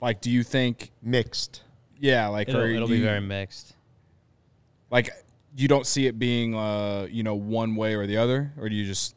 Like, 0.00 0.20
do 0.20 0.30
you 0.30 0.42
think? 0.42 0.90
Mixed. 1.02 1.62
Yeah, 1.98 2.28
like 2.28 2.48
It'll, 2.48 2.60
or 2.62 2.66
it'll 2.68 2.88
be 2.88 2.98
you- 2.98 3.04
very 3.04 3.20
mixed. 3.20 3.74
like 4.90 5.10
you 5.56 5.68
don't 5.68 5.86
see 5.86 6.06
it 6.06 6.18
being 6.18 6.54
uh 6.54 7.06
you 7.10 7.22
know 7.22 7.34
one 7.34 7.76
way 7.76 7.94
or 7.94 8.06
the 8.06 8.16
other 8.16 8.52
or 8.58 8.68
do 8.68 8.74
you 8.74 8.86
just 8.86 9.14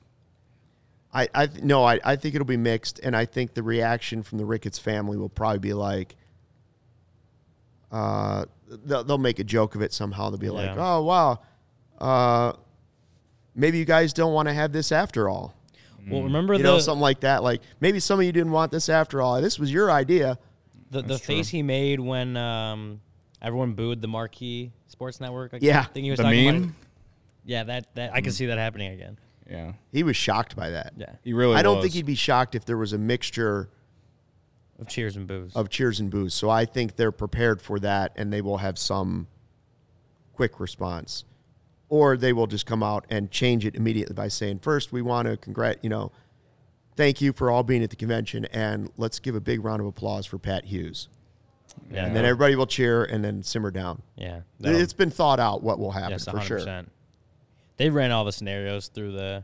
I, 1.13 1.29
I 1.33 1.49
no, 1.63 1.85
I, 1.85 1.99
I 2.03 2.15
think 2.17 2.35
it'll 2.35 2.43
be 2.43 2.57
mixed, 2.57 2.99
and 2.99 3.15
I 3.15 3.23
think 3.23 3.53
the 3.53 3.63
reaction 3.63 4.21
from 4.21 4.37
the 4.37 4.43
Ricketts 4.43 4.77
family 4.79 5.15
will 5.15 5.29
probably 5.29 5.59
be 5.59 5.73
like, 5.73 6.13
uh, 7.89 8.45
they'll, 8.67 9.03
they'll 9.03 9.17
make 9.17 9.39
a 9.39 9.43
joke 9.43 9.75
of 9.75 9.81
it 9.81 9.93
somehow. 9.93 10.29
They'll 10.29 10.39
be 10.39 10.49
like, 10.49 10.75
Yeah. 10.75 10.75
oh 10.97 11.03
wow, 11.03 11.39
uh, 11.99 12.53
maybe 13.55 13.77
you 13.77 13.85
guys 13.85 14.13
don't 14.13 14.33
want 14.33 14.47
to 14.47 14.53
have 14.53 14.71
this 14.71 14.91
after 14.91 15.29
all. 15.29 15.53
Well, 16.07 16.21
remember 16.23 16.53
You 16.53 16.59
the 16.59 16.63
know, 16.63 16.79
something 16.79 17.01
like 17.01 17.21
that. 17.21 17.41
Like 17.43 17.61
maybe 17.79 17.99
some 17.99 18.19
of 18.19 18.25
you 18.25 18.31
didn't 18.31 18.51
want 18.51 18.71
this 18.71 18.89
after 18.89 19.21
all. 19.21 19.41
This 19.41 19.57
was 19.57 19.71
your 19.73 19.91
idea. 19.91 20.37
the, 20.91 21.01
the 21.01 21.17
face 21.17 21.47
he 21.49 21.63
made 21.63 21.99
when 21.99 22.37
um, 22.37 23.01
everyone 23.41 23.73
booed 23.73 24.01
the 24.01 24.07
Marquee 24.07 24.71
Sports 24.87 25.19
Network. 25.19 25.55
I 25.55 25.59
Yeah. 25.61 25.83
think 25.85 26.03
he 26.03 26.11
was 26.11 26.17
the 26.17 26.23
talking 26.23 26.45
meme 26.45 26.55
about 26.57 26.67
it. 26.69 26.75
Yeah, 27.47 27.63
that 27.63 27.95
that 27.95 28.13
I 28.13 28.21
can 28.21 28.31
see 28.33 28.45
that 28.47 28.57
happening 28.59 28.91
again. 28.93 29.17
yeah 29.49 29.73
He 29.91 30.03
was 30.03 30.15
shocked 30.15 30.55
by 30.55 30.69
that. 30.71 30.93
Yeah, 30.95 31.13
he 31.23 31.33
really 31.33 31.55
I 31.55 31.63
don't 31.63 31.77
was. 31.77 31.85
think 31.85 31.93
he'd 31.95 32.05
be 32.05 32.15
shocked 32.15 32.53
if 32.55 32.65
there 32.65 32.77
was 32.77 32.93
a 32.93 32.97
mixture 32.99 33.69
of 34.79 34.87
cheers 34.87 35.15
and 35.15 35.27
booze. 35.27 35.55
of 35.55 35.69
cheers 35.69 35.99
and 35.99 36.09
boos. 36.11 36.33
So 36.33 36.49
I 36.49 36.65
think 36.65 36.95
they're 36.95 37.11
prepared 37.11 37.61
for 37.61 37.79
that, 37.79 38.11
and 38.15 38.31
they 38.31 38.41
will 38.41 38.57
have 38.57 38.77
some 38.77 39.27
quick 40.33 40.59
response, 40.59 41.23
or 41.89 42.17
they 42.17 42.33
will 42.33 42.47
just 42.47 42.65
come 42.65 42.83
out 42.83 43.05
and 43.09 43.31
change 43.31 43.65
it 43.65 43.75
immediately 43.75 44.13
by 44.13 44.27
saying, 44.27 44.59
first, 44.59 44.91
we 44.91 45.01
want 45.01 45.27
to 45.27 45.37
congrat, 45.37 45.77
you 45.81 45.89
know, 45.89 46.11
thank 46.95 47.21
you 47.21 47.31
for 47.33 47.49
all 47.49 47.63
being 47.63 47.83
at 47.83 47.89
the 47.89 47.95
convention, 47.95 48.45
and 48.45 48.89
let's 48.97 49.19
give 49.19 49.35
a 49.35 49.41
big 49.41 49.63
round 49.63 49.81
of 49.81 49.87
applause 49.87 50.25
for 50.25 50.37
Pat 50.37 50.65
Hughes, 50.65 51.07
yeah, 51.89 52.05
and 52.05 52.15
then 52.15 52.25
everybody 52.25 52.55
will 52.55 52.67
cheer 52.67 53.03
and 53.05 53.23
then 53.23 53.43
simmer 53.43 53.71
down. 53.71 54.01
yeah, 54.17 54.41
It's 54.59 54.93
been 54.93 55.11
thought 55.11 55.39
out 55.39 55.63
what 55.63 55.79
will 55.79 55.91
happen 55.91 56.11
yes, 56.11 56.25
for 56.25 56.41
sure. 56.41 56.83
They 57.77 57.89
ran 57.89 58.11
all 58.11 58.23
the 58.25 58.31
scenarios 58.31 58.87
through 58.87 59.11
the 59.11 59.43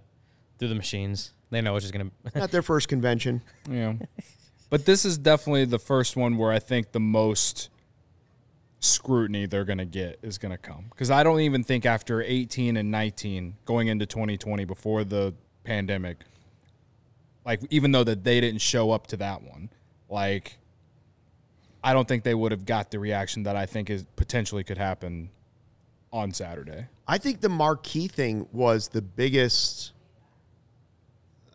through 0.58 0.70
the 0.70 0.76
machines. 0.76 1.34
They 1.50 1.60
know 1.60 1.76
it's 1.76 1.84
just 1.86 1.94
gonna. 1.94 2.12
Not 2.34 2.52
their 2.52 2.62
first 2.62 2.88
convention. 2.88 3.42
yeah 3.70 3.94
but 4.72 4.86
this 4.86 5.06
is 5.06 5.20
definitely 5.20 5.66
the 5.66 5.78
first 5.78 6.16
one 6.16 6.38
where 6.38 6.52
i 6.52 6.58
think 6.58 6.92
the 6.92 7.00
most 7.00 7.70
scrutiny 8.80 9.46
they're 9.46 9.64
going 9.64 9.78
to 9.78 9.86
get 9.86 10.18
is 10.24 10.40
going 10.40 10.52
to 10.52 10.58
come. 10.58 10.86
Because 10.90 11.12
i 11.12 11.22
don't 11.22 11.42
even 11.42 11.64
think 11.64 11.86
after 11.86 12.24
18 12.24 12.78
and 12.78 12.90
19 12.90 13.58
going 13.66 13.88
into 13.88 14.08
2020 14.08 14.66
before 14.66 15.04
the 15.04 15.36
pandemic 15.64 16.18
like 17.46 17.62
even 17.70 17.92
though 17.92 18.04
that 18.04 18.24
they 18.24 18.42
didn't 18.42 18.62
show 18.62 18.90
up 18.90 19.06
to 19.06 19.18
that 19.18 19.44
one 19.44 19.70
like 20.10 20.58
i 21.84 21.94
don't 21.94 22.08
think 22.08 22.24
they 22.24 22.34
would 22.34 22.52
have 22.52 22.66
got 22.66 22.90
the 22.90 22.98
reaction 22.98 23.44
that 23.44 23.56
i 23.56 23.68
think 23.68 23.92
is 23.92 24.04
potentially 24.16 24.64
could 24.64 24.80
happen 24.80 25.30
on 26.12 26.32
saturday. 26.32 26.88
I 27.08 27.18
think 27.18 27.42
the 27.42 27.50
marquee 27.50 28.08
thing 28.08 28.48
was 28.52 28.90
the 28.90 29.02
biggest, 29.02 29.92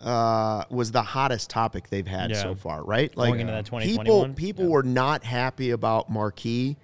uh, 0.02 0.64
was 0.70 0.92
the 0.92 1.02
hottest 1.02 1.48
topic 1.50 1.88
they've 1.90 2.06
had 2.06 2.30
Yeah. 2.30 2.42
so 2.42 2.54
far, 2.54 2.84
right? 2.84 3.14
Like 3.16 3.40
into 3.40 3.52
that 3.52 3.64
people, 3.80 4.28
people 4.34 4.64
Yeah. 4.64 4.70
were 4.70 4.82
not 4.82 5.24
happy 5.24 5.70
about 5.70 6.10
marquee. 6.10 6.76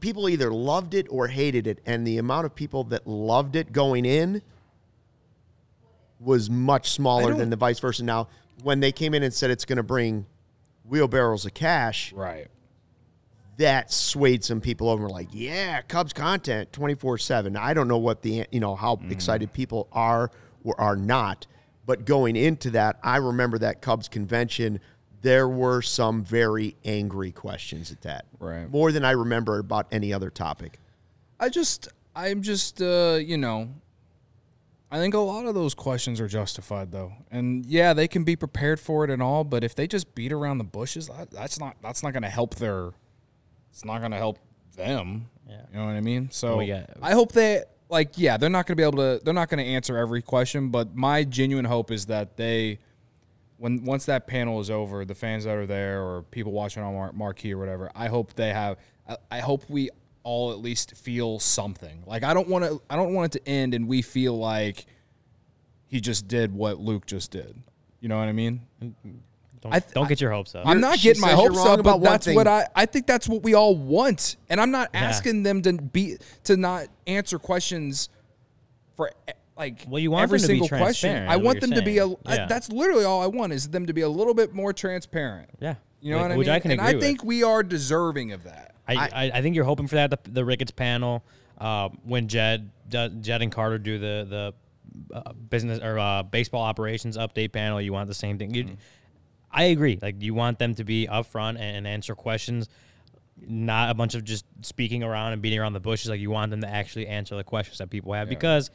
People 0.00 0.28
either 0.28 0.52
loved 0.52 0.94
it 0.94 1.06
or 1.10 1.28
hated 1.28 1.66
it, 1.66 1.80
and 1.84 2.06
the 2.06 2.18
amount 2.18 2.46
of 2.46 2.54
people 2.54 2.84
that 2.84 3.06
loved 3.06 3.56
it 3.56 3.72
going 3.72 4.04
in 4.04 4.42
was 6.20 6.48
much 6.48 6.90
smaller 6.90 7.34
than 7.34 7.50
the 7.50 7.56
vice 7.56 7.80
versa. 7.80 8.04
Now, 8.04 8.28
when 8.62 8.80
they 8.80 8.92
came 8.92 9.14
in 9.14 9.22
and 9.22 9.34
said 9.34 9.50
it's 9.50 9.64
going 9.64 9.76
to 9.78 9.82
bring 9.82 10.26
wheelbarrows 10.84 11.44
of 11.44 11.54
cash, 11.54 12.12
right 12.12 12.48
that 13.56 13.92
swayed 13.92 14.42
some 14.42 14.60
people 14.60 14.88
over 14.88 15.08
like 15.08 15.28
yeah 15.30 15.80
cubs 15.82 16.12
content 16.12 16.72
24-7 16.72 17.56
i 17.56 17.72
don't 17.72 17.86
know 17.86 17.98
what 17.98 18.20
the 18.22 18.44
you 18.50 18.58
know 18.58 18.74
how 18.74 18.98
excited 19.10 19.52
people 19.52 19.86
are 19.92 20.28
or 20.64 20.78
are 20.80 20.96
not 20.96 21.46
but 21.86 22.04
going 22.04 22.36
into 22.36 22.70
that 22.70 22.98
i 23.02 23.16
remember 23.16 23.58
that 23.58 23.80
cubs 23.82 24.08
convention 24.08 24.80
there 25.22 25.48
were 25.48 25.80
some 25.80 26.22
very 26.22 26.76
angry 26.84 27.32
questions 27.32 27.90
at 27.90 28.00
that 28.02 28.24
Right. 28.38 28.68
more 28.70 28.92
than 28.92 29.04
i 29.04 29.10
remember 29.12 29.58
about 29.58 29.86
any 29.92 30.12
other 30.12 30.30
topic 30.30 30.78
I 31.40 31.48
just, 31.48 31.88
I'm 32.14 32.42
just, 32.42 32.80
uh, 32.80 33.18
you 33.20 33.36
know, 33.36 33.68
I 34.90 34.98
think 34.98 35.14
a 35.14 35.18
lot 35.18 35.46
of 35.46 35.54
those 35.54 35.74
questions 35.74 36.20
are 36.20 36.28
justified 36.28 36.92
though. 36.92 37.12
And 37.30 37.66
yeah, 37.66 37.92
they 37.92 38.06
can 38.06 38.22
be 38.22 38.36
prepared 38.36 38.78
for 38.78 39.04
it 39.04 39.10
and 39.10 39.20
all, 39.20 39.42
but 39.42 39.64
if 39.64 39.74
they 39.74 39.88
just 39.88 40.14
beat 40.14 40.30
around 40.32 40.58
the 40.58 40.64
bushes, 40.64 41.10
that's 41.32 41.58
not 41.58 41.76
that's 41.82 42.02
not 42.04 42.12
going 42.12 42.22
to 42.22 42.28
help 42.30 42.54
their 42.54 42.92
it's 43.72 43.84
not 43.84 43.98
going 43.98 44.12
to 44.12 44.16
help 44.16 44.38
them. 44.76 45.26
Yeah. 45.48 45.62
You 45.72 45.78
know 45.80 45.86
what 45.86 45.96
I 45.96 46.00
mean? 46.00 46.30
So 46.30 46.58
Well, 46.58 46.66
yeah. 46.66 46.86
I 47.02 47.12
hope 47.12 47.32
they 47.32 47.64
like 47.94 48.18
yeah, 48.18 48.36
they're 48.36 48.50
not 48.50 48.66
going 48.66 48.76
to 48.76 48.80
be 48.80 48.82
able 48.82 48.98
to 48.98 49.24
they're 49.24 49.32
not 49.32 49.48
going 49.48 49.64
to 49.64 49.70
answer 49.70 49.96
every 49.96 50.20
question, 50.20 50.68
but 50.68 50.94
my 50.94 51.24
genuine 51.24 51.64
hope 51.64 51.90
is 51.90 52.06
that 52.06 52.36
they 52.36 52.80
when 53.56 53.84
once 53.84 54.04
that 54.06 54.26
panel 54.26 54.60
is 54.60 54.68
over, 54.68 55.04
the 55.04 55.14
fans 55.14 55.44
that 55.44 55.56
are 55.56 55.64
there 55.66 56.02
or 56.02 56.22
people 56.22 56.52
watching 56.52 56.82
on 56.82 56.92
mar- 56.92 57.12
marquee 57.12 57.54
or 57.54 57.58
whatever, 57.58 57.90
I 57.94 58.08
hope 58.08 58.34
they 58.34 58.52
have. 58.52 58.76
I, 59.08 59.16
I 59.30 59.38
hope 59.40 59.64
we 59.68 59.90
all 60.24 60.50
at 60.52 60.58
least 60.58 60.96
feel 60.96 61.38
something. 61.38 62.02
Like 62.04 62.24
I 62.24 62.34
don't 62.34 62.48
want 62.48 62.64
to. 62.64 62.82
I 62.90 62.96
don't 62.96 63.14
want 63.14 63.34
it 63.34 63.38
to 63.38 63.48
end 63.48 63.74
and 63.74 63.86
we 63.86 64.02
feel 64.02 64.36
like 64.36 64.86
he 65.86 66.00
just 66.00 66.26
did 66.26 66.52
what 66.52 66.80
Luke 66.80 67.06
just 67.06 67.30
did. 67.30 67.56
You 68.00 68.08
know 68.08 68.18
what 68.18 68.28
I 68.28 68.32
mean? 68.32 68.60
Don't, 69.64 69.74
I 69.74 69.80
th- 69.80 69.94
don't 69.94 70.08
get 70.08 70.20
your 70.20 70.30
hopes 70.30 70.54
up. 70.54 70.66
I'm 70.66 70.80
not 70.80 70.98
she 70.98 71.08
getting 71.08 71.22
my 71.22 71.32
hopes 71.32 71.58
up, 71.58 71.80
about 71.80 72.00
but 72.00 72.10
that's 72.10 72.26
thing. 72.26 72.36
what 72.36 72.46
I. 72.46 72.66
I 72.76 72.86
think 72.86 73.06
that's 73.06 73.26
what 73.28 73.42
we 73.42 73.54
all 73.54 73.74
want, 73.74 74.36
and 74.48 74.60
I'm 74.60 74.70
not 74.70 74.90
Yeah. 74.94 75.00
asking 75.04 75.42
them 75.42 75.62
to 75.62 75.72
be 75.72 76.18
to 76.44 76.56
not 76.56 76.86
answer 77.06 77.38
questions 77.38 78.08
for 78.96 79.10
eh, 79.26 79.32
like 79.56 79.84
Well, 79.88 80.00
you 80.00 80.10
want 80.10 80.24
every 80.24 80.38
them 80.38 80.48
to 80.48 80.52
be 80.52 80.58
single 80.60 80.68
question. 80.78 81.26
I 81.28 81.36
want 81.36 81.56
you're 81.62 81.68
them 81.68 81.78
to 81.78 81.82
be 81.82 81.98
a. 81.98 82.02
saying. 82.04 82.16
I- 82.26 82.46
that's 82.46 82.70
literally 82.70 83.04
all 83.04 83.22
I 83.22 83.26
want 83.26 83.52
is 83.54 83.68
them 83.70 83.86
to 83.86 83.92
be 83.94 84.02
a 84.02 84.08
little 84.08 84.34
bit 84.34 84.52
more 84.54 84.72
transparent. 84.72 85.50
yeah. 85.60 85.74
You 86.00 86.10
know 86.10 86.16
Like, 86.18 86.22
what 86.24 86.32
I 86.32 86.36
which 86.36 86.46
mean? 86.48 86.54
I 86.56 86.60
can 86.60 86.70
and 86.72 86.80
agree 86.80 86.90
I 86.90 86.94
with. 86.96 87.02
think 87.02 87.24
we 87.24 87.42
are 87.42 87.62
deserving 87.62 88.32
of 88.32 88.44
that. 88.44 88.74
I, 88.86 88.94
I, 88.96 89.30
I 89.38 89.40
think 89.42 89.56
you're 89.56 89.64
hoping 89.64 89.86
for 89.86 89.94
that 89.94 90.10
the, 90.10 90.18
the 90.30 90.44
Ricketts 90.44 90.72
panel 90.72 91.24
uh, 91.56 91.88
when 92.04 92.28
Jed 92.28 92.68
Jed 92.90 93.40
and 93.40 93.50
Carter 93.50 93.78
do 93.78 93.98
the 93.98 94.26
the 95.08 95.14
uh, 95.16 95.32
business 95.32 95.80
or 95.80 95.98
uh, 95.98 96.22
baseball 96.22 96.60
operations 96.62 97.16
update 97.16 97.52
panel. 97.52 97.80
You 97.80 97.94
want 97.94 98.08
the 98.08 98.14
same 98.14 98.36
thing. 98.38 98.52
You, 98.54 98.76
I 99.54 99.64
agree. 99.64 99.98
Like 100.02 100.20
you 100.20 100.34
want 100.34 100.58
them 100.58 100.74
to 100.74 100.84
be 100.84 101.06
upfront 101.06 101.50
and, 101.50 101.76
and 101.76 101.86
answer 101.86 102.14
questions, 102.14 102.68
not 103.40 103.90
a 103.90 103.94
bunch 103.94 104.14
of 104.14 104.24
just 104.24 104.44
speaking 104.62 105.02
around 105.02 105.32
and 105.32 105.40
beating 105.40 105.58
around 105.60 105.72
the 105.74 105.80
bushes. 105.80 106.10
Like 106.10 106.20
you 106.20 106.30
want 106.30 106.50
them 106.50 106.60
to 106.62 106.68
actually 106.68 107.06
answer 107.06 107.36
the 107.36 107.44
questions 107.44 107.78
that 107.78 107.88
people 107.88 108.12
have 108.14 108.28
because, 108.28 108.70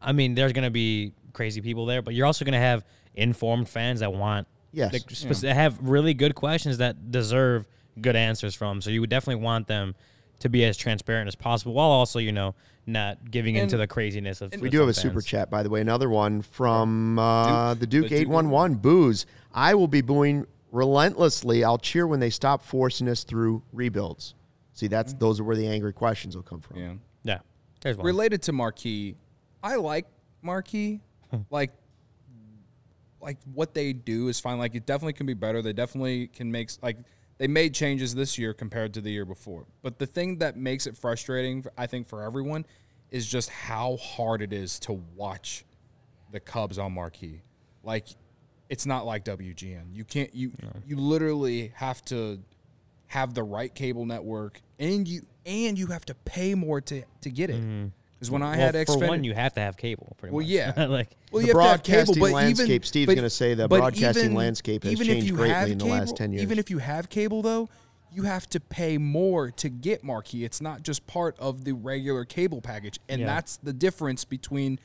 I 0.00 0.12
mean, 0.12 0.34
there's 0.34 0.52
gonna 0.52 0.70
be 0.70 1.12
crazy 1.34 1.60
people 1.60 1.84
there, 1.86 2.00
but 2.02 2.14
you're 2.14 2.26
also 2.26 2.44
gonna 2.44 2.58
have 2.58 2.84
informed 3.14 3.68
fans 3.68 4.00
that 4.00 4.12
want 4.12 4.48
Yes. 4.72 4.92
like, 4.92 5.10
spec- 5.10 5.36
that 5.38 5.54
have 5.54 5.78
really 5.82 6.14
good 6.14 6.34
questions 6.34 6.78
that 6.78 7.10
deserve 7.10 7.66
good 8.00 8.16
answers 8.16 8.54
from. 8.54 8.80
So 8.80 8.90
you 8.90 9.00
would 9.00 9.10
definitely 9.10 9.42
want 9.42 9.66
them 9.66 9.94
to 10.40 10.48
be 10.48 10.64
as 10.64 10.76
transparent 10.76 11.26
as 11.26 11.34
possible, 11.34 11.74
while 11.74 11.88
also 11.88 12.18
you 12.18 12.32
know 12.32 12.54
not 12.86 13.30
giving 13.30 13.56
into 13.56 13.76
the 13.76 13.86
craziness 13.86 14.40
of. 14.40 14.54
We 14.60 14.70
do 14.70 14.80
have 14.80 14.88
a 14.88 14.94
super 14.94 15.20
chat, 15.20 15.50
by 15.50 15.62
the 15.62 15.68
way. 15.70 15.80
Another 15.80 16.08
one 16.08 16.42
from 16.42 17.18
uh, 17.18 17.74
Duke 17.74 17.80
the 17.80 17.86
Duke 17.86 18.12
eight 18.12 18.28
one 18.28 18.50
one 18.50 18.74
booze. 18.74 19.26
I 19.52 19.74
will 19.74 19.88
be 19.88 20.00
booing 20.00 20.46
relentlessly. 20.70 21.64
I'll 21.64 21.78
cheer 21.78 22.06
when 22.06 22.20
they 22.20 22.30
stop 22.30 22.62
forcing 22.62 23.08
us 23.08 23.24
through 23.24 23.62
rebuilds. 23.72 24.34
See, 24.74 24.86
that's 24.86 25.12
mm-hmm. 25.12 25.20
those 25.20 25.40
are 25.40 25.44
where 25.44 25.56
the 25.56 25.66
angry 25.66 25.92
questions 25.92 26.36
will 26.36 26.42
come 26.42 26.60
from. 26.60 26.76
Yeah. 26.76 26.92
Yeah, 27.24 27.38
there's 27.80 27.96
one. 27.96 28.06
Related 28.06 28.42
to 28.42 28.52
Marquee, 28.52 29.16
I 29.62 29.76
like 29.76 30.06
Marquee. 30.42 31.00
Hmm. 31.30 31.40
like, 31.50 31.72
like 33.20 33.36
what 33.52 33.74
they 33.74 33.92
do 33.92 34.28
is 34.28 34.40
fine. 34.40 34.58
Like 34.58 34.74
it 34.74 34.86
definitely 34.86 35.12
can 35.12 35.26
be 35.26 35.34
better. 35.34 35.60
They 35.60 35.74
definitely 35.74 36.28
can 36.28 36.50
make 36.50 36.70
like 36.80 36.96
they 37.38 37.46
made 37.46 37.74
changes 37.74 38.14
this 38.14 38.36
year 38.36 38.52
compared 38.52 38.94
to 38.94 39.00
the 39.00 39.10
year 39.10 39.24
before. 39.24 39.66
But 39.82 39.98
the 39.98 40.06
thing 40.06 40.38
that 40.38 40.56
makes 40.56 40.86
it 40.86 40.96
frustrating, 40.96 41.64
I 41.76 41.86
think, 41.86 42.08
for 42.08 42.22
everyone, 42.22 42.66
is 43.10 43.26
just 43.26 43.48
how 43.48 43.96
hard 43.96 44.42
it 44.42 44.52
is 44.52 44.78
to 44.80 44.92
watch 45.14 45.64
the 46.32 46.40
Cubs 46.40 46.78
on 46.78 46.92
Marquee. 46.92 47.42
Like, 47.84 48.08
it's 48.68 48.86
not 48.86 49.06
like 49.06 49.24
WGN. 49.24 49.94
You 49.94 50.04
can't 50.04 50.34
you 50.34 50.52
you 50.86 50.96
literally 50.96 51.72
have 51.74 52.04
to 52.06 52.38
have 53.06 53.34
the 53.34 53.42
right 53.42 53.74
cable 53.74 54.04
network, 54.04 54.60
and 54.78 55.06
you 55.08 55.22
and 55.46 55.78
you 55.78 55.86
have 55.88 56.04
to 56.06 56.14
pay 56.14 56.54
more 56.54 56.80
to 56.82 57.02
to 57.22 57.30
get 57.30 57.50
it. 57.50 57.56
Mm-hmm. 57.60 57.86
Because 58.18 58.32
when 58.32 58.42
I 58.42 58.56
well, 58.56 58.72
had 58.72 58.74
for 58.74 58.84
Xfinity, 58.96 59.08
one, 59.08 59.24
you 59.24 59.32
have 59.32 59.54
to 59.54 59.60
have 59.60 59.76
cable. 59.76 60.16
Pretty 60.18 60.34
well, 60.34 60.42
much. 60.42 60.50
yeah, 60.50 60.72
like 60.88 61.16
well, 61.30 61.40
The 61.40 61.48
you 61.48 61.58
have 61.58 61.82
to 61.84 61.92
have 61.92 62.06
cable, 62.06 62.14
broadcasting 62.14 62.20
but 62.20 62.32
landscape, 62.32 62.68
even, 62.68 62.82
Steve's 62.82 63.14
gonna 63.14 63.30
say 63.30 63.54
the 63.54 63.68
but 63.68 63.78
broadcasting 63.78 64.24
even- 64.24 64.36
landscape 64.36 64.82
has 64.82 64.92
even 64.92 65.06
changed 65.06 65.22
if 65.24 65.30
you 65.30 65.36
greatly 65.36 65.54
have 65.54 65.70
in 65.70 65.78
the 65.78 65.84
cable, 65.84 65.96
last 65.96 66.16
10 66.16 66.32
years. 66.32 66.42
Even 66.42 66.58
if 66.58 66.68
you 66.68 66.78
have 66.78 67.08
cable, 67.08 67.42
though, 67.42 67.68
you 68.12 68.24
have 68.24 68.48
to 68.50 68.58
pay 68.58 68.98
more 68.98 69.52
to 69.52 69.68
get 69.68 70.02
Marquee. 70.02 70.44
It's 70.44 70.60
not 70.60 70.82
just 70.82 71.06
part 71.06 71.38
of 71.38 71.64
the 71.64 71.72
regular 71.72 72.24
cable 72.24 72.60
package, 72.60 72.98
and 73.08 73.20
Yeah. 73.20 73.26
that's 73.28 73.56
the 73.58 73.72
difference 73.72 74.24
between 74.24 74.80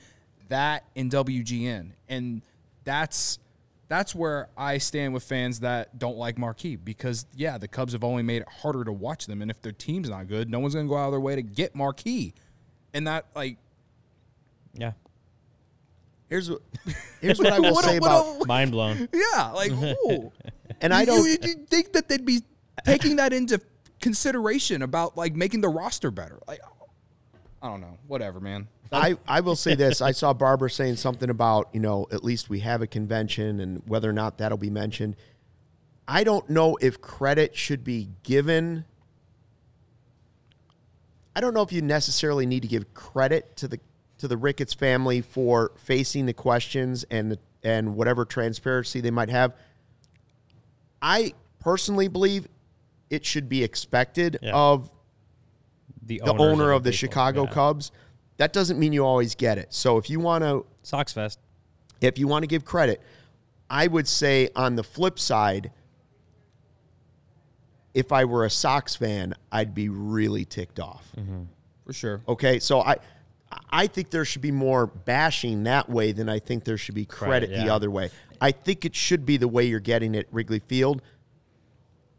that 0.49 0.83
and 0.95 1.09
WGN, 1.11 1.93
and 2.07 2.43
that's. 2.83 3.39
That's 3.89 4.15
where 4.15 4.49
I 4.57 4.77
stand 4.79 5.13
with 5.13 5.23
fans 5.23 5.59
that 5.59 5.99
don't 5.99 6.17
like 6.17 6.37
Marquee 6.37 6.77
because 6.77 7.25
yeah, 7.35 7.57
the 7.57 7.67
Cubs 7.67 7.93
have 7.93 8.03
only 8.03 8.23
made 8.23 8.41
it 8.41 8.47
harder 8.61 8.83
to 8.83 8.91
watch 8.93 9.27
them, 9.27 9.41
and 9.41 9.51
if 9.51 9.61
their 9.61 9.71
team's 9.73 10.09
not 10.09 10.27
good, 10.27 10.49
no 10.49 10.59
one's 10.59 10.73
gonna 10.73 10.87
go 10.87 10.97
out 10.97 11.07
of 11.07 11.11
their 11.11 11.19
way 11.19 11.35
to 11.35 11.41
get 11.43 11.75
Marquee, 11.75 12.33
and 12.93 13.05
that 13.07 13.25
like 13.35 13.57
yeah, 14.73 14.93
Here's 16.29 16.49
what 16.49 16.61
here's 17.21 17.37
what 17.39 17.53
I 17.53 17.59
will 17.59 17.73
What- 17.73 17.85
say 17.85 17.99
what- 17.99 18.07
about 18.37 18.47
mind 18.47 18.71
blown. 18.71 19.07
Yeah, 19.13 19.51
like 19.51 19.71
ooh. 20.09 20.31
and 20.81 20.93
I 20.93 21.05
don't 21.05 21.25
You, 21.25 21.37
you 21.43 21.53
think 21.69 21.93
that 21.93 22.07
they'd 22.09 22.25
be 22.25 22.41
taking 22.85 23.17
that 23.17 23.33
into 23.33 23.61
consideration 24.01 24.81
about 24.81 25.15
like 25.17 25.35
making 25.35 25.61
the 25.61 25.69
roster 25.69 26.09
better? 26.09 26.39
Like, 26.47 26.61
I 27.63 27.67
don't 27.69 27.79
know. 27.79 27.97
Whatever, 28.07 28.41
man. 28.41 28.67
I, 28.91 29.15
I 29.25 29.39
will 29.39 29.55
say 29.55 29.73
this. 29.73 30.01
I 30.01 30.11
saw 30.11 30.33
Barbara 30.33 30.69
saying 30.69 30.97
something 30.97 31.29
about, 31.29 31.69
you 31.73 31.79
know, 31.79 32.07
at 32.11 32.23
least 32.23 32.49
we 32.49 32.59
have 32.59 32.81
a 32.81 32.87
convention 32.87 33.59
and 33.61 33.81
whether 33.87 34.07
or 34.09 34.13
not 34.13 34.37
that'll 34.37 34.57
be 34.57 34.69
mentioned. 34.69 35.15
I 36.07 36.25
don't 36.25 36.47
know 36.49 36.75
if 36.81 36.99
credit 36.99 37.55
should 37.55 37.83
be 37.85 38.09
given. 38.23 38.83
I 41.35 41.41
don't 41.41 41.53
know 41.53 41.61
if 41.63 41.71
you 41.71 41.81
necessarily 41.81 42.45
need 42.45 42.61
to 42.63 42.67
give 42.67 42.93
credit 42.93 43.55
to 43.57 43.67
the 43.67 43.79
to 44.19 44.27
the 44.27 44.37
Ricketts 44.37 44.73
family 44.73 45.21
for 45.21 45.71
facing 45.75 46.27
the 46.27 46.33
questions 46.33 47.03
and 47.09 47.31
the, 47.31 47.39
and 47.63 47.95
whatever 47.95 48.25
transparency 48.25 49.01
they 49.01 49.09
might 49.11 49.29
have. 49.29 49.53
I 51.01 51.33
personally 51.59 52.07
believe 52.07 52.47
it 53.09 53.25
should 53.25 53.49
be 53.49 53.63
expected 53.63 54.37
Yeah. 54.41 54.53
of 54.53 54.91
The, 56.05 56.21
the 56.23 56.33
owner 56.33 56.71
of 56.71 56.83
the 56.83 56.89
baseball. 56.91 57.09
Chicago 57.09 57.43
Yeah. 57.43 57.51
Cubs. 57.51 57.91
That 58.37 58.51
doesn't 58.53 58.79
mean 58.79 58.93
you 58.93 59.05
always 59.05 59.35
get 59.35 59.57
it. 59.57 59.73
So 59.73 59.97
if 59.97 60.09
you 60.09 60.19
want 60.19 60.43
to 60.43 60.65
Sox 60.81 61.13
Fest. 61.13 61.39
if 62.01 62.17
you 62.17 62.27
want 62.27 62.43
to 62.43 62.47
give 62.47 62.65
credit, 62.65 63.01
I 63.69 63.87
would 63.87 64.07
say 64.07 64.49
on 64.55 64.75
the 64.75 64.83
flip 64.83 65.17
side, 65.19 65.71
if 67.93 68.11
I 68.11 68.25
were 68.25 68.43
a 68.45 68.49
Sox 68.49 68.95
fan, 68.95 69.35
I'd 69.51 69.73
be 69.75 69.87
really 69.89 70.45
ticked 70.45 70.79
off. 70.79 71.07
Mm-hmm. 71.17 71.43
For 71.85 71.93
sure. 71.93 72.21
Okay, 72.27 72.59
so 72.59 72.81
I 72.81 72.97
I 73.69 73.87
think 73.87 74.09
there 74.09 74.25
should 74.25 74.41
be 74.41 74.51
more 74.51 74.87
bashing 74.87 75.63
that 75.63 75.89
way 75.89 76.11
than 76.11 76.27
I 76.27 76.39
think 76.39 76.63
there 76.63 76.77
should 76.77 76.95
be 76.95 77.05
credit 77.05 77.49
Credit, 77.49 77.65
the 77.65 77.71
other 77.71 77.91
way. 77.91 78.09
I 78.41 78.51
think 78.51 78.83
it 78.83 78.95
should 78.95 79.25
be 79.25 79.37
the 79.37 79.47
way 79.47 79.65
you're 79.65 79.79
getting 79.79 80.15
it 80.15 80.19
at 80.19 80.33
Wrigley 80.33 80.59
Field 80.59 81.01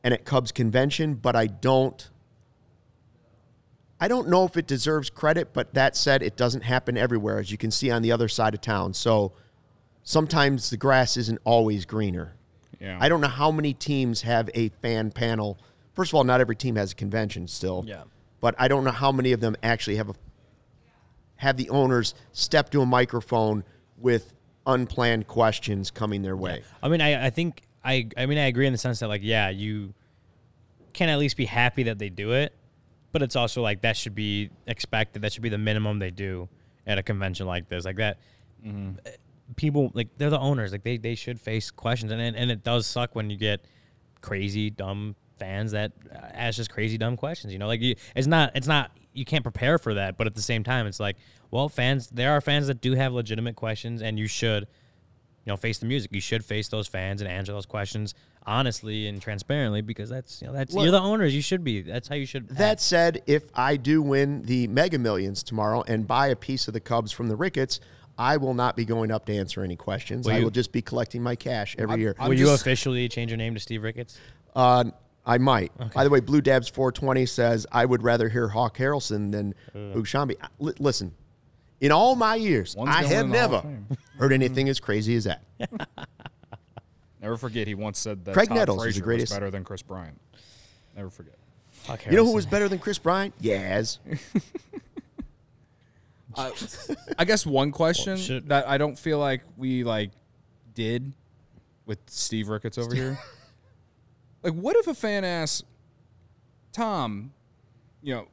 and 0.04 0.14
at 0.14 0.24
Cubs 0.24 0.52
convention, 0.52 1.14
but 1.14 1.34
I 1.34 1.46
don't 1.48 2.08
I 4.00 4.08
don't 4.08 4.28
know 4.28 4.44
if 4.44 4.56
it 4.56 4.66
deserves 4.66 5.08
credit, 5.08 5.52
but 5.52 5.74
that 5.74 5.96
said, 5.96 6.22
it 6.22 6.36
doesn't 6.36 6.62
happen 6.62 6.96
everywhere, 6.96 7.38
as 7.38 7.50
you 7.50 7.58
can 7.58 7.70
see 7.70 7.90
on 7.90 8.02
the 8.02 8.12
other 8.12 8.28
side 8.28 8.54
of 8.54 8.60
town. 8.60 8.92
So 8.94 9.32
sometimes 10.02 10.70
the 10.70 10.76
grass 10.76 11.16
isn't 11.16 11.38
always 11.44 11.84
greener. 11.84 12.34
Yeah. 12.80 12.98
I 13.00 13.08
don't 13.08 13.20
know 13.20 13.28
how 13.28 13.50
many 13.50 13.72
teams 13.72 14.22
have 14.22 14.50
a 14.54 14.68
fan 14.82 15.10
panel. 15.10 15.58
First 15.94 16.10
of 16.10 16.16
all, 16.16 16.24
not 16.24 16.40
every 16.40 16.56
team 16.56 16.76
has 16.76 16.92
a 16.92 16.94
convention 16.94 17.46
still. 17.48 17.84
Yeah. 17.86 18.02
But 18.40 18.54
I 18.58 18.68
don't 18.68 18.84
know 18.84 18.90
how 18.90 19.10
many 19.10 19.32
of 19.32 19.40
them 19.40 19.56
actually 19.62 19.96
have 19.96 20.10
a 20.10 20.14
have 21.36 21.56
the 21.56 21.68
owners 21.70 22.14
step 22.32 22.70
to 22.70 22.80
a 22.80 22.86
microphone 22.86 23.64
with 23.98 24.32
unplanned 24.66 25.26
questions 25.26 25.90
coming 25.90 26.22
their 26.22 26.36
way. 26.36 26.62
I 26.82 26.88
mean, 26.88 27.00
I, 27.00 27.26
I 27.26 27.30
think 27.30 27.62
I 27.84 28.08
I 28.16 28.26
mean 28.26 28.38
I 28.38 28.46
agree 28.46 28.66
in 28.66 28.72
the 28.72 28.78
sense 28.78 29.00
that 29.00 29.08
like 29.08 29.22
yeah, 29.22 29.48
you 29.48 29.94
can 30.92 31.08
at 31.08 31.18
least 31.18 31.36
be 31.36 31.46
happy 31.46 31.84
that 31.84 31.98
they 31.98 32.10
do 32.10 32.32
it, 32.32 32.54
but 33.14 33.22
it's 33.22 33.36
also 33.36 33.62
like 33.62 33.82
that 33.82 33.96
should 33.96 34.16
be 34.16 34.50
expected. 34.66 35.22
That 35.22 35.32
should 35.32 35.44
be 35.44 35.48
the 35.48 35.56
minimum 35.56 36.00
they 36.00 36.10
do 36.10 36.48
at 36.84 36.98
a 36.98 37.02
convention 37.02 37.46
like 37.46 37.68
this. 37.68 37.84
Like 37.84 37.98
that, 37.98 38.18
people 39.54 39.92
like 39.94 40.08
they're 40.18 40.30
the 40.30 40.38
owners. 40.40 40.72
Like 40.72 40.82
they 40.82 40.96
they 40.96 41.14
should 41.14 41.40
face 41.40 41.70
questions, 41.70 42.10
and 42.10 42.20
and, 42.20 42.36
and 42.36 42.50
it 42.50 42.64
does 42.64 42.88
suck 42.88 43.14
when 43.14 43.30
you 43.30 43.36
get 43.36 43.64
crazy 44.20 44.68
dumb 44.68 45.14
fans 45.38 45.70
that 45.70 45.92
uh, 46.12 46.18
ask 46.32 46.56
just 46.56 46.70
crazy 46.70 46.98
dumb 46.98 47.16
questions. 47.16 47.52
You 47.52 47.60
know, 47.60 47.68
like 47.68 47.80
you, 47.80 47.94
it's 48.16 48.26
not 48.26 48.50
it's 48.56 48.66
not 48.66 48.90
you 49.12 49.24
can't 49.24 49.44
prepare 49.44 49.78
for 49.78 49.94
that, 49.94 50.16
but 50.16 50.26
at 50.26 50.34
the 50.34 50.42
same 50.42 50.64
time, 50.64 50.88
it's 50.88 50.98
like 50.98 51.16
well, 51.52 51.68
fans 51.68 52.08
there 52.08 52.32
are 52.32 52.40
fans 52.40 52.66
that 52.66 52.80
do 52.80 52.94
have 52.94 53.12
legitimate 53.12 53.54
questions, 53.54 54.02
and 54.02 54.18
you 54.18 54.26
should 54.26 54.66
you 55.44 55.52
know, 55.52 55.56
face 55.56 55.78
the 55.78 55.86
music. 55.86 56.10
You 56.12 56.20
should 56.20 56.44
face 56.44 56.68
those 56.68 56.88
fans 56.88 57.20
and 57.20 57.30
answer 57.30 57.52
those 57.52 57.66
questions 57.66 58.14
honestly 58.46 59.06
and 59.06 59.20
transparently 59.22 59.80
because 59.80 60.08
that's 60.10 60.40
you 60.42 60.48
know 60.48 60.52
that's 60.52 60.74
Look- 60.74 60.82
you're 60.84 60.92
the 60.92 61.00
owners. 61.00 61.34
You 61.34 61.42
should 61.42 61.64
be. 61.64 61.82
That's 61.82 62.08
how 62.08 62.14
you 62.14 62.26
should. 62.26 62.48
That 62.50 62.72
act. 62.72 62.80
said, 62.80 63.22
if 63.26 63.44
I 63.54 63.76
do 63.76 64.02
win 64.02 64.42
the 64.42 64.66
Mega 64.68 64.98
Millions 64.98 65.42
tomorrow 65.42 65.82
and 65.86 66.06
buy 66.06 66.28
a 66.28 66.36
piece 66.36 66.68
of 66.68 66.74
the 66.74 66.80
Cubs 66.80 67.10
from 67.12 67.28
the 67.28 67.36
Ricketts, 67.36 67.80
I 68.18 68.36
will 68.36 68.54
not 68.54 68.76
be 68.76 68.84
going 68.84 69.10
up 69.10 69.26
to 69.26 69.34
answer 69.36 69.62
any 69.64 69.76
questions. 69.76 70.26
Will 70.26 70.34
I 70.34 70.38
you- 70.38 70.44
will 70.44 70.50
just 70.50 70.72
be 70.72 70.82
collecting 70.82 71.22
my 71.22 71.34
cash 71.36 71.74
every 71.78 72.00
year. 72.00 72.14
I'm 72.18 72.28
Will 72.28 72.38
you 72.38 72.46
just- 72.46 72.62
officially 72.62 73.08
change 73.08 73.30
your 73.30 73.38
name 73.38 73.54
to 73.54 73.60
Steve 73.60 73.82
Ricketts? 73.82 74.18
Uh, 74.54 74.84
I 75.26 75.38
might. 75.38 75.72
By 75.94 76.04
the 76.04 76.10
way, 76.10 76.20
Blue 76.20 76.42
Dabs 76.42 76.68
420 76.68 77.24
says 77.24 77.66
I 77.72 77.86
would 77.86 78.02
rather 78.02 78.28
hear 78.28 78.48
Hawk 78.48 78.76
Harrelson 78.76 79.32
than 79.32 79.54
Ugshambi. 79.74 80.36
L- 80.60 80.74
listen, 80.78 81.12
in 81.80 81.90
all 81.92 82.14
my 82.14 82.34
years, 82.36 82.76
One's 82.76 82.94
I 82.94 83.04
have 83.04 83.24
in 83.24 83.30
the 83.32 83.38
Hall 83.48 83.62
never 83.62 83.78
heard 84.18 84.32
anything 84.34 84.68
as 84.68 84.80
crazy 84.80 85.16
as 85.16 85.24
that. 85.24 85.42
Never 87.24 87.38
forget, 87.38 87.66
he 87.66 87.74
once 87.74 87.98
said 87.98 88.22
that 88.26 88.34
Craig 88.34 88.48
Todd 88.48 88.58
Nettles 88.58 88.84
is 88.84 88.96
the 88.96 89.00
greatest. 89.00 89.32
was 89.32 89.36
better 89.38 89.50
than 89.50 89.64
Kris 89.64 89.80
Bryant. 89.80 90.20
Never 90.94 91.08
forget. 91.08 91.34
Fuck 91.70 92.04
You 92.04 92.12
know 92.12 92.18
who 92.18 92.32
Harrison. 92.32 92.34
was 92.34 92.46
better 92.46 92.68
than 92.68 92.78
Kris 92.78 92.98
Bryant? 92.98 93.32
Yaz. 93.40 93.98
I 97.18 97.24
guess 97.24 97.46
one 97.46 97.70
question 97.70 98.16
should- 98.16 98.48
that 98.48 98.68
I 98.68 98.76
don't 98.78 98.98
feel 98.98 99.18
like 99.18 99.42
we 99.56 99.84
like 99.84 100.10
did 100.74 101.12
with 101.86 101.98
Steve 102.06 102.48
Ricketts 102.48 102.76
over 102.76 102.94
here. 102.94 103.18
like, 104.42 104.52
what 104.52 104.76
if 104.76 104.86
a 104.88 104.94
fan 104.94 105.24
asks 105.24 105.62
Tom, 106.72 107.32
you 108.02 108.14
know, 108.14 108.26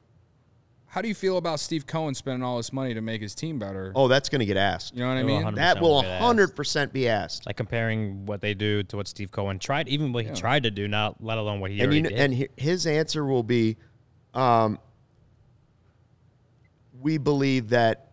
how 0.94 1.02
do 1.02 1.08
you 1.08 1.16
feel 1.16 1.38
about 1.38 1.62
Steve 1.62 1.88
Cohen 1.88 2.14
spending 2.14 2.44
all 2.44 2.58
this 2.58 2.74
money 2.74 2.94
to 2.94 3.00
make 3.00 3.22
his 3.22 3.34
team 3.34 3.58
better? 3.58 3.94
Oh, 3.96 4.10
that's 4.10 4.28
going 4.28 4.40
to 4.40 4.46
get 4.46 4.58
asked. 4.58 4.94
You 4.94 5.00
know 5.00 5.08
what 5.08 5.18
I 5.18 5.22
It 5.22 5.24
will 5.24 5.38
mean? 5.38 5.44
100% 5.46 5.56
that 5.56 5.82
will 5.82 6.02
get 6.02 6.12
asked. 6.12 6.56
100% 6.58 6.92
be 6.92 7.08
asked. 7.08 7.46
Like 7.46 7.56
comparing 7.56 8.26
what 8.26 8.42
they 8.42 8.54
do 8.54 8.84
to 8.84 8.98
what 8.98 9.08
Steve 9.08 9.32
Cohen 9.32 9.58
tried, 9.58 9.88
even 9.88 10.12
what 10.12 10.26
he 10.26 10.32
tried 10.32 10.64
to 10.64 10.72
do, 10.72 10.90
not 10.90 11.24
let 11.24 11.38
alone 11.38 11.62
what 11.62 11.72
he 11.72 11.78
and 11.80 11.84
already 11.84 11.98
you 11.98 12.04
know, 12.04 12.10
did. 12.10 12.20
and 12.20 12.36
hi- 12.38 12.50
his 12.58 12.86
answer 12.86 13.24
will 13.26 13.42
be, 13.44 13.78
um, 14.34 14.80
we 17.02 17.18
believe 17.18 17.70
that 17.70 18.12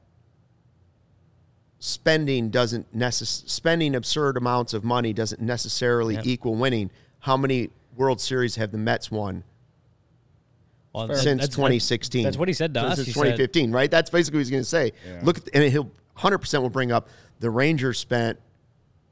spending 1.80 2.48
doesn't 2.50 2.96
necess- 2.96 3.48
spending 3.48 3.96
absurd 3.96 4.36
amounts 4.36 4.72
of 4.72 4.84
money 4.84 5.12
doesn't 5.12 5.40
necessarily 5.40 6.14
Yep. 6.14 6.26
equal 6.26 6.54
winning. 6.54 6.90
How 7.20 7.36
many 7.36 7.70
World 7.96 8.20
Series 8.20 8.54
have 8.54 8.70
the 8.70 8.78
Mets 8.78 9.10
won 9.10 9.42
Well, 10.98 11.06
that- 11.08 11.16
since 11.16 11.40
that's- 11.42 11.54
2016? 11.56 12.24
That's 12.24 12.36
what 12.36 12.48
he 12.48 12.54
said 12.54 12.74
to 12.74 12.80
So 12.80 12.86
us. 12.86 12.94
Since 12.96 13.06
He 13.06 13.12
said- 13.12 13.20
2015, 13.36 13.72
right? 13.72 13.90
That's 13.90 14.10
basically 14.10 14.38
what 14.38 14.40
he's 14.40 14.50
going 14.50 14.62
to 14.62 14.68
say. 14.68 14.92
Yeah. 15.06 15.20
Look, 15.22 15.38
at 15.38 15.44
the, 15.46 15.54
and 15.56 15.72
he'll 15.72 15.90
100% 16.16 16.62
will 16.62 16.70
bring 16.70 16.90
up 16.92 17.08
the 17.40 17.50
Rangers 17.50 17.98
spent 17.98 18.38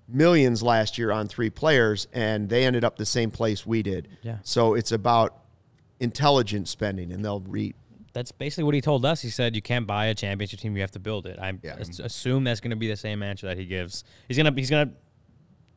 millions 0.08 0.62
last 0.62 0.98
year 0.98 1.10
on 1.12 1.28
three 1.28 1.50
players, 1.50 2.08
and 2.12 2.48
they 2.48 2.64
ended 2.64 2.84
up 2.84 2.96
the 2.96 3.06
same 3.06 3.30
place 3.30 3.64
we 3.66 3.82
did. 3.82 4.08
Yeah. 4.22 4.38
So 4.42 4.74
it's 4.74 4.92
about 4.92 5.38
intelligent 6.00 6.68
spending, 6.68 7.12
and 7.12 7.24
they'll 7.24 7.40
re. 7.40 7.74
That's 8.12 8.32
basically 8.32 8.64
what 8.64 8.74
he 8.74 8.80
told 8.80 9.04
us. 9.04 9.20
He 9.20 9.28
said 9.30 9.54
you 9.54 9.62
can't 9.62 9.86
buy 9.86 10.06
a 10.06 10.14
championship 10.14 10.60
team; 10.60 10.74
you 10.74 10.80
have 10.80 10.90
to 10.92 10.98
build 10.98 11.26
it. 11.26 11.38
I 11.38 11.52
Yeah. 11.62 11.76
assume 12.02 12.44
that's 12.44 12.60
going 12.60 12.70
to 12.70 12.76
be 12.76 12.88
the 12.88 12.96
same 12.96 13.22
answer 13.22 13.46
that 13.46 13.58
he 13.58 13.66
gives. 13.66 14.04
He's 14.28 14.36
gonna 14.36 14.52
he's 14.56 14.70
gonna 14.70 14.90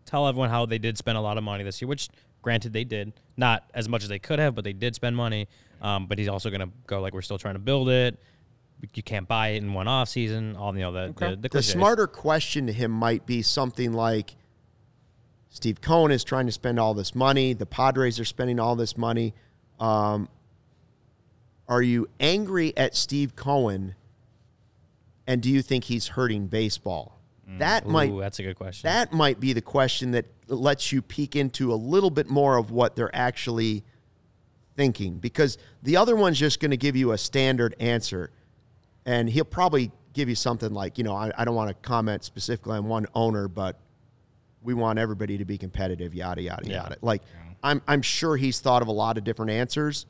tell 0.06 0.28
everyone 0.28 0.50
how 0.50 0.66
they 0.66 0.78
did 0.78 0.98
spend 0.98 1.18
a 1.18 1.22
lot 1.22 1.38
of 1.38 1.44
money 1.44 1.64
this 1.64 1.82
year, 1.82 1.88
which 1.90 2.10
granted 2.42 2.72
they 2.72 2.84
did, 2.86 3.12
not 3.36 3.70
as 3.74 3.90
much 3.90 4.04
as 4.04 4.10
they 4.10 4.20
could 4.20 4.40
have, 4.40 4.56
but 4.56 4.64
they 4.64 4.74
did 4.74 4.96
spend 4.96 5.16
money. 5.18 5.48
Um, 5.82 6.08
but 6.08 6.18
he's 6.18 6.28
also 6.28 6.50
gonna 6.50 6.70
go 6.88 7.02
like 7.02 7.14
we're 7.14 7.22
still 7.22 7.38
trying 7.38 7.56
to 7.56 7.60
build 7.60 7.90
it. 7.90 8.20
You 8.94 9.04
can't 9.04 9.28
buy 9.28 9.50
it 9.50 9.58
in 9.58 9.74
one 9.74 9.88
off 9.88 10.10
season. 10.10 10.56
All 10.56 10.74
you 10.74 10.82
know 10.82 10.92
the 10.92 11.14
the, 11.18 11.36
the, 11.36 11.50
The 11.50 11.64
smarter 11.64 12.08
question 12.08 12.68
to 12.68 12.74
him 12.74 12.92
might 12.92 13.26
be 13.26 13.42
something 13.42 13.94
like 13.94 14.36
Steve 15.50 15.82
Cohen 15.82 16.12
is 16.12 16.24
trying 16.24 16.46
to 16.46 16.52
spend 16.52 16.80
all 16.80 16.94
this 16.94 17.14
money. 17.14 17.54
The 17.54 17.66
Padres 17.66 18.20
are 18.20 18.26
spending 18.26 18.60
all 18.60 18.76
this 18.76 18.98
money. 18.98 19.34
Um, 19.80 20.30
are 21.68 21.82
you 21.82 22.08
angry 22.20 22.76
at 22.78 22.96
Steve 22.96 23.36
Cohen? 23.36 23.96
And 25.28 25.42
do 25.42 25.50
you 25.50 25.62
think 25.62 25.84
he's 25.84 26.08
hurting 26.10 26.48
baseball? 26.48 27.20
That 27.58 27.88
might 27.88 28.12
Ooh, 28.12 28.20
that's 28.20 28.40
a 28.40 28.44
good 28.44 28.56
question. 28.56 28.88
that 28.88 29.12
might 29.12 29.40
be 29.40 29.54
the 29.54 29.62
question 29.62 30.12
that 30.12 30.26
lets 30.48 30.92
you 30.92 31.02
peek 31.02 31.36
into 31.36 31.74
a 31.74 31.76
little 31.76 32.12
bit 32.12 32.30
more 32.30 32.58
of 32.58 32.70
what 32.70 32.96
they're 32.96 33.14
actually 33.16 33.84
thinking 34.80 35.16
because 35.16 35.58
the 35.84 35.98
other 35.98 36.16
one's 36.16 36.40
just 36.40 36.62
going 36.62 36.72
to 36.72 36.78
give 36.78 36.96
you 36.96 37.12
a 37.12 37.18
standard 37.18 37.76
answer 37.82 38.32
and 39.06 39.30
he'll 39.30 39.44
probably 39.44 39.92
give 40.14 40.30
you 40.30 40.36
something 40.36 40.74
like 40.74 40.98
you 40.98 41.04
know 41.04 41.14
i, 41.14 41.30
I 41.38 41.44
don't 41.44 41.54
want 41.54 41.68
to 41.68 41.74
comment 41.86 42.24
specifically 42.24 42.78
on 42.78 42.86
one 42.86 43.06
owner 43.14 43.50
but 43.50 43.78
we 44.62 44.74
want 44.74 44.98
everybody 44.98 45.38
to 45.38 45.44
be 45.44 45.58
competitive 45.58 46.14
yada 46.14 46.42
yada 46.42 46.62
Yeah. 46.66 46.84
yada. 46.84 46.96
Like 47.02 47.24
I'm, 47.62 47.82
I'm 47.90 48.02
sure 48.02 48.38
he's 48.38 48.62
thought 48.62 48.82
of 48.82 48.88
a 48.88 48.94
lot 48.94 49.18
of 49.18 49.26
different 49.26 49.52
answers 49.52 50.06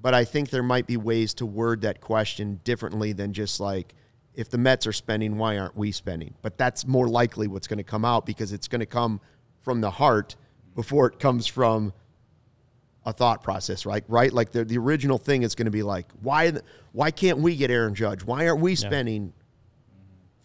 but 0.00 0.14
i 0.14 0.24
think 0.24 0.48
there 0.48 0.62
might 0.62 0.86
be 0.86 0.96
ways 0.96 1.34
to 1.34 1.44
word 1.44 1.82
that 1.82 2.00
question 2.00 2.58
differently 2.64 3.12
than 3.12 3.34
just 3.34 3.60
like 3.60 3.94
if 4.34 4.48
the 4.48 4.56
mets 4.56 4.86
are 4.86 4.92
spending 4.94 5.36
why 5.36 5.58
aren't 5.58 5.76
we 5.76 5.90
spending? 5.92 6.32
But 6.40 6.56
that's 6.56 6.86
more 6.86 7.06
likely 7.08 7.48
what's 7.48 7.66
going 7.66 7.76
to 7.78 7.84
come 7.84 8.04
out 8.06 8.24
because 8.24 8.52
it's 8.52 8.68
going 8.68 8.78
to 8.80 8.86
come 8.86 9.20
from 9.60 9.82
the 9.82 9.90
heart 9.90 10.36
before 10.74 11.06
it 11.08 11.18
comes 11.18 11.46
from 11.48 11.92
a 13.06 13.12
thought 13.12 13.42
process, 13.42 13.86
right? 13.86 14.04
Right? 14.08 14.32
Like 14.32 14.52
the, 14.52 14.64
the 14.64 14.78
original 14.78 15.18
thing 15.18 15.42
is 15.42 15.54
going 15.54 15.64
to 15.66 15.70
be 15.70 15.82
like, 15.82 16.06
why 16.22 16.52
why 16.92 17.10
can't 17.10 17.38
we 17.38 17.56
get 17.56 17.70
Aaron 17.70 17.94
Judge? 17.94 18.22
Why 18.24 18.46
aren't 18.48 18.60
we 18.60 18.74
spending 18.74 19.32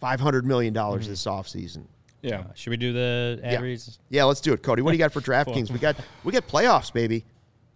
five 0.00 0.20
hundred 0.20 0.44
million 0.46 0.72
dollars 0.72 1.08
this 1.08 1.24
offseason? 1.26 1.86
Yeah. 2.22 2.40
Uh, 2.40 2.44
should 2.54 2.70
we 2.70 2.76
do 2.76 2.92
the 2.92 3.40
ad 3.44 3.52
Yeah. 3.52 3.60
reads? 3.60 3.98
Yeah, 4.08 4.24
let's 4.24 4.40
do 4.40 4.52
it, 4.52 4.62
Cody. 4.62 4.82
What 4.82 4.90
do 4.92 4.96
you 4.96 5.02
got 5.04 5.12
for 5.12 5.20
DraftKings? 5.30 5.70
We 5.70 5.78
got 5.78 5.96
we 6.24 6.32
got 6.32 6.46
playoffs, 6.48 6.92
baby. 6.92 7.24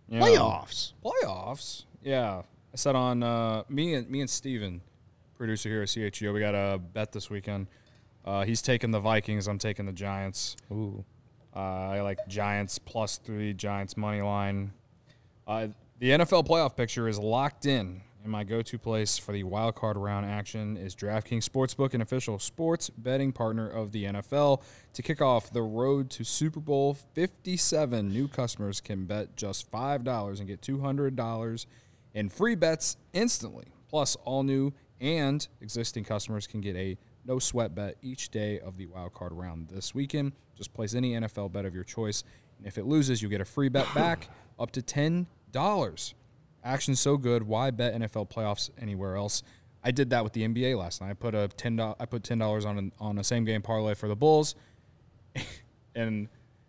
Yeah. 0.08 0.20
Playoffs. 0.20 0.92
Playoffs. 1.04 1.84
Yeah. 2.02 2.42
I 2.72 2.76
said 2.76 2.94
on 2.96 3.22
uh, 3.22 3.64
me 3.68 3.94
and 3.94 4.08
me 4.08 4.20
and 4.20 4.30
Steven, 4.30 4.80
producer 5.36 5.68
here 5.68 5.82
at 5.82 5.88
CHGO, 5.88 6.32
we 6.32 6.40
got 6.40 6.54
a 6.54 6.78
bet 6.78 7.12
this 7.12 7.28
weekend. 7.30 7.66
Uh, 8.24 8.44
he's 8.44 8.60
taking 8.62 8.90
the 8.90 9.00
Vikings. 9.00 9.46
I'm 9.48 9.58
taking 9.58 9.86
the 9.86 9.92
Giants. 9.92 10.56
Ooh, 10.70 11.04
Uh, 11.54 11.58
I 11.58 12.00
like 12.00 12.18
Giants 12.28 12.78
plus 12.78 13.18
three, 13.18 13.52
Giants 13.54 13.96
money 13.96 14.22
line. 14.22 14.72
Uh, 15.46 15.68
the 15.98 16.10
NFL 16.10 16.46
playoff 16.46 16.76
picture 16.76 17.08
is 17.08 17.18
locked 17.18 17.66
in, 17.66 18.00
and 18.22 18.32
my 18.32 18.44
go-to 18.44 18.78
place 18.78 19.18
for 19.18 19.32
the 19.32 19.42
wild 19.42 19.74
card 19.74 19.96
round 19.96 20.24
action 20.26 20.76
is 20.76 20.94
DraftKings 20.94 21.48
Sportsbook, 21.48 21.92
an 21.92 22.00
official 22.00 22.38
sports 22.38 22.88
betting 22.88 23.32
partner 23.32 23.68
of 23.68 23.92
the 23.92 24.04
NFL. 24.04 24.62
To 24.94 25.02
kick 25.02 25.20
off 25.20 25.52
the 25.52 25.62
road 25.62 26.08
to 26.10 26.24
Super 26.24 26.60
Bowl 26.60 26.94
57, 27.14 28.08
new 28.08 28.28
customers 28.28 28.80
can 28.80 29.06
bet 29.06 29.36
just 29.36 29.70
five 29.70 30.04
dollars 30.04 30.38
and 30.38 30.48
get 30.48 30.62
two 30.62 30.80
hundred 30.80 31.16
dollars 31.16 31.66
in 32.14 32.28
free 32.28 32.54
bets 32.54 32.96
instantly. 33.12 33.66
Plus, 33.88 34.16
all 34.24 34.42
new 34.42 34.72
and 35.00 35.48
existing 35.60 36.04
customers 36.04 36.46
can 36.46 36.60
get 36.60 36.76
a 36.76 36.96
no 37.24 37.38
sweat 37.38 37.74
bet 37.74 37.96
each 38.02 38.30
day 38.30 38.60
of 38.60 38.76
the 38.76 38.86
wild 38.86 39.12
card 39.14 39.32
round 39.32 39.68
this 39.68 39.94
weekend. 39.94 40.32
Just 40.60 40.74
place 40.74 40.94
any 40.94 41.12
NFL 41.14 41.50
bet 41.52 41.64
of 41.64 41.74
your 41.74 41.84
choice, 41.84 42.22
and 42.58 42.66
if 42.66 42.76
it 42.76 42.84
loses, 42.84 43.22
you 43.22 43.30
get 43.30 43.40
a 43.40 43.46
free 43.46 43.70
bet 43.70 43.86
back 43.94 44.28
up 44.58 44.70
to 44.72 44.82
ten 44.82 45.26
dollars. 45.52 46.12
Action's 46.62 47.00
so 47.00 47.16
good, 47.16 47.42
why 47.44 47.70
bet 47.70 47.94
NFL 47.98 48.30
playoffs 48.30 48.68
anywhere 48.78 49.16
else? 49.16 49.42
I 49.82 49.90
did 49.90 50.10
that 50.10 50.22
with 50.22 50.34
the 50.34 50.46
NBA 50.46 50.76
last 50.76 51.00
night. 51.00 51.08
I 51.08 51.14
put 51.14 51.34
a 51.34 51.48
ten 51.48 51.76
dollars. 51.76 51.96
I 51.98 52.04
put 52.04 52.22
ten 52.24 52.36
dollars 52.36 52.66
on 52.66 52.92
a, 53.00 53.02
on 53.02 53.16
a 53.16 53.24
same 53.24 53.46
game 53.46 53.62
parlay 53.62 53.94
for 53.94 54.06
the 54.06 54.14
Bulls, 54.16 54.54
and 55.94 56.28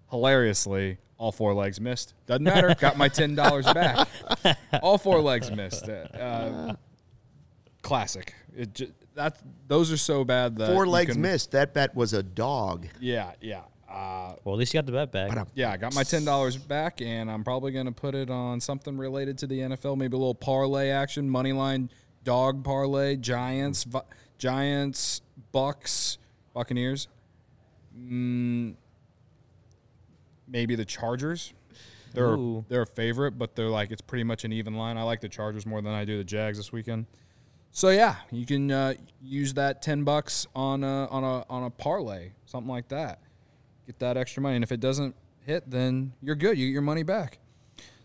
hilariously, 0.10 0.98
all 1.18 1.34
four 1.34 1.54
legs 1.54 1.82
missed. 1.82 2.14
Doesn't 2.28 2.44
matter. 2.46 2.74
Got 2.80 2.98
my 2.98 3.10
ten 3.10 3.36
dollars 3.36 3.66
back. 3.66 4.08
All 4.82 4.98
four 4.98 5.20
legs 5.20 5.52
missed. 5.52 5.88
Uh, 5.90 6.76
classic. 7.82 8.34
It 8.56 8.74
ju- 8.74 8.94
that 9.16 9.38
those 9.68 9.92
are 9.92 9.98
so 9.98 10.24
bad 10.24 10.58
that 10.58 10.72
Four 10.72 10.88
legs 10.88 11.12
can- 11.14 11.22
missed. 11.22 11.52
That 11.52 11.74
bet 11.74 11.94
was 11.96 12.14
a 12.14 12.24
dog. 12.24 12.88
Yeah, 13.00 13.32
yeah. 13.42 13.62
Uh, 13.92 14.36
well, 14.44 14.56
at 14.56 14.60
least 14.60 14.74
you 14.74 14.78
got 14.78 14.86
the 14.86 14.92
bet 14.92 15.12
back. 15.12 15.48
yeah, 15.54 15.72
I 15.72 15.78
got 15.78 15.94
my 15.94 16.04
ten 16.04 16.24
dollars 16.24 16.56
back, 16.56 17.02
and 17.02 17.30
I'm 17.30 17.44
probably 17.44 17.72
gonna 17.72 17.92
put 17.92 18.16
it 18.16 18.30
on 18.30 18.62
something 18.62 18.98
related 18.98 19.38
to 19.40 19.48
the 19.48 19.60
NFL. 19.60 19.98
Maybe 19.98 20.16
a 20.16 20.20
little 20.20 20.36
parlay 20.36 20.90
action, 20.90 21.30
money 21.30 21.52
line, 21.52 21.90
dog 22.24 22.64
parlay, 22.64 23.18
Giants, 23.18 23.84
Vi- 23.84 24.02
Giants, 24.38 25.22
Bucks, 25.52 26.18
Buccaneers. 26.54 27.08
Mm, 27.98 28.76
maybe 30.48 30.76
the 30.76 30.86
Chargers. 30.86 31.54
They're 32.14 32.34
Ooh. 32.34 32.66
they're 32.70 32.84
a 32.84 32.88
favorite, 32.88 33.38
but 33.38 33.56
they're 33.56 33.70
like 33.70 33.92
it's 33.92 34.02
pretty 34.02 34.24
much 34.24 34.44
an 34.44 34.54
even 34.54 34.76
line. 34.76 34.98
I 34.98 35.04
like 35.04 35.22
the 35.22 35.30
Chargers 35.30 35.66
more 35.66 35.82
than 35.82 35.94
I 35.94 36.06
do 36.06 36.18
the 36.18 36.24
Jags 36.24 36.58
this 36.58 36.72
weekend. 36.72 37.06
So 37.72 37.90
yeah, 37.90 38.18
you 38.32 38.46
can 38.46 38.70
uh, 38.70 38.94
use 39.22 39.54
that 39.54 39.82
ten 39.82 40.04
bucks 40.04 40.46
on 40.56 40.84
a 40.84 41.08
on 41.08 41.24
a 41.24 41.46
on 41.50 41.64
a 41.64 41.70
parlay, 41.70 42.32
something 42.46 42.70
like 42.70 42.90
that. 42.90 43.20
Get 43.86 44.00
that 44.00 44.18
extra 44.18 44.42
money, 44.42 44.56
and 44.56 44.64
if 44.64 44.72
it 44.72 44.80
doesn't 44.80 45.16
hit, 45.46 45.70
then 45.70 46.14
you're 46.22 46.36
good. 46.36 46.58
You 46.58 46.68
get 46.68 46.74
your 46.74 46.82
money 46.82 47.04
back. 47.04 47.40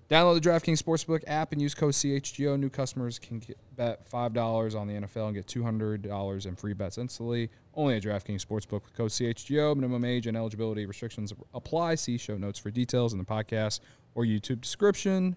Download 0.09 0.41
the 0.41 0.49
DraftKings 0.49 0.81
Sportsbook 0.81 1.25
app 1.27 1.51
and 1.51 1.61
use 1.61 1.75
code 1.75 1.93
CHGO. 1.93 2.59
New 2.59 2.71
customers 2.71 3.19
can 3.19 3.41
get, 3.41 3.59
bet 3.77 4.07
five 4.07 4.33
dollars 4.33 4.77
on 4.77 4.87
the 4.87 4.95
NFL 4.95 5.27
and 5.27 5.35
get 5.35 5.49
two 5.49 5.65
hundred 5.65 6.03
dollars 6.03 6.47
in 6.47 6.55
free 6.55 6.75
bets 6.75 6.97
instantly. 6.97 7.51
Only 7.75 7.97
at 7.97 8.05
DraftKings 8.05 8.45
Sportsbook 8.47 8.85
with 8.85 8.95
code 8.95 9.11
CHGO. 9.11 9.75
Minimum 9.75 10.05
age 10.05 10.29
and 10.29 10.37
eligibility 10.37 10.87
restrictions 10.87 11.33
apply. 11.53 11.97
See 11.97 12.19
show 12.19 12.37
notes 12.37 12.59
for 12.59 12.71
details 12.71 13.13
in 13.13 13.19
the 13.19 13.25
podcast 13.25 13.81
or 14.15 14.25
YouTube 14.25 14.61
description. 14.61 15.35